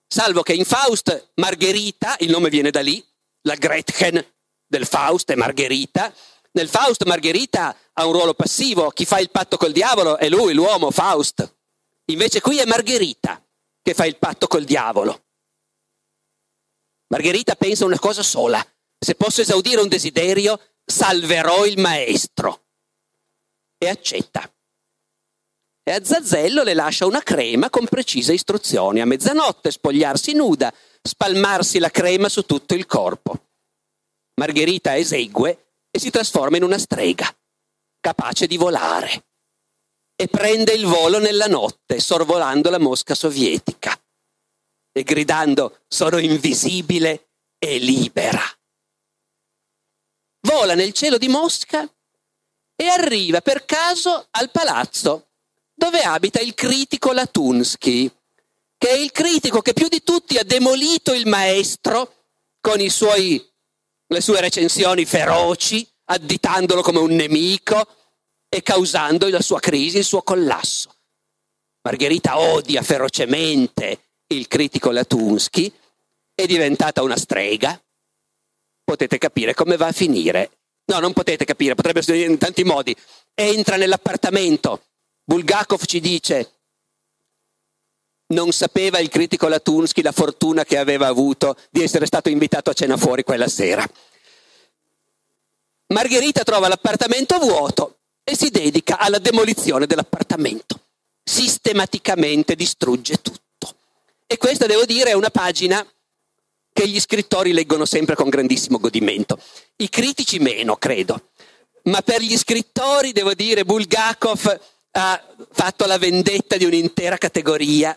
Salvo 0.07 0.43
che 0.43 0.53
in 0.53 0.67
Faust 0.67 1.31
Margherita, 1.37 2.17
il 2.19 2.29
nome 2.29 2.51
viene 2.51 2.71
da 2.71 2.83
lì, 2.83 3.03
la 3.47 3.55
Gretchen 3.57 4.25
del 4.67 4.87
Faust 4.87 5.31
è 5.31 5.35
Margherita. 5.35 6.13
Nel 6.53 6.69
Faust 6.69 7.05
Margherita 7.05 7.77
ha 7.93 8.07
un 8.07 8.13
ruolo 8.13 8.35
passivo, 8.35 8.91
chi 8.91 9.05
fa 9.05 9.19
il 9.19 9.31
patto 9.31 9.57
col 9.57 9.73
diavolo 9.73 10.17
è 10.19 10.29
lui, 10.29 10.55
l'uomo, 10.55 10.91
Faust. 10.91 11.57
Invece 12.07 12.41
qui 12.41 12.59
è 12.59 12.65
Margherita 12.65 13.43
che 13.83 13.95
fa 13.95 14.07
il 14.07 14.19
patto 14.19 14.47
col 14.47 14.65
diavolo. 14.65 15.23
Margherita 17.09 17.55
pensa 17.55 17.85
una 17.85 17.99
cosa 17.99 18.23
sola, 18.23 18.65
se 18.99 19.15
posso 19.15 19.41
esaudire 19.41 19.81
un 19.81 19.89
desiderio, 19.89 20.59
salverò 20.85 21.67
il 21.67 21.79
maestro. 21.79 22.65
E 23.77 23.89
accetta. 23.89 24.51
E 25.87 25.93
a 25.93 26.03
Zazzello 26.03 26.63
le 26.63 26.73
lascia 26.73 27.05
una 27.05 27.23
crema 27.23 27.69
con 27.69 27.87
precise 27.87 28.33
istruzioni. 28.33 29.03
A 29.03 29.05
mezzanotte 29.05 29.71
spogliarsi 29.71 30.33
nuda, 30.33 30.73
spalmarsi 31.07 31.79
la 31.79 31.91
crema 31.91 32.29
su 32.29 32.45
tutto 32.47 32.75
il 32.75 32.87
corpo. 32.87 33.49
Margherita 34.41 34.97
esegue 34.97 35.73
e 35.91 35.99
si 35.99 36.11
trasforma 36.11 36.57
in 36.57 36.63
una 36.65 36.79
strega, 36.79 37.33
capace 38.01 38.47
di 38.47 38.57
volare. 38.57 39.27
E 40.17 40.29
prende 40.29 40.73
il 40.73 40.87
volo 40.87 41.19
nella 41.19 41.47
notte, 41.47 42.01
sorvolando 42.01 42.71
la 42.71 42.79
mosca 42.79 43.15
sovietica 43.15 43.99
e 44.97 45.03
gridando 45.03 45.81
sono 45.89 46.19
invisibile 46.19 47.31
e 47.59 47.79
libera. 47.79 48.43
Vola 50.47 50.75
nel 50.75 50.93
cielo 50.93 51.19
di 51.19 51.27
Mosca 51.27 51.89
e 52.77 52.87
arriva 52.87 53.41
per 53.41 53.65
caso 53.65 54.29
al 54.31 54.51
palazzo 54.51 55.31
dove 55.75 56.03
abita 56.03 56.39
il 56.41 56.55
critico 56.55 57.13
Latunsky, 57.13 58.11
che 58.85 58.91
è 58.91 58.99
il 58.99 59.13
critico 59.13 59.63
che 59.63 59.73
più 59.73 59.89
di 59.89 60.03
tutti 60.03 60.37
ha 60.37 60.45
demolito 60.45 61.15
il 61.15 61.27
maestro 61.27 62.27
con 62.61 62.87
suoi, 62.91 63.43
le 64.09 64.21
sue 64.21 64.43
recensioni 64.43 65.07
feroci, 65.07 65.91
additandolo 66.05 66.83
come 66.83 66.99
un 66.99 67.15
nemico 67.15 67.87
e 68.47 68.63
causando 68.63 69.27
la 69.31 69.41
sua 69.41 69.59
crisi, 69.59 69.97
il 69.97 70.05
suo 70.05 70.21
collasso. 70.21 70.95
Margherita 71.81 72.39
odia 72.39 72.83
ferocemente 72.83 74.09
il 74.27 74.49
critico 74.49 74.91
Latunsky, 74.91 75.73
è 76.35 76.45
diventata 76.45 77.03
una 77.03 77.17
strega. 77.17 77.83
Potete 78.85 79.17
capire 79.17 79.55
come 79.55 79.79
va 79.79 79.87
a 79.87 79.93
finire. 79.93 80.59
No, 80.93 80.99
non 80.99 81.15
potete 81.15 81.47
capire, 81.47 81.75
potrebbe 81.75 82.01
essere 82.01 82.21
in 82.21 82.37
tanti 82.37 82.65
modi. 82.65 82.95
Entra 83.33 83.77
nell'appartamento, 83.77 84.89
Bulgakov 85.25 85.87
ci 85.87 86.01
dice, 86.01 86.54
non 88.29 88.53
sapeva 88.53 88.99
il 88.99 89.09
critico 89.09 89.49
Latunsky 89.49 90.03
la 90.03 90.13
fortuna 90.13 90.65
che 90.65 90.79
aveva 90.79 91.07
avuto 91.07 91.57
di 91.71 91.83
essere 91.83 92.07
stato 92.07 92.29
invitato 92.29 92.71
a 92.71 92.75
cena 92.75 92.97
fuori 92.97 93.23
quella 93.23 93.49
sera. 93.49 93.87
Margherita 95.89 96.43
trova 96.43 96.69
l'appartamento 96.69 97.39
vuoto 97.39 97.99
e 98.25 98.35
si 98.37 98.49
dedica 98.51 98.99
alla 98.99 99.19
demolizione 99.19 99.87
dell'appartamento. 99.87 100.81
Sistematicamente 101.23 102.55
distrugge 102.55 103.21
tutto. 103.21 103.77
E 104.27 104.39
questa, 104.39 104.67
devo 104.67 104.85
dire, 104.87 105.11
è 105.11 105.15
una 105.15 105.31
pagina 105.31 105.87
che 106.73 106.89
gli 106.89 106.99
scrittori 106.99 107.53
leggono 107.53 107.85
sempre 107.85 108.15
con 108.17 108.31
grandissimo 108.31 108.79
godimento. 108.79 109.39
I 109.77 109.89
critici 109.89 110.39
meno, 110.39 110.77
credo. 110.77 111.29
Ma 111.85 112.01
per 112.01 112.23
gli 112.23 112.37
scrittori, 112.37 113.13
devo 113.13 113.35
dire, 113.35 113.65
Bulgakov 113.65 114.61
ha 114.93 115.35
fatto 115.53 115.87
la 115.87 115.99
vendetta 115.99 116.57
di 116.57 116.65
un'intera 116.65 117.19
categoria. 117.19 117.97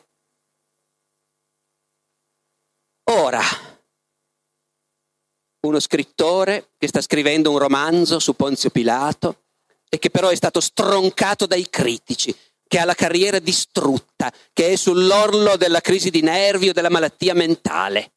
Ora, 3.09 3.41
uno 5.65 5.79
scrittore 5.79 6.71
che 6.77 6.87
sta 6.87 6.99
scrivendo 6.99 7.51
un 7.51 7.57
romanzo 7.57 8.19
su 8.19 8.35
Ponzio 8.35 8.69
Pilato 8.69 9.43
e 9.89 9.97
che 9.97 10.09
però 10.09 10.27
è 10.27 10.35
stato 10.35 10.59
stroncato 10.59 11.45
dai 11.45 11.69
critici, 11.69 12.35
che 12.67 12.79
ha 12.79 12.85
la 12.85 12.95
carriera 12.95 13.39
distrutta, 13.39 14.33
che 14.51 14.71
è 14.71 14.75
sull'orlo 14.75 15.55
della 15.55 15.79
crisi 15.79 16.09
di 16.09 16.21
nervi 16.21 16.69
o 16.69 16.73
della 16.73 16.89
malattia 16.89 17.33
mentale. 17.33 18.11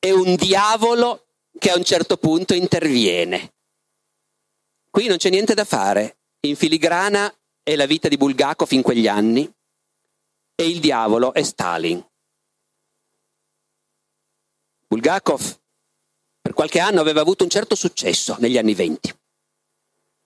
È 0.00 0.10
un 0.10 0.34
diavolo 0.34 1.26
che 1.56 1.70
a 1.70 1.76
un 1.76 1.84
certo 1.84 2.16
punto 2.16 2.52
interviene. 2.52 3.54
Qui 4.90 5.06
non 5.06 5.18
c'è 5.18 5.30
niente 5.30 5.54
da 5.54 5.64
fare. 5.64 6.18
In 6.40 6.56
filigrana 6.56 7.32
è 7.62 7.76
la 7.76 7.86
vita 7.86 8.08
di 8.08 8.16
Bulgakov 8.16 8.72
in 8.72 8.82
quegli 8.82 9.06
anni 9.06 9.52
e 10.60 10.68
il 10.68 10.80
diavolo 10.80 11.32
è 11.32 11.42
Stalin. 11.42 12.04
Bulgakov 14.88 15.58
per 16.40 16.52
qualche 16.52 16.80
anno 16.80 17.00
aveva 17.00 17.20
avuto 17.20 17.44
un 17.44 17.50
certo 17.50 17.74
successo 17.74 18.36
negli 18.40 18.58
anni 18.58 18.74
venti 18.74 19.14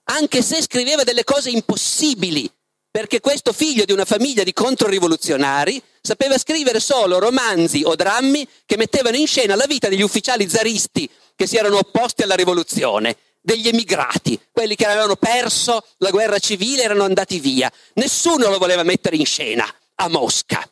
anche 0.04 0.42
se 0.42 0.60
scriveva 0.62 1.04
delle 1.04 1.24
cose 1.24 1.50
impossibili, 1.50 2.50
perché 2.90 3.20
questo 3.20 3.52
figlio 3.52 3.84
di 3.84 3.92
una 3.92 4.04
famiglia 4.04 4.42
di 4.42 4.52
controrivoluzionari 4.52 5.82
sapeva 6.00 6.36
scrivere 6.38 6.80
solo 6.80 7.18
romanzi 7.18 7.82
o 7.84 7.94
drammi 7.94 8.46
che 8.66 8.76
mettevano 8.76 9.16
in 9.16 9.26
scena 9.26 9.54
la 9.54 9.66
vita 9.66 9.88
degli 9.88 10.02
ufficiali 10.02 10.48
zaristi 10.48 11.08
che 11.34 11.46
si 11.46 11.56
erano 11.56 11.78
opposti 11.78 12.22
alla 12.22 12.34
rivoluzione, 12.34 13.16
degli 13.40 13.68
emigrati, 13.68 14.38
quelli 14.52 14.76
che 14.76 14.86
avevano 14.86 15.16
perso 15.16 15.84
la 15.98 16.10
guerra 16.10 16.38
civile 16.38 16.82
e 16.82 16.84
erano 16.84 17.04
andati 17.04 17.40
via. 17.40 17.72
Nessuno 17.94 18.48
lo 18.48 18.58
voleva 18.58 18.82
mettere 18.82 19.16
in 19.16 19.26
scena 19.26 19.66
a 20.02 20.08
Mosca. 20.08 20.68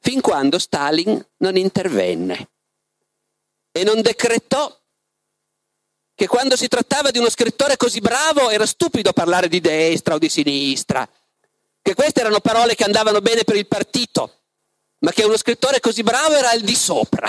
Fin 0.00 0.20
quando 0.20 0.58
Stalin 0.58 1.24
non 1.38 1.56
intervenne 1.56 2.50
e 3.70 3.84
non 3.84 4.00
decretò 4.00 4.76
che 6.14 6.26
quando 6.26 6.56
si 6.56 6.66
trattava 6.66 7.10
di 7.10 7.18
uno 7.18 7.30
scrittore 7.30 7.76
così 7.76 8.00
bravo 8.00 8.50
era 8.50 8.66
stupido 8.66 9.12
parlare 9.12 9.48
di 9.48 9.60
destra 9.60 10.14
o 10.14 10.18
di 10.18 10.28
sinistra, 10.28 11.08
che 11.80 11.94
queste 11.94 12.20
erano 12.20 12.40
parole 12.40 12.74
che 12.74 12.84
andavano 12.84 13.20
bene 13.20 13.44
per 13.44 13.56
il 13.56 13.66
partito, 13.66 14.40
ma 14.98 15.12
che 15.12 15.24
uno 15.24 15.36
scrittore 15.36 15.80
così 15.80 16.02
bravo 16.02 16.34
era 16.34 16.50
al 16.50 16.60
di 16.60 16.74
sopra. 16.74 17.28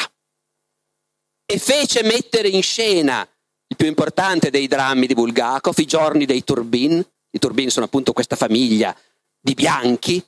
E 1.45 1.59
fece 1.59 2.03
mettere 2.03 2.47
in 2.47 2.63
scena 2.63 3.27
il 3.67 3.75
più 3.75 3.87
importante 3.87 4.49
dei 4.49 4.67
drammi 4.67 5.05
di 5.05 5.13
Bulgakov, 5.13 5.77
i 5.77 5.85
giorni 5.85 6.25
dei 6.25 6.43
Turbin. 6.43 7.05
I 7.33 7.39
Turbin 7.39 7.69
sono 7.69 7.85
appunto 7.85 8.13
questa 8.13 8.35
famiglia 8.35 8.95
di 9.41 9.53
bianchi. 9.53 10.23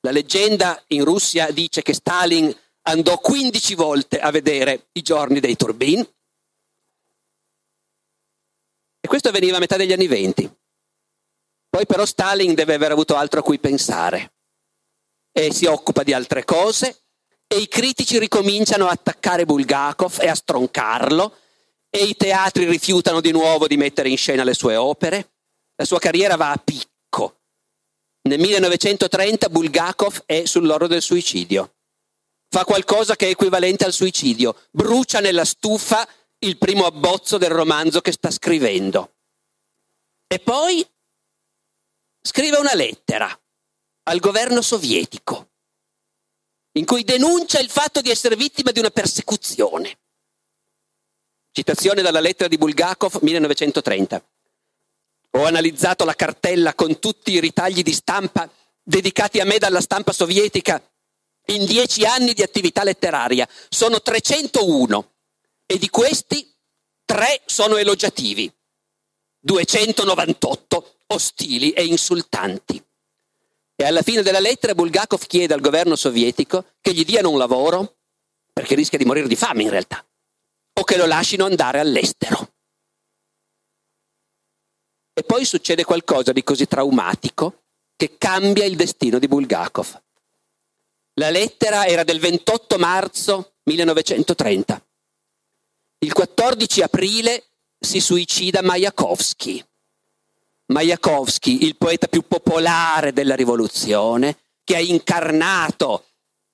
La 0.00 0.10
leggenda 0.10 0.82
in 0.88 1.04
Russia 1.04 1.50
dice 1.50 1.82
che 1.82 1.94
Stalin 1.94 2.52
andò 2.82 3.18
15 3.18 3.74
volte 3.74 4.18
a 4.18 4.30
vedere 4.30 4.88
i 4.92 5.02
giorni 5.02 5.38
dei 5.38 5.54
Turbin 5.54 6.00
e 9.04 9.08
questo 9.08 9.28
avveniva 9.28 9.56
a 9.56 9.60
metà 9.60 9.76
degli 9.76 9.92
anni 9.92 10.06
venti. 10.06 10.50
Poi 11.68 11.86
però 11.86 12.04
Stalin 12.04 12.54
deve 12.54 12.74
aver 12.74 12.90
avuto 12.90 13.16
altro 13.16 13.40
a 13.40 13.42
cui 13.42 13.58
pensare 13.58 14.34
e 15.32 15.52
si 15.52 15.66
occupa 15.66 16.02
di 16.02 16.12
altre 16.12 16.44
cose 16.44 17.04
e 17.46 17.58
i 17.58 17.68
critici 17.68 18.18
ricominciano 18.18 18.86
a 18.86 18.92
attaccare 18.92 19.44
Bulgakov 19.44 20.18
e 20.20 20.28
a 20.28 20.34
stroncarlo 20.34 21.36
e 21.90 22.04
i 22.04 22.16
teatri 22.16 22.64
rifiutano 22.64 23.20
di 23.20 23.30
nuovo 23.30 23.66
di 23.66 23.76
mettere 23.76 24.08
in 24.08 24.16
scena 24.16 24.44
le 24.44 24.54
sue 24.54 24.76
opere. 24.76 25.32
La 25.76 25.84
sua 25.84 25.98
carriera 25.98 26.36
va 26.36 26.50
a 26.50 26.56
picco. 26.56 27.41
Nel 28.28 28.38
1930 28.38 29.48
Bulgakov 29.48 30.22
è 30.26 30.44
sull'oro 30.44 30.86
del 30.86 31.02
suicidio. 31.02 31.74
Fa 32.48 32.64
qualcosa 32.64 33.16
che 33.16 33.26
è 33.26 33.30
equivalente 33.30 33.84
al 33.84 33.92
suicidio, 33.92 34.68
brucia 34.70 35.20
nella 35.20 35.44
stufa 35.44 36.06
il 36.38 36.58
primo 36.58 36.86
abbozzo 36.86 37.38
del 37.38 37.50
romanzo 37.50 38.00
che 38.00 38.12
sta 38.12 38.30
scrivendo. 38.30 39.14
E 40.26 40.38
poi 40.38 40.86
scrive 42.20 42.58
una 42.58 42.74
lettera 42.74 43.28
al 44.04 44.18
governo 44.18 44.62
sovietico 44.62 45.50
in 46.72 46.84
cui 46.84 47.04
denuncia 47.04 47.58
il 47.58 47.68
fatto 47.68 48.00
di 48.00 48.10
essere 48.10 48.36
vittima 48.36 48.70
di 48.70 48.78
una 48.78 48.90
persecuzione. 48.90 49.98
Citazione 51.50 52.02
dalla 52.02 52.20
lettera 52.20 52.48
di 52.48 52.56
Bulgakov 52.56 53.18
1930. 53.20 54.31
Ho 55.32 55.44
analizzato 55.44 56.04
la 56.04 56.14
cartella 56.14 56.74
con 56.74 56.98
tutti 56.98 57.32
i 57.32 57.40
ritagli 57.40 57.82
di 57.82 57.92
stampa 57.92 58.50
dedicati 58.82 59.40
a 59.40 59.44
me 59.44 59.58
dalla 59.58 59.80
stampa 59.80 60.12
sovietica 60.12 60.82
in 61.46 61.64
dieci 61.64 62.04
anni 62.04 62.34
di 62.34 62.42
attività 62.42 62.84
letteraria. 62.84 63.48
Sono 63.68 64.00
301 64.00 65.12
e 65.66 65.78
di 65.78 65.88
questi 65.88 66.46
tre 67.04 67.40
sono 67.46 67.76
elogiativi, 67.76 68.52
298 69.40 70.96
ostili 71.08 71.72
e 71.72 71.84
insultanti. 71.84 72.82
E 73.74 73.84
alla 73.84 74.02
fine 74.02 74.22
della 74.22 74.38
lettera 74.38 74.74
Bulgakov 74.74 75.26
chiede 75.26 75.54
al 75.54 75.60
governo 75.60 75.96
sovietico 75.96 76.66
che 76.80 76.92
gli 76.92 77.04
diano 77.04 77.30
un 77.30 77.38
lavoro, 77.38 77.96
perché 78.52 78.74
rischia 78.74 78.98
di 78.98 79.04
morire 79.04 79.28
di 79.28 79.36
fame 79.36 79.62
in 79.62 79.70
realtà, 79.70 80.06
o 80.74 80.84
che 80.84 80.96
lo 80.96 81.06
lasciano 81.06 81.46
andare 81.46 81.80
all'estero. 81.80 82.52
E 85.14 85.22
poi 85.24 85.44
succede 85.44 85.84
qualcosa 85.84 86.32
di 86.32 86.42
così 86.42 86.66
traumatico 86.66 87.64
che 87.96 88.16
cambia 88.16 88.64
il 88.64 88.76
destino 88.76 89.18
di 89.18 89.28
Bulgakov. 89.28 90.00
La 91.14 91.30
lettera 91.30 91.86
era 91.86 92.02
del 92.04 92.18
28 92.18 92.78
marzo 92.78 93.54
1930. 93.64 94.84
Il 95.98 96.12
14 96.12 96.80
aprile 96.80 97.44
si 97.78 98.00
suicida 98.00 98.62
Majakovsky. 98.62 99.62
Majakovsky, 100.66 101.64
il 101.64 101.76
poeta 101.76 102.08
più 102.08 102.26
popolare 102.26 103.12
della 103.12 103.34
rivoluzione, 103.34 104.38
che 104.64 104.76
ha 104.76 104.80
incarnato 104.80 106.06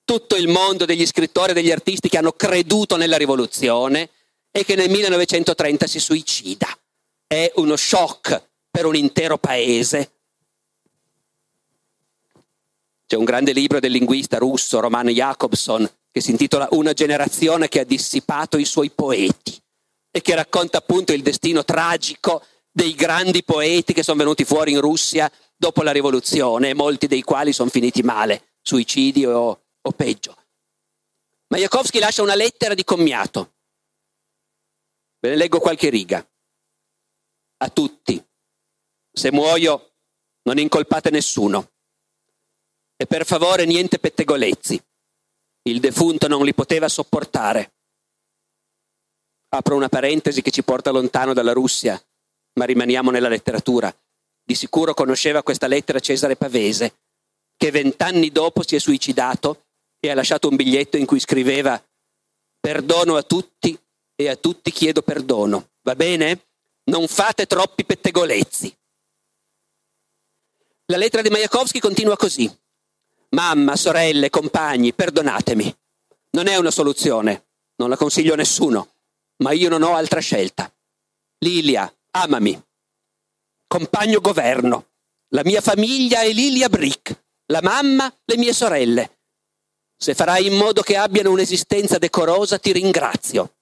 tutto 0.03 0.35
il 0.35 0.49
mondo 0.49 0.85
degli 0.85 1.05
scrittori 1.05 1.51
e 1.51 1.53
degli 1.53 1.71
artisti 1.71 2.09
che 2.09 2.17
hanno 2.17 2.33
creduto 2.33 2.97
nella 2.97 3.15
rivoluzione 3.15 4.09
e 4.51 4.65
che 4.65 4.75
nel 4.75 4.89
1930 4.89 5.87
si 5.87 5.99
suicida. 5.99 6.67
È 7.25 7.51
uno 7.55 7.75
shock 7.75 8.48
per 8.79 8.87
un 8.87 8.95
intero 8.95 9.37
paese. 9.37 10.13
C'è 13.05 13.17
un 13.17 13.25
grande 13.25 13.51
libro 13.51 13.81
del 13.81 13.91
linguista 13.91 14.37
russo 14.37 14.79
Roman 14.79 15.07
Jacobson 15.07 15.89
che 16.09 16.21
si 16.21 16.31
intitola 16.31 16.69
Una 16.71 16.93
generazione 16.93 17.67
che 17.67 17.81
ha 17.81 17.83
dissipato 17.83 18.57
i 18.57 18.63
suoi 18.63 18.89
poeti 18.89 19.61
e 20.09 20.21
che 20.21 20.33
racconta 20.33 20.77
appunto 20.77 21.11
il 21.11 21.21
destino 21.21 21.65
tragico 21.65 22.41
dei 22.71 22.93
grandi 22.93 23.43
poeti 23.43 23.91
che 23.91 24.01
sono 24.01 24.19
venuti 24.19 24.45
fuori 24.45 24.71
in 24.71 24.79
Russia 24.79 25.29
dopo 25.57 25.83
la 25.83 25.91
rivoluzione, 25.91 26.73
molti 26.73 27.07
dei 27.07 27.21
quali 27.21 27.51
sono 27.51 27.69
finiti 27.69 28.01
male, 28.01 28.53
suicidi 28.61 29.25
o, 29.25 29.61
o 29.81 29.91
peggio. 29.91 30.37
Majakovsky 31.47 31.99
lascia 31.99 32.21
una 32.21 32.35
lettera 32.35 32.75
di 32.75 32.85
commiato. 32.85 33.55
Ve 35.19 35.31
ne 35.31 35.35
leggo 35.35 35.59
qualche 35.59 35.89
riga. 35.89 36.25
A 37.57 37.69
tutti. 37.69 38.27
Se 39.19 39.33
muoio, 39.33 39.95
non 40.43 40.59
incolpate 40.59 41.09
nessuno. 41.09 41.71
E 42.95 43.05
per 43.05 43.25
favore 43.25 43.65
niente 43.65 43.99
pettegolezzi. 43.99 44.81
Il 45.63 45.81
defunto 45.81 46.29
non 46.29 46.45
li 46.45 46.53
poteva 46.53 46.87
sopportare. 46.87 47.73
Apro 49.49 49.75
una 49.75 49.89
parentesi 49.89 50.41
che 50.41 50.51
ci 50.51 50.63
porta 50.63 50.91
lontano 50.91 51.33
dalla 51.33 51.51
Russia, 51.51 52.01
ma 52.53 52.63
rimaniamo 52.63 53.11
nella 53.11 53.27
letteratura. 53.27 53.93
Di 54.41 54.55
sicuro 54.55 54.93
conosceva 54.93 55.43
questa 55.43 55.67
lettera 55.67 55.99
Cesare 55.99 56.37
Pavese, 56.37 56.99
che 57.57 57.71
vent'anni 57.71 58.31
dopo 58.31 58.65
si 58.65 58.77
è 58.77 58.79
suicidato 58.79 59.65
e 59.99 60.09
ha 60.09 60.15
lasciato 60.15 60.47
un 60.47 60.55
biglietto 60.55 60.95
in 60.95 61.05
cui 61.05 61.19
scriveva 61.19 61.83
perdono 62.57 63.17
a 63.17 63.23
tutti 63.23 63.77
e 64.15 64.29
a 64.29 64.37
tutti 64.37 64.71
chiedo 64.71 65.01
perdono. 65.01 65.71
Va 65.81 65.95
bene? 65.95 66.47
Non 66.85 67.09
fate 67.09 67.47
troppi 67.47 67.83
pettegolezzi. 67.83 68.77
La 70.89 70.97
lettera 70.97 71.21
di 71.21 71.29
Majakovsky 71.29 71.77
continua 71.77 72.17
così. 72.17 72.51
Mamma, 73.29 73.75
sorelle, 73.75 74.31
compagni, 74.31 74.91
perdonatemi. 74.91 75.77
Non 76.31 76.47
è 76.47 76.55
una 76.55 76.71
soluzione, 76.71 77.49
non 77.75 77.89
la 77.89 77.95
consiglio 77.95 78.33
a 78.33 78.37
nessuno, 78.37 78.95
ma 79.43 79.51
io 79.51 79.69
non 79.69 79.83
ho 79.83 79.93
altra 79.93 80.19
scelta. 80.19 80.73
Lilia, 81.39 81.91
amami. 82.09 82.59
Compagno 83.67 84.19
governo. 84.19 84.87
La 85.27 85.43
mia 85.45 85.61
famiglia 85.61 86.21
è 86.21 86.31
Lilia 86.31 86.69
Brick, 86.69 87.23
la 87.45 87.61
mamma, 87.61 88.11
le 88.25 88.37
mie 88.37 88.53
sorelle. 88.53 89.19
Se 89.95 90.15
farai 90.15 90.47
in 90.47 90.57
modo 90.57 90.81
che 90.81 90.97
abbiano 90.97 91.29
un'esistenza 91.29 91.99
decorosa, 91.99 92.57
ti 92.57 92.71
ringrazio. 92.71 93.57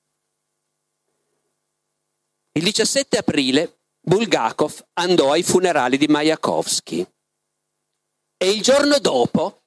Il 2.54 2.64
17 2.64 3.18
aprile 3.18 3.80
Bulgakov 4.00 4.88
andò 4.94 5.34
ai 5.34 5.44
funerali 5.44 5.98
di 5.98 6.08
Majakovsky. 6.08 7.06
E 8.38 8.50
il 8.50 8.62
giorno 8.62 9.00
dopo 9.00 9.64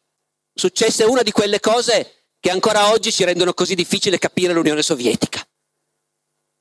successe 0.55 1.05
una 1.05 1.23
di 1.23 1.33
quelle 1.33 1.59
cose 1.59 2.29
che 2.39 2.51
ancora 2.51 2.91
oggi 2.91 3.13
ci 3.13 3.25
rendono 3.25 3.53
così 3.53 3.75
difficile 3.75 4.19
capire 4.19 4.53
l'Unione 4.53 4.83
Sovietica. 4.83 5.45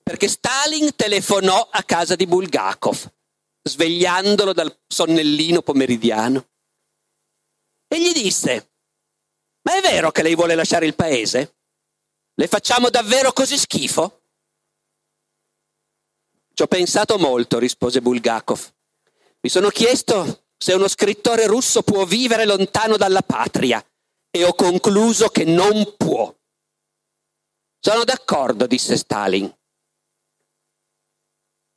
Perché 0.04 0.28
Stalin 0.28 0.96
telefonò 0.96 1.70
a 1.72 1.84
casa 1.84 2.16
di 2.16 2.26
Bulgakov, 2.26 3.12
svegliandolo 3.62 4.54
dal 4.54 4.76
sonnellino 4.88 5.62
pomeridiano, 5.62 6.50
e 7.88 8.02
gli 8.02 8.12
disse, 8.12 8.72
ma 9.62 9.78
è 9.78 9.82
vero 9.82 10.12
che 10.12 10.24
lei 10.24 10.36
vuole 10.36 10.56
lasciare 10.56 10.86
il 10.86 10.96
paese? 10.96 11.58
Le 12.34 12.48
facciamo 12.48 12.90
davvero 12.90 13.32
così 13.34 13.58
schifo? 13.58 14.24
Ci 16.54 16.64
ho 16.64 16.68
pensato 16.68 17.18
molto, 17.18 17.60
rispose 17.60 18.02
Bulgakov. 18.02 18.74
Mi 19.42 19.50
sono 19.50 19.70
chiesto 19.70 20.49
se 20.62 20.74
uno 20.74 20.90
scrittore 20.90 21.48
russo 21.48 21.84
può 21.84 22.04
vivere 22.04 22.46
lontano 22.46 22.98
dalla 22.98 23.22
patria 23.22 23.84
e 24.30 24.44
ho 24.44 24.54
concluso 24.54 25.30
che 25.30 25.46
non 25.46 25.96
può. 25.96 26.36
Sono 27.80 28.04
d'accordo, 28.04 28.68
disse 28.68 28.98
Stalin. 28.98 29.52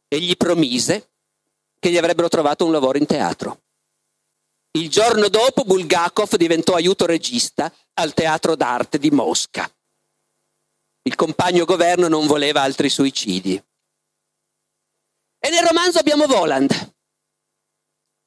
E 0.09 0.21
gli 0.21 0.37
promise 0.37 1.13
che 1.79 1.91
gli 1.91 1.97
avrebbero 1.97 2.29
trovato 2.29 2.65
un 2.65 2.73
lavoro 2.73 2.99
in 2.99 3.07
teatro. 3.07 3.63
Il 4.73 4.91
giorno 4.91 5.29
dopo 5.29 5.65
Bulgakov 5.65 6.35
diventò 6.37 6.75
aiuto 6.75 7.07
regista 7.07 7.73
al 7.95 8.15
Teatro 8.15 8.57
d'arte 8.57 8.99
di 8.99 9.11
Mosca. 9.11 9.71
Il 11.03 11.15
compagno 11.15 11.65
governo 11.65 12.09
non 12.09 12.27
voleva 12.27 12.63
altri 12.63 12.89
suicidi. 12.89 13.63
E 15.39 15.51
nel 15.51 15.67
romanzo 15.67 15.99
abbiamo 15.99 16.27
Voland, 16.27 16.92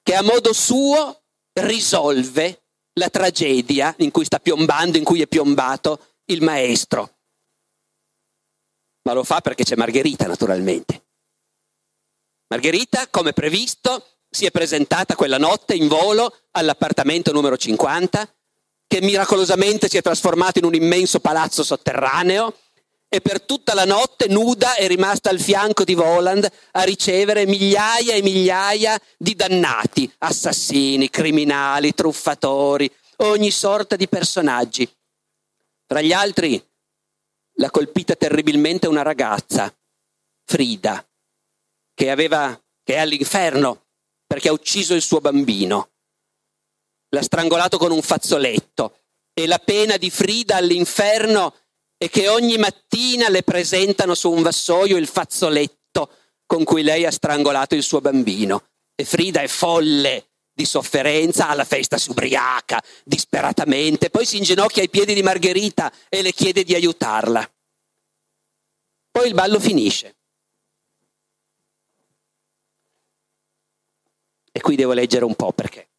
che 0.05 0.13
a 0.13 0.21
modo 0.21 0.53
suo 0.53 1.23
risolve 1.53 2.61
la 2.93 3.09
tragedia 3.09 3.91
in 3.97 4.11
cui 4.11 4.23
sta 4.23 4.37
piombando, 4.39 4.99
in 4.99 5.03
cui 5.03 5.19
è 5.19 5.25
piombato 5.25 6.17
il 6.25 6.43
maestro. 6.43 7.15
Ma 9.01 9.13
lo 9.13 9.23
fa 9.23 9.41
perché 9.41 9.63
c'è 9.63 9.75
Margherita, 9.75 10.27
naturalmente. 10.27 11.05
Margherita, 12.49 13.07
come 13.07 13.33
previsto, 13.33 14.19
si 14.29 14.45
è 14.45 14.51
presentata 14.51 15.15
quella 15.15 15.39
notte 15.39 15.73
in 15.73 15.87
volo 15.87 16.31
all'appartamento 16.51 17.31
numero 17.31 17.57
50, 17.57 18.31
che 18.85 19.01
miracolosamente 19.01 19.89
si 19.89 19.97
è 19.97 20.03
trasformato 20.03 20.59
in 20.59 20.65
un 20.65 20.75
immenso 20.75 21.19
palazzo 21.19 21.63
sotterraneo 21.63 22.55
e 23.15 23.21
per 23.21 23.41
tutta 23.41 23.73
la 23.73 23.85
notte 23.85 24.27
nuda 24.27 24.75
è 24.75 24.87
rimasta 24.87 25.29
al 25.29 25.39
fianco 25.39 25.85
di 25.85 25.93
Voland 25.93 26.45
a 26.71 26.83
ricevere 26.83 27.45
migliaia 27.45 28.13
e 28.13 28.21
migliaia 28.21 28.99
di 29.17 29.35
dannati, 29.35 30.11
assassini, 30.17 31.09
criminali, 31.09 31.93
truffatori, 31.93 32.91
ogni 33.17 33.51
sorta 33.51 33.95
di 33.95 34.09
personaggi. 34.09 34.85
Tra 35.85 36.01
gli 36.01 36.11
altri 36.11 36.61
l'ha 37.53 37.71
colpita 37.71 38.15
terribilmente 38.15 38.87
una 38.87 39.01
ragazza, 39.01 39.73
Frida, 40.43 41.07
che, 41.93 42.11
aveva, 42.11 42.61
che 42.83 42.95
è 42.95 42.97
all'inferno 42.97 43.85
perché 44.27 44.49
ha 44.49 44.53
ucciso 44.53 44.93
il 44.93 45.01
suo 45.01 45.21
bambino. 45.21 45.91
L'ha 47.09 47.21
strangolato 47.21 47.77
con 47.77 47.91
un 47.91 48.01
fazzoletto 48.01 49.03
e 49.33 49.47
la 49.47 49.59
pena 49.59 49.95
di 49.95 50.09
Frida 50.09 50.57
all'inferno 50.57 51.53
e 52.05 52.09
che 52.09 52.27
ogni 52.27 52.57
mattina 52.57 53.29
le 53.29 53.41
presentano 53.41 54.13
su 54.13 54.29
un 54.29 54.43
vassoio 54.43 54.95
il 54.95 55.07
fazzoletto 55.07 56.11
con 56.45 56.63
cui 56.63 56.83
lei 56.83 57.03
ha 57.03 57.09
strangolato 57.09 57.73
il 57.73 57.81
suo 57.81 57.99
bambino. 57.99 58.67
E 58.93 59.03
Frida 59.05 59.41
è 59.41 59.47
folle 59.47 60.27
di 60.53 60.65
sofferenza, 60.65 61.49
alla 61.49 61.63
festa 61.63 61.97
si 61.97 62.11
ubriaca 62.11 62.79
disperatamente, 63.03 64.11
poi 64.11 64.23
si 64.23 64.37
inginocchia 64.37 64.83
ai 64.83 64.89
piedi 64.89 65.15
di 65.15 65.23
Margherita 65.23 65.91
e 66.07 66.21
le 66.21 66.31
chiede 66.31 66.63
di 66.63 66.75
aiutarla. 66.75 67.51
Poi 69.09 69.27
il 69.27 69.33
ballo 69.33 69.59
finisce. 69.59 70.15
E 74.51 74.61
qui 74.61 74.75
devo 74.75 74.93
leggere 74.93 75.25
un 75.25 75.33
po' 75.33 75.51
perché. 75.53 75.89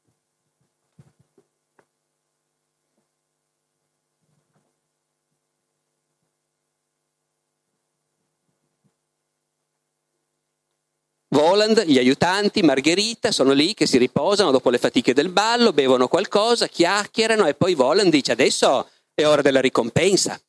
Voland, 11.37 11.85
gli 11.85 11.99
aiutanti, 11.99 12.63
Margherita 12.63 13.31
sono 13.31 13.53
lì 13.53 13.75
che 13.75 13.87
si 13.87 13.99
riposano 13.99 14.51
dopo 14.51 14.71
le 14.71 14.79
fatiche 14.79 15.13
del 15.13 15.29
ballo, 15.29 15.75
bevono 15.75 16.09
qualcosa, 16.09 16.67
chiacchierano 16.67 17.47
e 17.47 17.53
poi 17.53 17.75
Voland 17.75 18.11
dice 18.11 18.33
adesso 18.33 18.89
è 19.13 19.27
ora 19.27 19.43
della 19.43 19.61
ricompensa. 19.61 20.41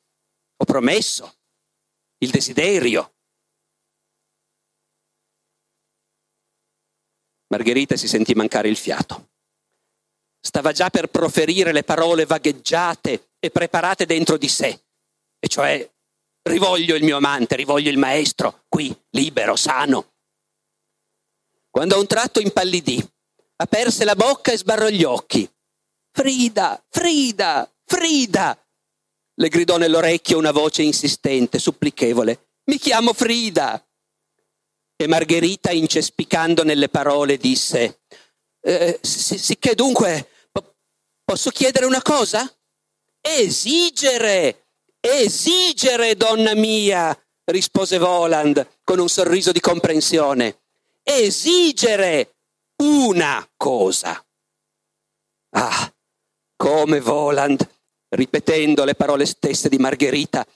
Ho 0.56 0.64
promesso 0.64 1.40
il 2.20 2.30
desiderio. 2.30 3.12
Margherita 7.48 7.94
si 7.96 8.08
sentì 8.08 8.32
mancare 8.32 8.70
il 8.70 8.76
fiato. 8.78 9.28
Stava 10.40 10.72
già 10.72 10.88
per 10.88 11.08
proferire 11.08 11.72
le 11.72 11.84
parole 11.84 12.24
vagheggiate 12.24 13.32
e 13.38 13.50
preparate 13.50 14.06
dentro 14.06 14.38
di 14.38 14.48
sé, 14.48 14.80
e 15.38 15.48
cioè 15.48 15.86
rivoglio 16.48 16.94
il 16.94 17.04
mio 17.04 17.18
amante, 17.18 17.56
rivoglio 17.56 17.90
il 17.90 17.98
maestro, 17.98 18.64
qui, 18.68 18.96
libero, 19.10 19.54
sano 19.54 20.12
quando 21.78 21.94
a 21.94 22.00
un 22.00 22.08
tratto 22.08 22.40
impallidì, 22.40 23.00
aperse 23.54 24.04
la 24.04 24.16
bocca 24.16 24.50
e 24.50 24.58
sbarrò 24.58 24.88
gli 24.88 25.04
occhi. 25.04 25.48
Frida, 26.10 26.84
Frida, 26.90 27.72
Frida! 27.84 28.68
le 29.32 29.48
gridò 29.48 29.76
nell'orecchio 29.76 30.38
una 30.38 30.50
voce 30.50 30.82
insistente, 30.82 31.60
supplichevole. 31.60 32.48
Mi 32.64 32.78
chiamo 32.78 33.12
Frida. 33.12 33.80
E 34.96 35.06
Margherita, 35.06 35.70
incespicando 35.70 36.64
nelle 36.64 36.88
parole, 36.88 37.36
disse, 37.36 38.00
eh, 38.60 38.98
sicché 39.00 39.76
dunque 39.76 40.30
po- 40.50 40.74
posso 41.22 41.50
chiedere 41.50 41.86
una 41.86 42.02
cosa? 42.02 42.52
Esigere, 43.20 44.66
esigere, 44.98 46.16
donna 46.16 46.56
mia, 46.56 47.16
rispose 47.44 47.98
Voland 47.98 48.66
con 48.82 48.98
un 48.98 49.08
sorriso 49.08 49.52
di 49.52 49.60
comprensione. 49.60 50.58
Esigere 51.10 52.34
una 52.82 53.48
cosa. 53.56 54.22
Ah, 55.52 55.94
come 56.54 57.00
Voland, 57.00 57.66
ripetendo 58.10 58.84
le 58.84 58.94
parole 58.94 59.24
stesse 59.24 59.70
di 59.70 59.78
Margherita, 59.78 60.46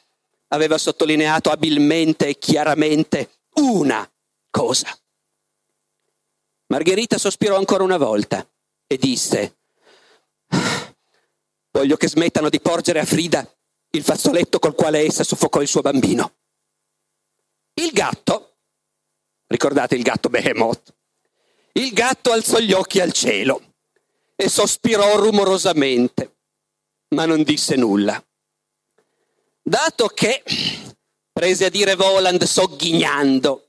aveva 0.48 0.76
sottolineato 0.76 1.50
abilmente 1.50 2.26
e 2.28 2.38
chiaramente 2.38 3.38
una 3.55 4.07
cosa. 4.50 4.94
Margherita 6.66 7.16
sospirò 7.16 7.57
ancora 7.57 7.82
una 7.82 7.96
volta 7.96 8.46
e 8.86 8.98
disse, 8.98 9.57
voglio 11.70 11.96
che 11.96 12.09
smettano 12.09 12.50
di 12.50 12.61
porgere 12.61 13.00
a 13.00 13.07
Frida 13.07 13.50
il 13.92 14.03
fazzoletto 14.03 14.59
col 14.59 14.74
quale 14.74 15.00
essa 15.00 15.24
soffocò 15.24 15.62
il 15.62 15.68
suo 15.68 15.80
bambino. 15.80 16.34
Il 17.72 17.90
gatto, 17.92 18.51
ricordate 19.53 19.94
il 19.94 20.03
gatto 20.03 20.30
Behemoth, 20.30 20.94
il 21.72 21.92
gatto 21.92 22.32
alzò 22.32 22.59
gli 22.59 22.72
occhi 22.72 23.00
al 23.00 23.12
cielo 23.12 23.74
e 24.34 24.48
sospirò 24.48 25.16
rumorosamente, 25.16 26.36
ma 27.09 27.26
non 27.26 27.42
disse 27.42 27.76
nulla. 27.76 28.22
Dato 29.62 30.09
che, 30.09 30.42
prese 31.30 31.66
a 31.66 31.70
dire 31.70 31.94
Voland 31.94 32.42
sogghignando, 32.42 33.68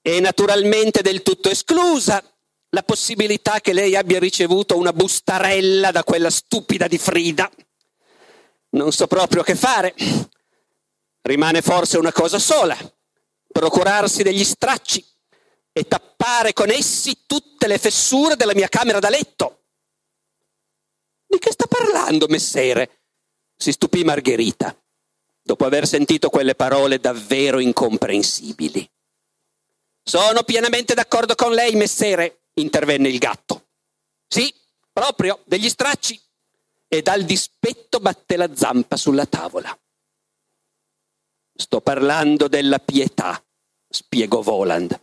è 0.00 0.20
naturalmente 0.20 1.02
del 1.02 1.22
tutto 1.22 1.50
esclusa 1.50 2.22
la 2.70 2.82
possibilità 2.84 3.60
che 3.60 3.72
lei 3.72 3.96
abbia 3.96 4.20
ricevuto 4.20 4.78
una 4.78 4.92
bustarella 4.92 5.90
da 5.90 6.04
quella 6.04 6.30
stupida 6.30 6.86
di 6.86 6.96
Frida. 6.96 7.50
Non 8.70 8.92
so 8.92 9.06
proprio 9.08 9.42
che 9.42 9.56
fare. 9.56 9.94
Rimane 11.22 11.60
forse 11.60 11.98
una 11.98 12.12
cosa 12.12 12.38
sola, 12.38 12.76
procurarsi 13.52 14.22
degli 14.22 14.44
stracci 14.44 15.04
e 15.72 15.84
tappare 15.84 16.52
con 16.52 16.70
essi 16.70 17.24
tutte 17.26 17.66
le 17.66 17.78
fessure 17.78 18.36
della 18.36 18.54
mia 18.54 18.68
camera 18.68 18.98
da 18.98 19.08
letto. 19.08 19.64
Di 21.26 21.38
che 21.38 21.52
sta 21.52 21.66
parlando, 21.66 22.26
messere? 22.28 23.02
si 23.62 23.70
stupì 23.70 24.02
Margherita, 24.02 24.76
dopo 25.40 25.64
aver 25.64 25.86
sentito 25.86 26.28
quelle 26.30 26.56
parole 26.56 26.98
davvero 26.98 27.60
incomprensibili. 27.60 28.90
Sono 30.02 30.42
pienamente 30.42 30.94
d'accordo 30.94 31.36
con 31.36 31.52
lei, 31.52 31.76
messere, 31.76 32.46
intervenne 32.54 33.08
il 33.08 33.18
gatto. 33.18 33.68
Sì, 34.26 34.52
proprio, 34.92 35.40
degli 35.44 35.68
stracci. 35.68 36.20
E 36.88 37.00
dal 37.00 37.22
dispetto 37.22 38.00
batté 38.00 38.36
la 38.36 38.54
zampa 38.54 38.96
sulla 38.96 39.24
tavola. 39.24 39.74
Sto 41.54 41.80
parlando 41.80 42.48
della 42.48 42.78
pietà, 42.78 43.42
spiegò 43.88 44.40
Voland, 44.40 44.98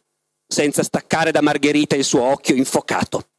senza 0.47 0.83
staccare 0.83 1.31
da 1.31 1.41
Margherita 1.41 1.95
il 1.95 2.03
suo 2.03 2.21
occhio 2.23 2.55
infocato. 2.55 3.29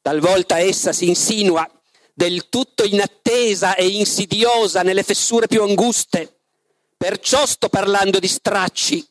Talvolta 0.00 0.58
essa 0.58 0.92
si 0.92 1.08
insinua, 1.08 1.68
del 2.14 2.48
tutto 2.48 2.84
inattesa 2.84 3.74
e 3.74 3.88
insidiosa 3.88 4.82
nelle 4.82 5.02
fessure 5.02 5.46
più 5.46 5.62
anguste. 5.62 6.40
Perciò 6.96 7.46
sto 7.46 7.68
parlando 7.68 8.18
di 8.18 8.28
stracci. 8.28 9.08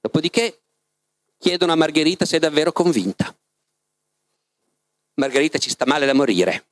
Dopodiché 0.00 0.62
chiedono 1.38 1.72
a 1.72 1.76
Margherita 1.76 2.24
se 2.24 2.36
è 2.36 2.40
davvero 2.40 2.72
convinta. 2.72 3.34
Margherita 5.14 5.58
ci 5.58 5.70
sta 5.70 5.84
male 5.86 6.06
da 6.06 6.14
morire, 6.14 6.66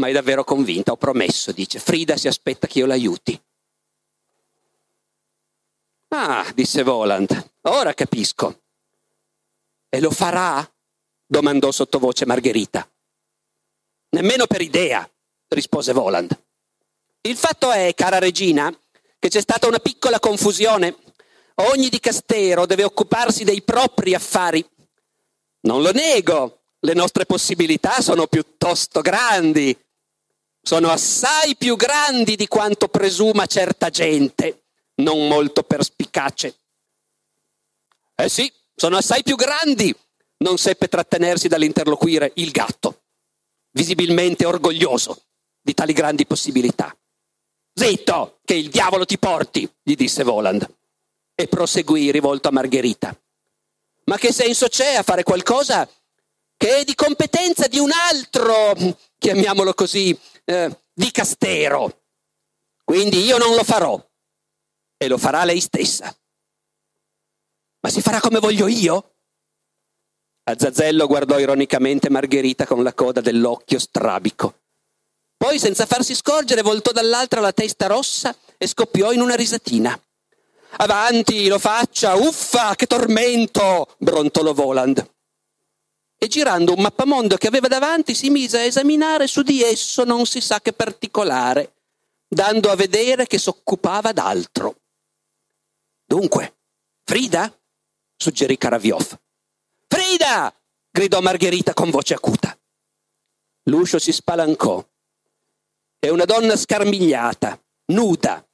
ma 0.00 0.08
è 0.08 0.12
davvero 0.12 0.42
convinta, 0.42 0.90
ho 0.90 0.96
promesso, 0.96 1.52
dice. 1.52 1.78
Frida 1.78 2.16
si 2.16 2.26
aspetta 2.26 2.66
che 2.66 2.80
io 2.80 2.86
l'aiuti. 2.86 3.40
Ah, 6.08 6.50
disse 6.54 6.82
Voland, 6.82 7.50
ora 7.62 7.94
capisco. 7.94 8.62
E 9.88 10.00
lo 10.00 10.10
farà? 10.10 10.68
domandò 11.24 11.70
sottovoce 11.70 12.26
Margherita. 12.26 12.90
Nemmeno 14.08 14.46
per 14.46 14.62
idea, 14.62 15.08
rispose 15.48 15.92
Voland. 15.92 16.36
Il 17.20 17.36
fatto 17.36 17.70
è, 17.70 17.94
cara 17.94 18.18
regina, 18.18 18.76
che 19.18 19.28
c'è 19.28 19.40
stata 19.40 19.68
una 19.68 19.78
piccola 19.78 20.18
confusione. 20.18 20.96
Ogni 21.56 21.88
dicastero 21.88 22.66
deve 22.66 22.82
occuparsi 22.82 23.44
dei 23.44 23.62
propri 23.62 24.14
affari. 24.14 24.68
Non 25.60 25.82
lo 25.82 25.92
nego, 25.92 26.62
le 26.80 26.94
nostre 26.94 27.26
possibilità 27.26 28.00
sono 28.00 28.26
piuttosto 28.26 29.00
grandi. 29.02 29.76
Sono 30.62 30.90
assai 30.90 31.56
più 31.56 31.76
grandi 31.76 32.36
di 32.36 32.46
quanto 32.46 32.88
presuma 32.88 33.46
certa 33.46 33.90
gente, 33.90 34.64
non 34.96 35.26
molto 35.26 35.62
perspicace. 35.62 36.56
Eh 38.14 38.28
sì, 38.28 38.52
sono 38.74 38.98
assai 38.98 39.22
più 39.22 39.36
grandi, 39.36 39.94
non 40.38 40.58
seppe 40.58 40.88
trattenersi 40.88 41.48
dall'interloquire 41.48 42.32
il 42.36 42.50
gatto, 42.50 43.02
visibilmente 43.72 44.44
orgoglioso 44.44 45.22
di 45.60 45.74
tali 45.74 45.92
grandi 45.92 46.26
possibilità. 46.26 46.94
Zitto, 47.72 48.40
che 48.44 48.54
il 48.54 48.68
diavolo 48.68 49.06
ti 49.06 49.18
porti, 49.18 49.70
gli 49.82 49.94
disse 49.94 50.22
Voland. 50.22 50.68
E 51.34 51.48
proseguì 51.48 52.10
rivolto 52.10 52.48
a 52.48 52.52
Margherita. 52.52 53.18
Ma 54.04 54.18
che 54.18 54.32
senso 54.32 54.68
c'è 54.68 54.96
a 54.96 55.02
fare 55.02 55.22
qualcosa 55.22 55.88
che 56.56 56.76
è 56.76 56.84
di 56.84 56.94
competenza 56.94 57.66
di 57.68 57.78
un 57.78 57.90
altro, 57.90 58.74
chiamiamolo 59.16 59.72
così, 59.72 60.18
eh, 60.50 60.82
di 60.92 61.10
Castero? 61.10 62.02
Quindi 62.84 63.22
io 63.22 63.38
non 63.38 63.54
lo 63.54 63.62
farò 63.62 64.02
e 64.96 65.08
lo 65.08 65.16
farà 65.16 65.44
lei 65.44 65.60
stessa. 65.60 66.14
Ma 67.82 67.88
si 67.88 68.00
farà 68.02 68.20
come 68.20 68.40
voglio 68.40 68.66
io? 68.66 69.14
Azzazzello 70.42 71.06
guardò 71.06 71.38
ironicamente 71.38 72.10
Margherita 72.10 72.66
con 72.66 72.82
la 72.82 72.92
coda 72.92 73.20
dell'occhio 73.20 73.78
strabico. 73.78 74.58
Poi, 75.36 75.58
senza 75.58 75.86
farsi 75.86 76.14
scorgere, 76.14 76.60
voltò 76.60 76.90
dall'altra 76.92 77.40
la 77.40 77.52
testa 77.52 77.86
rossa 77.86 78.36
e 78.58 78.66
scoppiò 78.66 79.12
in 79.12 79.20
una 79.20 79.36
risatina. 79.36 79.98
Avanti, 80.78 81.48
lo 81.48 81.58
faccia, 81.58 82.14
uffa, 82.14 82.74
che 82.74 82.86
tormento! 82.86 83.94
brontolò 83.98 84.52
Voland. 84.52 85.08
E 86.22 86.26
girando 86.26 86.74
un 86.74 86.82
mappamondo 86.82 87.38
che 87.38 87.46
aveva 87.46 87.66
davanti, 87.66 88.14
si 88.14 88.28
mise 88.28 88.58
a 88.58 88.64
esaminare 88.64 89.26
su 89.26 89.40
di 89.40 89.62
esso 89.62 90.04
non 90.04 90.26
si 90.26 90.42
sa 90.42 90.60
che 90.60 90.74
particolare, 90.74 91.76
dando 92.28 92.70
a 92.70 92.76
vedere 92.76 93.26
che 93.26 93.38
s'occupava 93.38 94.12
d'altro. 94.12 94.76
Dunque, 96.04 96.56
Frida? 97.04 97.50
suggerì 98.18 98.58
Karaviov. 98.58 99.18
Frida! 99.88 100.54
gridò 100.90 101.22
Margherita 101.22 101.72
con 101.72 101.88
voce 101.88 102.12
acuta. 102.12 102.54
L'uscio 103.70 103.98
si 103.98 104.12
spalancò 104.12 104.86
e 105.98 106.10
una 106.10 106.26
donna 106.26 106.54
scarmigliata, 106.54 107.58
nuda, 107.92 108.46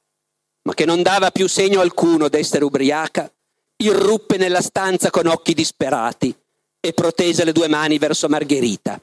ma 0.61 0.73
che 0.73 0.85
non 0.85 1.01
dava 1.01 1.31
più 1.31 1.49
segno 1.49 1.81
alcuno 1.81 2.29
d'essere 2.29 2.63
ubriaca, 2.63 3.29
irruppe 3.75 4.37
nella 4.37 4.61
stanza 4.61 5.09
con 5.09 5.27
occhi 5.27 5.53
disperati 5.53 6.33
e 6.79 6.93
protese 6.93 7.43
le 7.43 7.51
due 7.51 7.67
mani 7.67 7.97
verso 7.97 8.27
Margherita, 8.29 9.01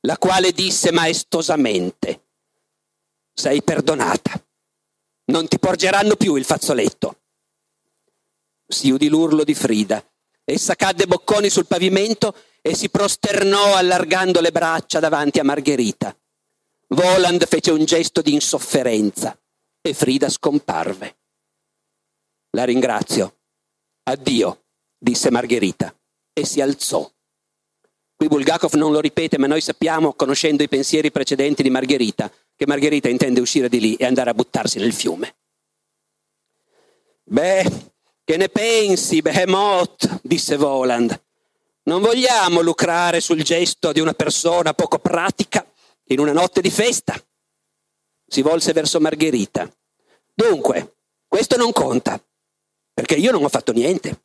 la 0.00 0.18
quale 0.18 0.52
disse 0.52 0.90
maestosamente, 0.90 2.26
sei 3.32 3.62
perdonata, 3.62 4.44
non 5.26 5.48
ti 5.48 5.58
porgeranno 5.58 6.16
più 6.16 6.34
il 6.36 6.44
fazzoletto. 6.44 7.18
Si 8.66 8.90
udì 8.90 9.08
l'urlo 9.08 9.44
di 9.44 9.54
Frida 9.54 10.04
Essa 10.44 10.74
cadde 10.74 11.06
bocconi 11.06 11.48
sul 11.48 11.66
pavimento 11.66 12.34
e 12.60 12.74
si 12.74 12.90
prosternò 12.90 13.76
allargando 13.76 14.40
le 14.40 14.50
braccia 14.50 14.98
davanti 14.98 15.38
a 15.38 15.44
Margherita. 15.44 16.16
Voland 16.88 17.46
fece 17.46 17.70
un 17.70 17.84
gesto 17.84 18.22
di 18.22 18.34
insofferenza 18.34 19.38
e 19.80 19.94
Frida 19.94 20.28
scomparve. 20.28 21.16
La 22.50 22.64
ringrazio. 22.64 23.38
Addio, 24.04 24.64
disse 24.98 25.30
Margherita 25.30 25.94
e 26.32 26.44
si 26.44 26.60
alzò. 26.60 27.10
Qui 28.16 28.28
Bulgakov 28.28 28.74
non 28.74 28.92
lo 28.92 29.00
ripete, 29.00 29.38
ma 29.38 29.46
noi 29.46 29.60
sappiamo, 29.60 30.14
conoscendo 30.14 30.62
i 30.62 30.68
pensieri 30.68 31.10
precedenti 31.10 31.62
di 31.62 31.70
Margherita, 31.70 32.30
che 32.54 32.66
Margherita 32.66 33.08
intende 33.08 33.40
uscire 33.40 33.68
di 33.68 33.80
lì 33.80 33.94
e 33.96 34.04
andare 34.04 34.30
a 34.30 34.34
buttarsi 34.34 34.78
nel 34.78 34.92
fiume. 34.92 35.34
Beh, 37.24 37.64
che 38.24 38.36
ne 38.36 38.48
pensi, 38.48 39.22
Behemoth? 39.22 40.20
disse 40.22 40.56
Voland. 40.56 41.20
Non 41.84 42.00
vogliamo 42.00 42.60
lucrare 42.60 43.20
sul 43.20 43.42
gesto 43.42 43.90
di 43.90 43.98
una 43.98 44.12
persona 44.12 44.72
poco 44.72 45.00
pratica 45.00 45.66
in 46.04 46.20
una 46.20 46.32
notte 46.32 46.60
di 46.60 46.70
festa. 46.70 47.20
Si 48.24 48.40
volse 48.40 48.72
verso 48.72 49.00
Margherita. 49.00 49.68
Dunque, 50.32 50.98
questo 51.26 51.56
non 51.56 51.72
conta, 51.72 52.22
perché 52.94 53.16
io 53.16 53.32
non 53.32 53.42
ho 53.42 53.48
fatto 53.48 53.72
niente. 53.72 54.22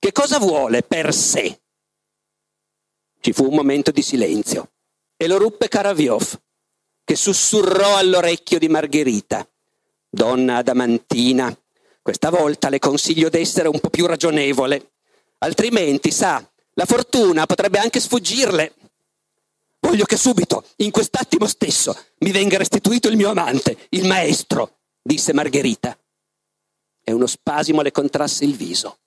Che 0.00 0.12
cosa 0.12 0.38
vuole 0.38 0.82
per 0.82 1.12
sé? 1.12 1.60
Ci 3.20 3.32
fu 3.32 3.48
un 3.48 3.54
momento 3.54 3.90
di 3.90 4.00
silenzio 4.00 4.70
e 5.16 5.26
lo 5.26 5.38
ruppe 5.38 5.66
Karaviov, 5.66 6.40
che 7.02 7.16
sussurrò 7.16 7.96
all'orecchio 7.96 8.60
di 8.60 8.68
Margherita. 8.68 9.46
Donna 10.08 10.58
adamantina, 10.58 11.54
questa 12.00 12.30
volta 12.30 12.68
le 12.68 12.78
consiglio 12.78 13.28
d'essere 13.28 13.66
un 13.66 13.80
po' 13.80 13.90
più 13.90 14.06
ragionevole, 14.06 14.92
altrimenti, 15.38 16.12
sa, 16.12 16.48
la 16.74 16.84
fortuna 16.84 17.46
potrebbe 17.46 17.78
anche 17.78 17.98
sfuggirle. 17.98 18.74
Voglio 19.80 20.04
che 20.04 20.16
subito, 20.16 20.64
in 20.76 20.92
quest'attimo 20.92 21.46
stesso, 21.46 21.96
mi 22.18 22.30
venga 22.30 22.56
restituito 22.56 23.08
il 23.08 23.16
mio 23.16 23.30
amante, 23.30 23.88
il 23.90 24.06
maestro, 24.06 24.78
disse 25.02 25.32
Margherita. 25.32 25.98
E 27.02 27.12
uno 27.12 27.26
spasimo 27.26 27.82
le 27.82 27.90
contrasse 27.90 28.44
il 28.44 28.54
viso. 28.54 28.98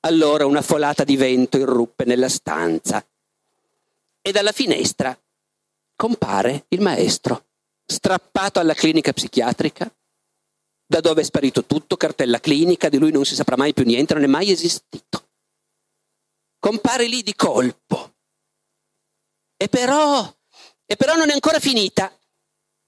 Allora 0.00 0.46
una 0.46 0.62
folata 0.62 1.04
di 1.04 1.16
vento 1.16 1.58
irruppe 1.58 2.04
nella 2.04 2.28
stanza 2.28 3.04
e 4.20 4.32
dalla 4.32 4.52
finestra 4.52 5.18
compare 5.96 6.66
il 6.68 6.80
maestro, 6.80 7.46
strappato 7.84 8.60
alla 8.60 8.74
clinica 8.74 9.12
psichiatrica, 9.12 9.90
da 10.86 11.00
dove 11.00 11.22
è 11.22 11.24
sparito 11.24 11.64
tutto, 11.64 11.96
cartella 11.96 12.38
clinica, 12.38 12.88
di 12.88 12.98
lui 12.98 13.10
non 13.10 13.24
si 13.24 13.34
saprà 13.34 13.56
mai 13.56 13.72
più 13.72 13.84
niente, 13.84 14.14
non 14.14 14.22
è 14.22 14.28
mai 14.28 14.50
esistito. 14.50 15.28
Compare 16.58 17.06
lì 17.06 17.22
di 17.22 17.34
colpo. 17.34 18.14
E 19.56 19.68
però, 19.68 20.32
e 20.84 20.96
però 20.96 21.16
non 21.16 21.30
è 21.30 21.32
ancora 21.32 21.58
finita, 21.58 22.16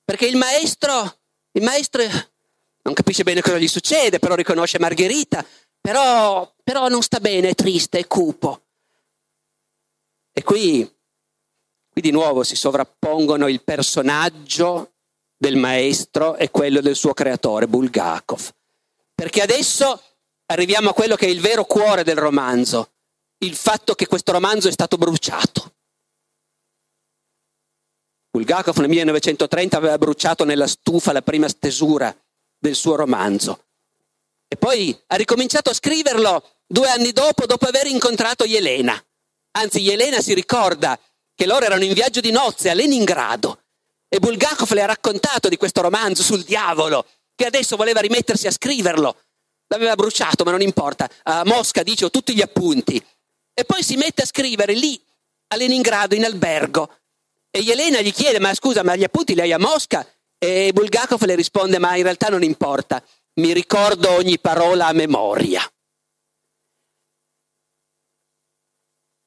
perché 0.05 0.27
il 0.27 0.37
maestro, 0.37 1.19
il 1.53 1.63
maestro 1.63 2.03
non 2.83 2.95
capisce 2.95 3.25
bene 3.25 3.41
cosa 3.41 3.59
gli 3.59 3.69
succede, 3.69 4.19
però 4.19 4.35
riconosce 4.35 4.79
Margherita, 4.79 5.45
però, 5.89 6.55
però 6.63 6.89
non 6.89 7.01
sta 7.01 7.19
bene, 7.19 7.49
è 7.49 7.55
triste, 7.55 8.01
è 8.01 8.07
cupo. 8.07 8.61
E 10.35 10.43
qui, 10.43 10.87
qui 11.89 12.03
di 12.03 12.11
nuovo 12.11 12.43
si 12.43 12.57
sovrappongono 12.57 13.49
il 13.49 13.63
personaggio 13.63 14.93
del 15.35 15.57
maestro 15.57 16.37
e 16.37 16.51
quello 16.51 16.83
del 16.83 16.95
suo 16.95 17.15
creatore, 17.15 17.69
Bulgakov. 17.69 18.53
Perché 19.15 19.41
adesso 19.41 19.99
arriviamo 20.45 20.91
a 20.91 20.93
quello 20.93 21.17
che 21.17 21.25
è 21.25 21.31
il 21.31 21.41
vero 21.41 21.65
cuore 21.65 22.05
del 22.05 22.17
romanzo, 22.17 22.91
il 23.39 23.55
fatto 23.55 23.95
che 23.95 24.07
questo 24.07 24.33
romanzo 24.33 24.69
è 24.69 24.73
stato 24.73 24.99
bruciato. 24.99 25.73
Bulgakov 28.31 28.77
nel 28.77 28.91
1930 28.91 29.75
aveva 29.79 29.97
bruciato 29.97 30.45
nella 30.45 30.67
stufa 30.67 31.13
la 31.13 31.23
prima 31.23 31.49
stesura 31.49 32.15
del 32.59 32.75
suo 32.75 32.95
romanzo 32.95 33.68
e 34.49 34.57
poi 34.57 34.99
ha 35.09 35.17
ricominciato 35.17 35.69
a 35.69 35.75
scriverlo 35.75 36.43
due 36.67 36.89
anni 36.89 37.13
dopo, 37.13 37.45
dopo 37.45 37.67
aver 37.67 37.87
incontrato 37.87 38.45
Elena. 38.45 39.01
Anzi, 39.53 39.91
Elena 39.91 40.21
si 40.21 40.33
ricorda 40.33 40.99
che 41.35 41.47
loro 41.47 41.67
erano 41.67 41.85
in 41.85 41.93
viaggio 41.93 42.21
di 42.21 42.31
nozze 42.31 42.71
a 42.71 42.75
Leningrado 42.75 43.63
e 44.09 44.19
Bulgakov 44.19 44.71
le 44.73 44.83
ha 44.83 44.87
raccontato 44.87 45.49
di 45.49 45.59
questo 45.59 45.83
romanzo 45.83 46.23
sul 46.23 46.43
diavolo, 46.43 47.05
che 47.35 47.45
adesso 47.45 47.77
voleva 47.77 48.01
rimettersi 48.01 48.47
a 48.47 48.51
scriverlo. 48.51 49.17
L'aveva 49.67 49.95
bruciato, 49.95 50.45
ma 50.45 50.51
non 50.51 50.63
importa. 50.63 51.09
A 51.25 51.45
Mosca 51.45 51.83
dice 51.83 52.07
ho 52.07 52.11
tutti 52.11 52.35
gli 52.35 52.41
appunti. 52.41 53.05
E 53.53 53.65
poi 53.65 53.83
si 53.83 53.97
mette 53.97 54.23
a 54.23 54.27
scrivere 54.27 54.73
lì, 54.73 54.99
a 55.49 55.57
Leningrado, 55.57 56.15
in 56.15 56.25
albergo. 56.25 56.91
E 57.51 57.69
Elena 57.69 58.01
gli 58.01 58.13
chiede, 58.13 58.39
ma 58.41 58.55
scusa, 58.55 58.83
ma 58.83 58.97
gli 58.97 59.05
appunti 59.05 59.35
li 59.35 59.43
hai 59.43 59.53
a 59.53 59.59
Mosca? 59.59 60.07
E 60.39 60.71
Bulgakov 60.73 61.23
le 61.25 61.35
risponde, 61.35 61.79
ma 61.79 61.97
in 61.97 62.05
realtà 62.05 62.29
non 62.29 62.43
importa 62.43 63.03
mi 63.39 63.53
ricordo 63.53 64.11
ogni 64.13 64.39
parola 64.39 64.87
a 64.87 64.93
memoria. 64.93 65.63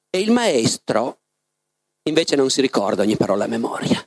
E 0.10 0.20
il 0.20 0.32
maestro 0.32 1.20
invece 2.04 2.36
non 2.36 2.50
si 2.50 2.62
ricorda 2.62 3.04
ogni 3.04 3.16
parola 3.16 3.46
a 3.46 3.48
memoria. 3.48 4.06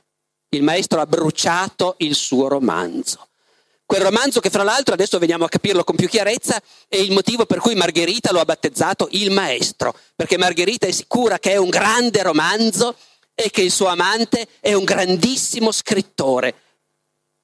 Il 0.49 0.63
maestro 0.63 1.01
ha 1.01 1.07
bruciato 1.07 1.95
il 1.99 2.13
suo 2.13 2.47
romanzo. 2.47 3.29
Quel 3.83 4.01
romanzo 4.01 4.39
che 4.39 4.49
fra 4.49 4.63
l'altro 4.63 4.93
adesso 4.93 5.19
veniamo 5.19 5.45
a 5.45 5.49
capirlo 5.49 5.83
con 5.83 5.95
più 5.95 6.07
chiarezza 6.07 6.61
è 6.87 6.97
il 6.97 7.11
motivo 7.11 7.45
per 7.45 7.59
cui 7.59 7.75
Margherita 7.75 8.31
lo 8.31 8.39
ha 8.39 8.45
battezzato 8.45 9.07
il 9.11 9.31
maestro, 9.31 9.97
perché 10.15 10.37
Margherita 10.37 10.87
è 10.87 10.91
sicura 10.91 11.39
che 11.39 11.51
è 11.51 11.57
un 11.57 11.69
grande 11.69 12.21
romanzo 12.21 12.95
e 13.33 13.49
che 13.49 13.61
il 13.61 13.71
suo 13.71 13.87
amante 13.87 14.47
è 14.59 14.73
un 14.73 14.83
grandissimo 14.83 15.71
scrittore 15.71 16.64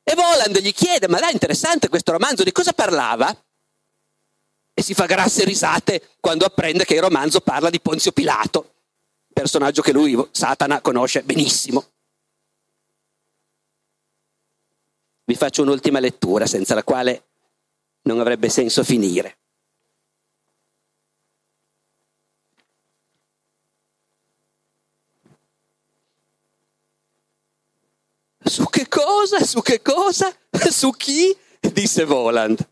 e 0.04 0.16
Voland 0.16 0.58
gli 0.60 0.74
chiede, 0.74 1.08
ma 1.08 1.20
dai, 1.20 1.32
interessante 1.32 1.90
questo 1.90 2.12
romanzo, 2.12 2.44
di 2.44 2.52
cosa 2.52 2.74
parlava? 2.74 3.36
E 4.74 4.82
si 4.82 4.94
fa 4.94 5.06
grasse 5.06 5.44
risate 5.44 6.16
quando 6.20 6.46
apprende 6.46 6.86
che 6.86 6.96
il 6.96 7.02
romanzo 7.02 7.42
parla 7.42 7.70
di 7.70 7.80
Ponzio 7.80 8.12
Pilato, 8.12 8.74
personaggio 9.32 9.82
che 9.82 9.92
lui, 9.92 10.18
Satana, 10.32 10.82
conosce 10.82 11.24
benissimo. 11.24 11.86
Vi 15.24 15.36
faccio 15.36 15.62
un'ultima 15.62 16.00
lettura, 16.00 16.46
senza 16.46 16.74
la 16.74 16.84
quale 16.84 17.26
non 18.04 18.20
avrebbe 18.20 18.50
senso 18.50 18.84
finire. 18.84 19.38
Su 28.44 28.66
che 28.66 28.88
cosa? 28.88 29.41
Su 29.52 29.62
che 29.62 29.82
cosa? 29.82 30.34
Su 30.72 30.92
chi? 30.92 31.38
disse 31.60 32.06
Voland. 32.06 32.66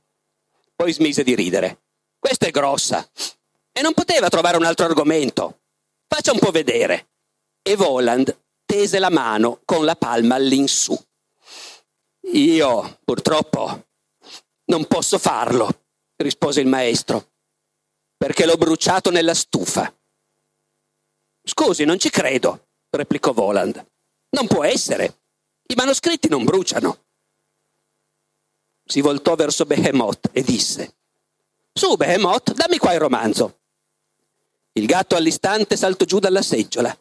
Poi 0.77 0.93
smise 0.93 1.23
di 1.23 1.35
ridere. 1.35 1.81
Questa 2.17 2.45
è 2.45 2.51
grossa. 2.51 3.05
E 3.73 3.81
non 3.81 3.93
poteva 3.93 4.29
trovare 4.29 4.55
un 4.55 4.63
altro 4.63 4.85
argomento. 4.85 5.59
Faccia 6.07 6.31
un 6.31 6.39
po' 6.39 6.51
vedere. 6.51 7.09
E 7.61 7.75
Voland 7.75 8.33
tese 8.63 8.97
la 8.99 9.09
mano 9.09 9.59
con 9.65 9.83
la 9.83 9.97
palma 9.97 10.35
all'insù. 10.35 10.97
Io, 12.31 12.99
purtroppo, 13.03 13.87
non 14.67 14.85
posso 14.85 15.17
farlo, 15.17 15.81
rispose 16.15 16.61
il 16.61 16.67
maestro, 16.67 17.31
perché 18.15 18.45
l'ho 18.45 18.55
bruciato 18.55 19.11
nella 19.11 19.33
stufa. 19.33 19.93
Scusi, 21.43 21.83
non 21.83 21.99
ci 21.99 22.09
credo, 22.09 22.69
replicò 22.89 23.33
Voland. 23.33 23.85
Non 24.29 24.47
può 24.47 24.63
essere. 24.63 25.17
I 25.71 25.75
manoscritti 25.75 26.27
non 26.29 26.43
bruciano. 26.45 26.97
Si 28.83 29.01
voltò 29.01 29.35
verso 29.35 29.65
Behemoth 29.65 30.29
e 30.31 30.41
disse, 30.41 30.95
Su 31.71 31.95
Behemoth, 31.95 32.53
dammi 32.53 32.79
qua 32.79 32.93
il 32.93 32.99
romanzo. 32.99 33.59
Il 34.71 34.87
gatto 34.87 35.15
all'istante 35.15 35.77
saltò 35.77 36.05
giù 36.05 36.17
dalla 36.17 36.41
seggiola 36.41 36.97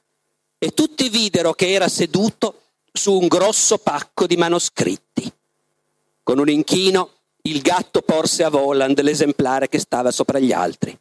e 0.59 0.75
tutti 0.75 1.09
videro 1.09 1.55
che 1.55 1.73
era 1.73 1.89
seduto 1.89 2.63
su 2.93 3.17
un 3.17 3.27
grosso 3.27 3.79
pacco 3.79 4.27
di 4.27 4.37
manoscritti. 4.37 5.33
Con 6.23 6.39
un 6.39 6.51
inchino 6.51 7.13
il 7.43 7.63
gatto 7.63 8.03
porse 8.03 8.45
a 8.45 8.51
Voland 8.51 9.01
l'esemplare 9.01 9.69
che 9.69 9.79
stava 9.79 10.11
sopra 10.11 10.39
gli 10.39 10.53
altri. 10.53 10.99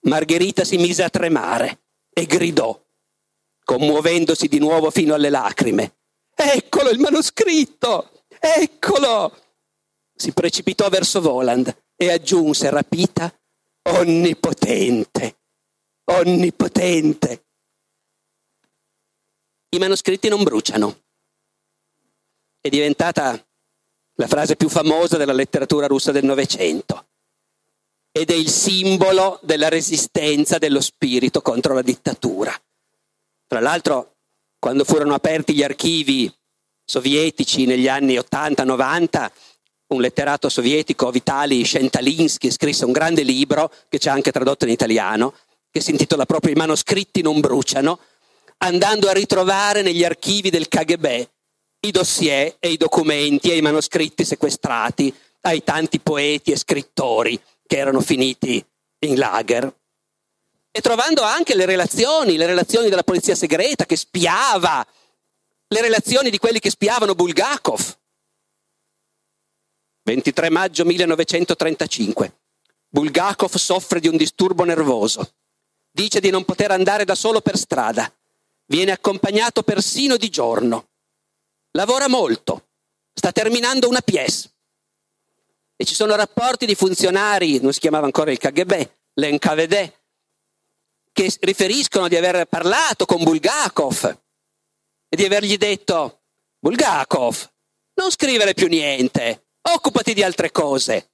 Margherita 0.00 0.64
si 0.64 0.78
mise 0.78 1.04
a 1.04 1.10
tremare 1.10 1.78
e 2.12 2.26
gridò, 2.26 2.76
commuovendosi 3.62 4.48
di 4.48 4.58
nuovo 4.58 4.90
fino 4.90 5.14
alle 5.14 5.30
lacrime. 5.30 5.94
Eccolo 6.34 6.90
il 6.90 6.98
manoscritto! 6.98 8.24
Eccolo! 8.40 9.36
Si 10.14 10.32
precipitò 10.32 10.88
verso 10.88 11.20
Voland 11.20 11.74
e 11.96 12.10
aggiunse 12.10 12.70
rapita, 12.70 13.32
onnipotente, 13.90 15.38
onnipotente. 16.04 17.44
I 19.70 19.78
manoscritti 19.78 20.28
non 20.28 20.42
bruciano. 20.42 21.00
È 22.60 22.68
diventata 22.68 23.44
la 24.16 24.26
frase 24.26 24.56
più 24.56 24.68
famosa 24.68 25.16
della 25.16 25.32
letteratura 25.32 25.86
russa 25.86 26.12
del 26.12 26.24
Novecento 26.24 27.08
ed 28.12 28.30
è 28.30 28.34
il 28.34 28.48
simbolo 28.48 29.40
della 29.42 29.68
resistenza 29.68 30.58
dello 30.58 30.80
spirito 30.80 31.40
contro 31.40 31.72
la 31.72 31.82
dittatura. 31.82 32.54
Tra 33.46 33.60
l'altro 33.60 34.11
quando 34.62 34.84
furono 34.84 35.14
aperti 35.14 35.54
gli 35.54 35.64
archivi 35.64 36.32
sovietici 36.84 37.66
negli 37.66 37.88
anni 37.88 38.14
80-90, 38.14 39.30
un 39.88 40.00
letterato 40.00 40.48
sovietico, 40.48 41.10
Vitali 41.10 41.64
Shentalinsky, 41.64 42.48
scrisse 42.48 42.84
un 42.84 42.92
grande 42.92 43.24
libro 43.24 43.72
che 43.88 43.98
c'è 43.98 44.08
anche 44.08 44.30
tradotto 44.30 44.64
in 44.64 44.70
italiano, 44.70 45.34
che 45.68 45.80
si 45.80 45.90
intitola 45.90 46.26
proprio 46.26 46.52
I 46.52 46.56
manoscritti 46.56 47.22
non 47.22 47.40
bruciano, 47.40 47.98
andando 48.58 49.08
a 49.08 49.12
ritrovare 49.12 49.82
negli 49.82 50.04
archivi 50.04 50.48
del 50.48 50.68
KGB 50.68 51.06
i 51.80 51.90
dossier 51.90 52.54
e 52.60 52.70
i 52.70 52.76
documenti 52.76 53.50
e 53.50 53.56
i 53.56 53.62
manoscritti 53.62 54.24
sequestrati 54.24 55.12
ai 55.40 55.64
tanti 55.64 55.98
poeti 55.98 56.52
e 56.52 56.56
scrittori 56.56 57.36
che 57.66 57.78
erano 57.78 58.00
finiti 58.00 58.64
in 59.00 59.18
lager 59.18 59.74
e 60.74 60.80
trovando 60.80 61.22
anche 61.22 61.54
le 61.54 61.66
relazioni, 61.66 62.36
le 62.36 62.46
relazioni 62.46 62.88
della 62.88 63.04
polizia 63.04 63.34
segreta 63.34 63.84
che 63.84 63.94
spiava, 63.96 64.84
le 65.68 65.80
relazioni 65.80 66.30
di 66.30 66.38
quelli 66.38 66.58
che 66.58 66.70
spiavano 66.70 67.14
Bulgakov. 67.14 67.98
23 70.04 70.50
maggio 70.50 70.84
1935. 70.86 72.36
Bulgakov 72.88 73.54
soffre 73.56 74.00
di 74.00 74.08
un 74.08 74.16
disturbo 74.16 74.64
nervoso. 74.64 75.34
Dice 75.90 76.20
di 76.20 76.30
non 76.30 76.44
poter 76.44 76.70
andare 76.70 77.04
da 77.04 77.14
solo 77.14 77.42
per 77.42 77.58
strada. 77.58 78.10
Viene 78.64 78.92
accompagnato 78.92 79.62
persino 79.62 80.16
di 80.16 80.30
giorno. 80.30 80.88
Lavora 81.72 82.08
molto. 82.08 82.68
Sta 83.12 83.30
terminando 83.30 83.88
una 83.88 84.00
pièce. 84.00 84.50
E 85.76 85.84
ci 85.84 85.94
sono 85.94 86.14
rapporti 86.14 86.64
di 86.64 86.74
funzionari, 86.74 87.60
non 87.60 87.72
si 87.74 87.80
chiamava 87.80 88.06
ancora 88.06 88.30
il 88.30 88.38
KGB, 88.38 88.90
l'NKVD, 89.14 89.92
che 91.12 91.32
riferiscono 91.40 92.08
di 92.08 92.16
aver 92.16 92.46
parlato 92.46 93.04
con 93.04 93.22
Bulgakov 93.22 94.18
e 95.08 95.16
di 95.16 95.24
avergli 95.24 95.56
detto 95.56 96.22
Bulgakov, 96.58 97.50
non 97.94 98.10
scrivere 98.10 98.54
più 98.54 98.68
niente, 98.68 99.48
occupati 99.74 100.14
di 100.14 100.22
altre 100.22 100.50
cose. 100.50 101.10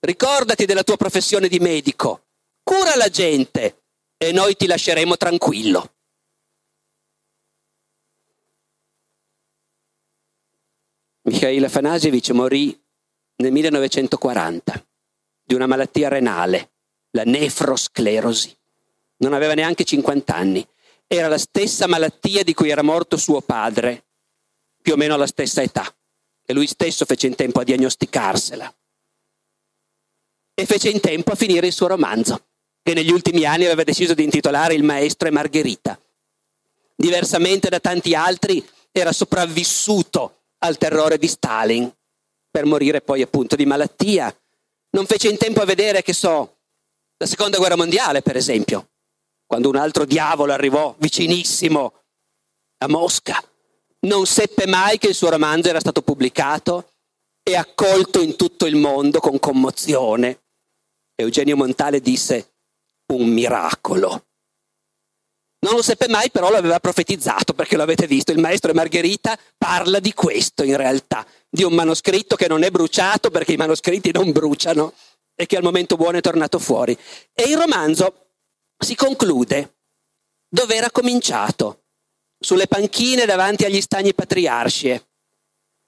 Ricordati 0.00 0.64
della 0.64 0.84
tua 0.84 0.96
professione 0.96 1.48
di 1.48 1.58
medico, 1.58 2.26
cura 2.62 2.96
la 2.96 3.08
gente 3.08 3.82
e 4.16 4.32
noi 4.32 4.56
ti 4.56 4.66
lasceremo 4.66 5.16
tranquillo. 5.16 5.94
Mikhail 11.22 11.64
Afanasievich 11.64 12.30
morì 12.30 12.80
nel 13.36 13.52
1940 13.52 14.86
di 15.44 15.54
una 15.54 15.66
malattia 15.66 16.08
renale, 16.08 16.72
la 17.10 17.24
nefrosclerosi. 17.24 18.57
Non 19.18 19.32
aveva 19.32 19.54
neanche 19.54 19.84
50 19.84 20.34
anni. 20.34 20.66
Era 21.06 21.28
la 21.28 21.38
stessa 21.38 21.86
malattia 21.86 22.42
di 22.42 22.54
cui 22.54 22.70
era 22.70 22.82
morto 22.82 23.16
suo 23.16 23.40
padre, 23.40 24.04
più 24.80 24.92
o 24.92 24.96
meno 24.96 25.14
alla 25.14 25.26
stessa 25.26 25.62
età. 25.62 25.92
E 26.44 26.52
lui 26.52 26.66
stesso 26.66 27.04
fece 27.04 27.26
in 27.26 27.34
tempo 27.34 27.60
a 27.60 27.64
diagnosticarsela. 27.64 28.74
E 30.54 30.66
fece 30.66 30.88
in 30.90 31.00
tempo 31.00 31.32
a 31.32 31.36
finire 31.36 31.66
il 31.66 31.72
suo 31.72 31.86
romanzo, 31.86 32.46
che 32.82 32.94
negli 32.94 33.10
ultimi 33.10 33.44
anni 33.44 33.64
aveva 33.64 33.84
deciso 33.84 34.14
di 34.14 34.24
intitolare 34.24 34.74
Il 34.74 34.82
maestro 34.82 35.28
e 35.28 35.30
Margherita. 35.30 36.00
Diversamente 36.94 37.68
da 37.68 37.80
tanti 37.80 38.14
altri, 38.14 38.66
era 38.90 39.12
sopravvissuto 39.12 40.40
al 40.58 40.78
terrore 40.78 41.18
di 41.18 41.28
Stalin, 41.28 41.92
per 42.50 42.64
morire 42.64 43.00
poi 43.00 43.22
appunto 43.22 43.56
di 43.56 43.66
malattia. 43.66 44.34
Non 44.90 45.06
fece 45.06 45.28
in 45.28 45.36
tempo 45.36 45.60
a 45.60 45.64
vedere, 45.64 46.02
che 46.02 46.12
so, 46.12 46.56
la 47.18 47.26
seconda 47.26 47.58
guerra 47.58 47.76
mondiale, 47.76 48.22
per 48.22 48.36
esempio, 48.36 48.88
quando 49.48 49.70
un 49.70 49.76
altro 49.76 50.04
diavolo 50.04 50.52
arrivò 50.52 50.94
vicinissimo 50.98 51.94
a 52.80 52.88
Mosca 52.88 53.42
non 54.00 54.26
seppe 54.26 54.66
mai 54.66 54.98
che 54.98 55.08
il 55.08 55.14
suo 55.14 55.30
romanzo 55.30 55.68
era 55.68 55.80
stato 55.80 56.02
pubblicato 56.02 56.92
e 57.42 57.56
accolto 57.56 58.20
in 58.20 58.36
tutto 58.36 58.66
il 58.66 58.76
mondo 58.76 59.18
con 59.18 59.40
commozione. 59.40 60.42
Eugenio 61.16 61.56
Montale 61.56 62.00
disse 62.00 62.52
un 63.12 63.28
miracolo. 63.28 64.26
Non 65.60 65.74
lo 65.74 65.82
seppe 65.82 66.06
mai, 66.06 66.30
però 66.30 66.50
l'aveva 66.50 66.78
profetizzato, 66.78 67.54
perché 67.54 67.74
lo 67.74 67.82
avete 67.82 68.06
visto, 68.06 68.30
il 68.30 68.38
maestro 68.38 68.72
Margherita 68.72 69.36
parla 69.56 69.98
di 69.98 70.12
questo 70.12 70.62
in 70.62 70.76
realtà, 70.76 71.26
di 71.50 71.64
un 71.64 71.72
manoscritto 71.72 72.36
che 72.36 72.46
non 72.46 72.62
è 72.62 72.70
bruciato 72.70 73.30
perché 73.30 73.54
i 73.54 73.56
manoscritti 73.56 74.12
non 74.12 74.30
bruciano 74.30 74.92
e 75.34 75.46
che 75.46 75.56
al 75.56 75.64
momento 75.64 75.96
buono 75.96 76.18
è 76.18 76.20
tornato 76.20 76.60
fuori. 76.60 76.96
E 77.32 77.48
il 77.48 77.56
romanzo 77.56 78.27
si 78.78 78.94
conclude 78.94 79.76
dove 80.48 80.74
era 80.74 80.90
cominciato, 80.90 81.82
sulle 82.38 82.66
panchine 82.68 83.26
davanti 83.26 83.64
agli 83.64 83.80
stagni 83.80 84.14
patriarcie, 84.14 85.08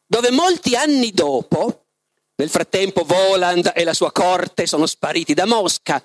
dove 0.05 0.31
molti 0.31 0.75
anni 0.75 1.13
dopo, 1.13 1.87
nel 2.35 2.51
frattempo 2.51 3.05
Voland 3.05 3.73
e 3.75 3.85
la 3.85 3.95
sua 3.95 4.11
corte 4.13 4.67
sono 4.67 4.87
spariti 4.87 5.35
da 5.35 5.47
Mosca, 5.47 6.03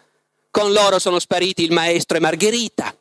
con 0.51 0.71
loro 0.71 0.99
sono 0.99 1.19
spariti 1.19 1.63
il 1.63 1.71
maestro 1.71 2.17
e 2.17 2.21
Margherita. 2.21 2.95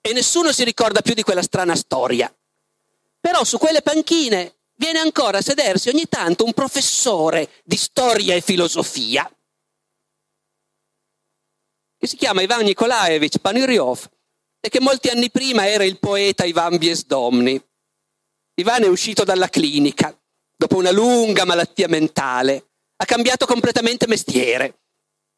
E 0.00 0.12
nessuno 0.12 0.52
si 0.52 0.64
ricorda 0.64 1.02
più 1.02 1.14
di 1.14 1.22
quella 1.22 1.42
strana 1.42 1.76
storia. 1.76 2.34
Però 3.20 3.44
su 3.44 3.58
quelle 3.58 3.82
panchine 3.82 4.56
viene 4.76 4.98
ancora 4.98 5.38
a 5.38 5.42
sedersi 5.42 5.88
ogni 5.88 6.06
tanto 6.08 6.44
un 6.44 6.52
professore 6.52 7.50
di 7.64 7.76
storia 7.76 8.34
e 8.34 8.40
filosofia, 8.40 9.30
che 11.98 12.06
si 12.06 12.16
chiama 12.16 12.42
Ivan 12.42 12.64
Nikolaevich 12.64 13.38
Paniryov 13.38 14.08
e 14.60 14.68
che 14.68 14.80
molti 14.80 15.08
anni 15.08 15.30
prima 15.30 15.68
era 15.68 15.84
il 15.84 15.98
poeta 15.98 16.44
Ivan 16.44 16.76
Biesdomny. 16.76 17.62
Ivan 18.58 18.84
è 18.84 18.88
uscito 18.88 19.24
dalla 19.24 19.48
clinica 19.48 20.16
dopo 20.56 20.76
una 20.76 20.90
lunga 20.90 21.44
malattia 21.44 21.88
mentale, 21.88 22.70
ha 22.96 23.04
cambiato 23.04 23.46
completamente 23.46 24.06
mestiere, 24.06 24.78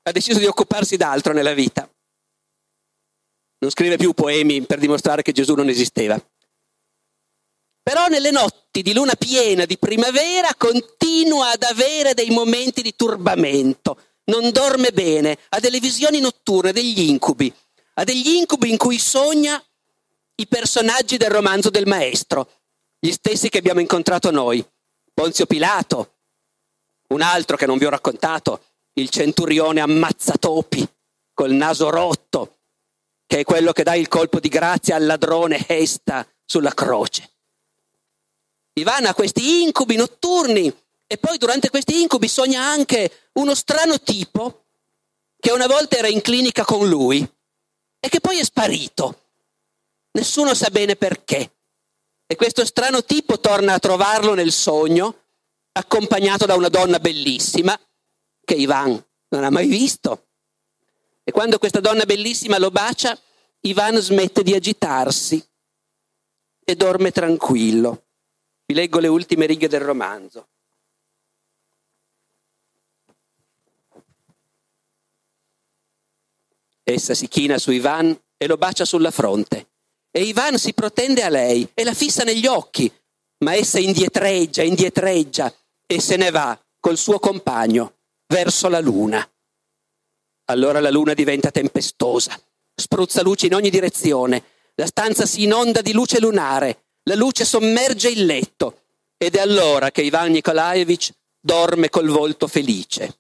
ha 0.03 0.13
deciso 0.13 0.39
di 0.39 0.47
occuparsi 0.47 0.97
d'altro 0.97 1.33
nella 1.33 1.55
vita. 1.55 1.91
Non 3.61 3.71
scrive 3.71 3.97
più 3.97 4.13
poemi 4.13 4.63
per 4.63 4.79
dimostrare 4.79 5.23
che 5.23 5.33
Gesù 5.33 5.55
non 5.55 5.69
esisteva. 5.69 6.21
Però 7.83 8.07
nelle 8.07 8.31
notti 8.31 8.83
di 8.83 8.93
luna 8.93 9.15
piena 9.15 9.65
di 9.65 9.79
primavera 9.79 10.55
continua 10.57 11.51
ad 11.51 11.63
avere 11.65 12.15
dei 12.15 12.31
momenti 12.31 12.83
di 12.83 12.95
turbamento, 12.95 14.08
non 14.29 14.51
dorme 14.51 14.93
bene, 14.93 15.39
ha 15.51 15.61
delle 15.61 15.81
visioni 15.81 16.21
notturne, 16.21 16.73
degli 16.73 17.01
incubi 17.01 17.53
ha 17.99 18.05
degli 18.05 18.29
incubi 18.29 18.71
in 18.71 18.77
cui 18.77 18.99
sogna 18.99 19.63
i 20.37 20.47
personaggi 20.47 21.17
del 21.17 21.31
romanzo 21.31 21.69
del 21.69 21.87
maestro, 21.87 22.49
gli 22.99 23.11
stessi 23.11 23.49
che 23.49 23.59
abbiamo 23.59 23.81
incontrato 23.81 24.31
noi. 24.31 24.65
Ponzio 25.13 25.47
Pilato, 25.47 26.15
un 27.09 27.23
altro 27.23 27.57
che 27.57 27.67
non 27.67 27.77
vi 27.77 27.87
ho 27.87 27.91
raccontato, 27.91 28.63
il 28.95 29.09
centurione 29.09 29.81
ammazzatopi 29.81 30.89
col 31.35 31.51
naso 31.51 31.91
rotto, 31.91 32.59
che 33.27 33.41
è 33.41 33.45
quello 33.45 33.73
che 33.73 33.83
dà 33.83 33.97
il 33.97 34.07
colpo 34.07 34.39
di 34.39 34.49
grazia 34.49 34.95
al 34.95 35.05
ladrone 35.05 35.65
Esta 35.67 36.27
sulla 36.45 36.73
croce. 36.73 37.29
Ivana 38.75 39.09
ha 39.09 39.15
questi 39.15 39.63
incubi 39.63 39.97
notturni 39.97 40.73
e 41.11 41.17
poi 41.17 41.39
durante 41.39 41.71
questi 41.71 42.03
incubi 42.03 42.29
sogna 42.29 42.63
anche 42.63 43.31
uno 43.33 43.55
strano 43.55 43.99
tipo 43.99 44.67
che 45.41 45.53
una 45.53 45.67
volta 45.67 45.97
era 45.97 46.07
in 46.07 46.21
clinica 46.21 46.65
con 46.65 46.87
lui 46.87 47.27
e 47.99 48.09
che 48.09 48.21
poi 48.21 48.39
è 48.39 48.45
sparito. 48.45 49.23
Nessuno 50.13 50.53
sa 50.53 50.69
bene 50.71 50.97
perché. 50.97 51.55
E 52.27 52.37
questo 52.37 52.67
strano 52.67 53.05
tipo 53.05 53.41
torna 53.41 53.73
a 53.73 53.79
trovarlo 53.79 54.35
nel 54.35 54.53
sogno, 54.53 55.23
accompagnato 55.73 56.45
da 56.45 56.55
una 56.55 56.69
donna 56.69 56.99
bellissima, 56.99 57.79
che 58.45 58.55
Ivan 58.55 59.03
non 59.29 59.45
ha 59.45 59.51
mai 59.51 59.67
visto. 59.67 60.27
E 61.25 61.33
quando 61.33 61.59
questa 61.59 61.81
donna 61.81 62.05
bellissima 62.05 62.59
lo 62.59 62.71
bacia, 62.71 63.19
Ivan 63.61 63.97
smette 63.97 64.43
di 64.43 64.55
agitarsi 64.55 65.43
e 66.63 66.77
dorme 66.77 67.13
tranquillo. 67.13 68.05
Vi 68.67 68.75
leggo 68.75 68.99
le 68.99 69.09
ultime 69.09 69.47
righe 69.47 69.69
del 69.69 69.81
romanzo. 69.81 70.49
Essa 76.91 77.13
si 77.13 77.29
china 77.29 77.59
su 77.59 77.71
Ivan 77.71 78.19
e 78.39 78.47
lo 78.47 78.57
bacia 78.57 78.87
sulla 78.87 79.11
fronte. 79.11 79.73
E 80.11 80.23
Ivan 80.23 80.57
si 80.57 80.73
protende 80.73 81.23
a 81.23 81.29
lei 81.29 81.69
e 81.75 81.85
la 81.85 81.93
fissa 81.93 82.25
negli 82.25 82.47
occhi, 82.47 82.91
ma 83.45 83.55
essa 83.55 83.79
indietreggia, 83.79 84.63
indietreggia 84.63 85.55
e 85.87 86.01
se 86.01 86.17
ne 86.17 86.31
va 86.31 86.59
col 86.81 86.97
suo 86.97 87.19
compagno 87.19 87.97
verso 88.27 88.71
la 88.71 88.81
luna. 88.81 89.31
Allora 90.47 90.81
la 90.81 90.89
luna 90.89 91.13
diventa 91.13 91.51
tempestosa, 91.51 92.41
spruzza 92.75 93.21
luce 93.21 93.49
in 93.49 93.55
ogni 93.55 93.69
direzione, 93.69 94.43
la 94.75 94.87
stanza 94.87 95.27
si 95.27 95.43
inonda 95.43 95.83
di 95.83 95.93
luce 95.93 96.19
lunare, 96.19 96.87
la 97.03 97.17
luce 97.17 97.45
sommerge 97.45 98.09
il 98.09 98.25
letto 98.25 98.85
ed 99.19 99.35
è 99.35 99.41
allora 99.41 99.91
che 99.91 100.01
Ivan 100.01 100.31
Nikolaevich 100.31 101.13
dorme 101.39 101.91
col 101.91 102.09
volto 102.09 102.47
felice. 102.47 103.19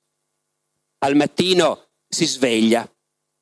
Al 1.00 1.16
mattino 1.16 1.90
si 2.08 2.24
sveglia 2.24 2.90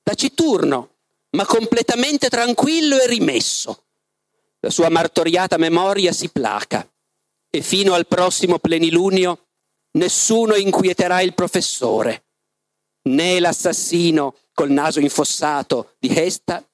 taciturno, 0.07 0.91
ma 1.31 1.45
completamente 1.45 2.29
tranquillo 2.29 2.97
e 2.97 3.09
rimesso. 3.09 3.87
La 4.61 4.71
sua 4.71 4.89
martoriata 4.89 5.57
memoria 5.57 6.13
si 6.13 6.29
placa 6.29 6.89
e 7.51 7.61
fino 7.61 7.93
al 7.93 8.07
prossimo 8.07 8.61
plenilunio 8.61 9.49
nessuno 9.93 10.55
inquieterà 10.55 11.23
il 11.23 11.35
professore, 11.35 12.25
né 13.09 13.41
l'assassino 13.41 14.37
col 14.53 14.71
naso 14.71 15.01
infossato 15.01 15.97
di 15.99 16.17
Hesta, 16.17 16.65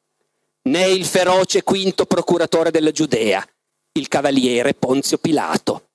né 0.64 0.90
il 0.90 1.06
feroce 1.06 1.62
quinto 1.62 2.04
procuratore 2.04 2.70
della 2.70 2.90
Giudea, 2.90 3.42
il 3.92 4.08
cavaliere 4.08 4.74
Ponzio 4.74 5.16
Pilato. 5.16 5.88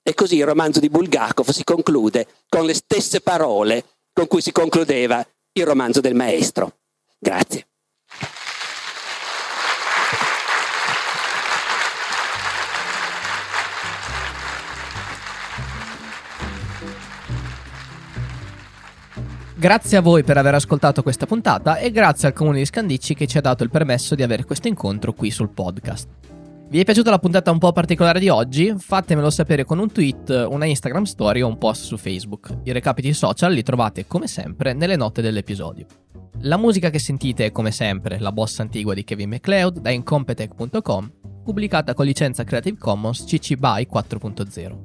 E 0.00 0.14
così 0.14 0.36
il 0.36 0.46
romanzo 0.46 0.78
di 0.78 0.88
Bulgakov 0.88 1.50
si 1.50 1.64
conclude 1.64 2.28
con 2.48 2.64
le 2.64 2.74
stesse 2.74 3.20
parole 3.20 3.84
con 4.12 4.28
cui 4.28 4.40
si 4.40 4.52
concludeva 4.52 5.26
il 5.54 5.66
romanzo 5.66 6.00
del 6.00 6.14
maestro. 6.14 6.78
Grazie. 7.18 7.66
Grazie 19.54 19.96
a 19.96 20.00
voi 20.00 20.24
per 20.24 20.38
aver 20.38 20.54
ascoltato 20.54 21.02
questa 21.04 21.24
puntata 21.24 21.76
e 21.76 21.92
grazie 21.92 22.26
al 22.26 22.34
comune 22.34 22.58
di 22.58 22.64
Scandicci 22.64 23.14
che 23.14 23.28
ci 23.28 23.38
ha 23.38 23.40
dato 23.40 23.62
il 23.62 23.70
permesso 23.70 24.16
di 24.16 24.24
avere 24.24 24.44
questo 24.44 24.66
incontro 24.66 25.12
qui 25.12 25.30
sul 25.30 25.50
podcast. 25.50 26.08
Vi 26.72 26.80
è 26.80 26.84
piaciuta 26.84 27.10
la 27.10 27.18
puntata 27.18 27.50
un 27.50 27.58
po' 27.58 27.70
particolare 27.70 28.18
di 28.18 28.30
oggi? 28.30 28.72
Fatemelo 28.74 29.28
sapere 29.28 29.62
con 29.62 29.78
un 29.78 29.92
tweet, 29.92 30.46
una 30.48 30.64
Instagram 30.64 31.02
story 31.02 31.42
o 31.42 31.46
un 31.46 31.58
post 31.58 31.84
su 31.84 31.98
Facebook. 31.98 32.60
I 32.62 32.72
recapiti 32.72 33.12
social 33.12 33.52
li 33.52 33.62
trovate 33.62 34.06
come 34.06 34.26
sempre 34.26 34.72
nelle 34.72 34.96
note 34.96 35.20
dell'episodio. 35.20 35.84
La 36.44 36.56
musica 36.56 36.88
che 36.88 36.98
sentite 36.98 37.44
è 37.44 37.52
come 37.52 37.72
sempre 37.72 38.18
la 38.18 38.32
boss 38.32 38.60
antigua 38.60 38.94
di 38.94 39.04
Kevin 39.04 39.28
MacLeod 39.28 39.80
da 39.80 39.90
incompetech.com, 39.90 41.12
pubblicata 41.44 41.92
con 41.92 42.06
licenza 42.06 42.42
Creative 42.42 42.78
Commons 42.78 43.24
CC 43.24 43.56
BY 43.56 43.86
4.0. 43.92 44.78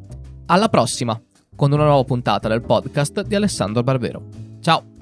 Alla 0.47 0.67
prossima, 0.67 1.17
con 1.55 1.71
una 1.71 1.85
nuova 1.85 2.03
puntata 2.03 2.49
del 2.49 2.63
podcast 2.63 3.21
di 3.21 3.35
Alessandro 3.35 3.81
Barbero. 3.81 4.27
Ciao! 4.59 4.96